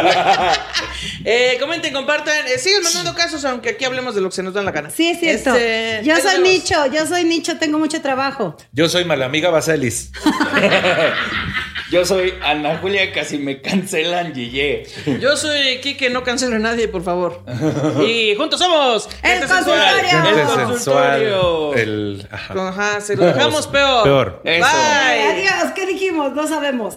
Eh, 1.24 1.56
comenten, 1.60 1.92
compartan. 1.92 2.46
Eh, 2.46 2.58
sigan 2.58 2.82
mandando 2.82 3.14
casos, 3.14 3.44
aunque 3.44 3.70
aquí 3.70 3.84
hablemos 3.84 4.14
de 4.14 4.20
lo 4.20 4.28
que 4.30 4.36
se 4.36 4.42
nos 4.42 4.54
da 4.54 4.60
en 4.60 4.66
la 4.66 4.72
gana. 4.72 4.90
Sí, 4.90 5.10
es 5.10 5.20
cierto. 5.20 5.54
Este, 5.54 6.00
yo 6.04 6.16
soy 6.16 6.40
nicho, 6.40 6.86
yo 6.86 7.06
soy 7.06 7.24
nicho, 7.24 7.58
tengo 7.58 7.78
mucho 7.78 8.00
trabajo. 8.00 8.56
Yo 8.72 8.88
soy 8.88 9.04
malamiga 9.04 9.50
Baselis. 9.50 10.10
Yo 11.90 12.04
soy 12.04 12.34
Ana 12.42 12.78
Julia, 12.78 13.12
casi 13.12 13.38
me 13.38 13.60
cancelan, 13.60 14.34
Yeye. 14.34 14.86
Yo 15.20 15.36
soy 15.36 15.78
Kike, 15.80 16.10
no 16.10 16.22
cancelo 16.24 16.56
a 16.56 16.58
nadie, 16.58 16.88
por 16.88 17.02
favor. 17.02 17.42
y 18.06 18.34
juntos 18.36 18.58
somos 18.58 19.08
El 19.22 19.40
Gente 19.40 19.46
consultorio. 19.46 21.74
El. 21.74 22.26
ajá. 22.30 22.68
Ajá, 22.68 23.00
se 23.00 23.16
lo 23.16 23.26
dejamos 23.26 23.66
peor. 23.66 24.04
Peor. 24.04 24.40
Eso. 24.44 24.66
Bye. 24.66 25.22
Adiós, 25.22 25.72
¿qué 25.74 25.86
dijimos? 25.86 26.32
No 26.32 26.46
sabemos. 26.46 26.96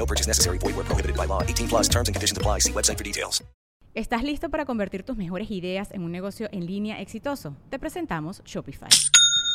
No 0.00 0.06
purchase 0.06 0.26
necessary. 0.26 0.56
Void 0.56 0.76
where 0.76 0.86
prohibited 0.86 1.14
by 1.14 1.26
law. 1.26 1.42
18 1.42 1.68
plus 1.68 1.88
terms 1.88 2.08
and 2.08 2.16
conditions 2.16 2.38
apply. 2.38 2.60
See 2.60 2.72
website 2.72 2.96
for 2.96 3.04
details. 3.04 3.44
¿Estás 3.94 4.22
listo 4.22 4.48
para 4.50 4.64
convertir 4.64 5.02
tus 5.02 5.16
mejores 5.16 5.50
ideas 5.50 5.90
en 5.92 6.04
un 6.04 6.12
negocio 6.12 6.48
en 6.52 6.64
línea 6.64 7.00
exitoso? 7.00 7.56
Te 7.68 7.78
presentamos 7.78 8.40
Shopify. 8.44 8.88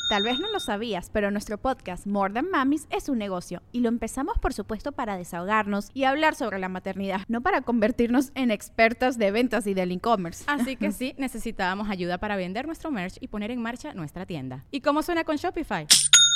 Tal 0.09 0.23
vez 0.23 0.37
no 0.39 0.51
lo 0.51 0.59
sabías, 0.59 1.09
pero 1.09 1.31
nuestro 1.31 1.57
podcast 1.57 2.05
More 2.05 2.31
Than 2.31 2.51
Mamis 2.51 2.85
es 2.91 3.09
un 3.09 3.17
negocio 3.17 3.63
y 3.71 3.79
lo 3.79 3.89
empezamos 3.89 4.37
por 4.37 4.53
supuesto 4.53 4.91
para 4.91 5.17
desahogarnos 5.17 5.89
y 5.95 6.03
hablar 6.03 6.35
sobre 6.35 6.59
la 6.59 6.69
maternidad, 6.69 7.21
no 7.27 7.41
para 7.41 7.61
convertirnos 7.61 8.31
en 8.35 8.51
expertas 8.51 9.17
de 9.17 9.31
ventas 9.31 9.65
y 9.65 9.73
del 9.73 9.91
e-commerce. 9.91 10.43
Así 10.45 10.75
que 10.75 10.91
sí, 10.91 11.15
necesitábamos 11.17 11.89
ayuda 11.89 12.19
para 12.19 12.35
vender 12.35 12.67
nuestro 12.67 12.91
merch 12.91 13.17
y 13.19 13.29
poner 13.29 13.49
en 13.49 13.61
marcha 13.63 13.95
nuestra 13.95 14.27
tienda. 14.27 14.65
¿Y 14.69 14.81
cómo 14.81 15.01
suena 15.01 15.23
con 15.23 15.37
Shopify? 15.37 15.87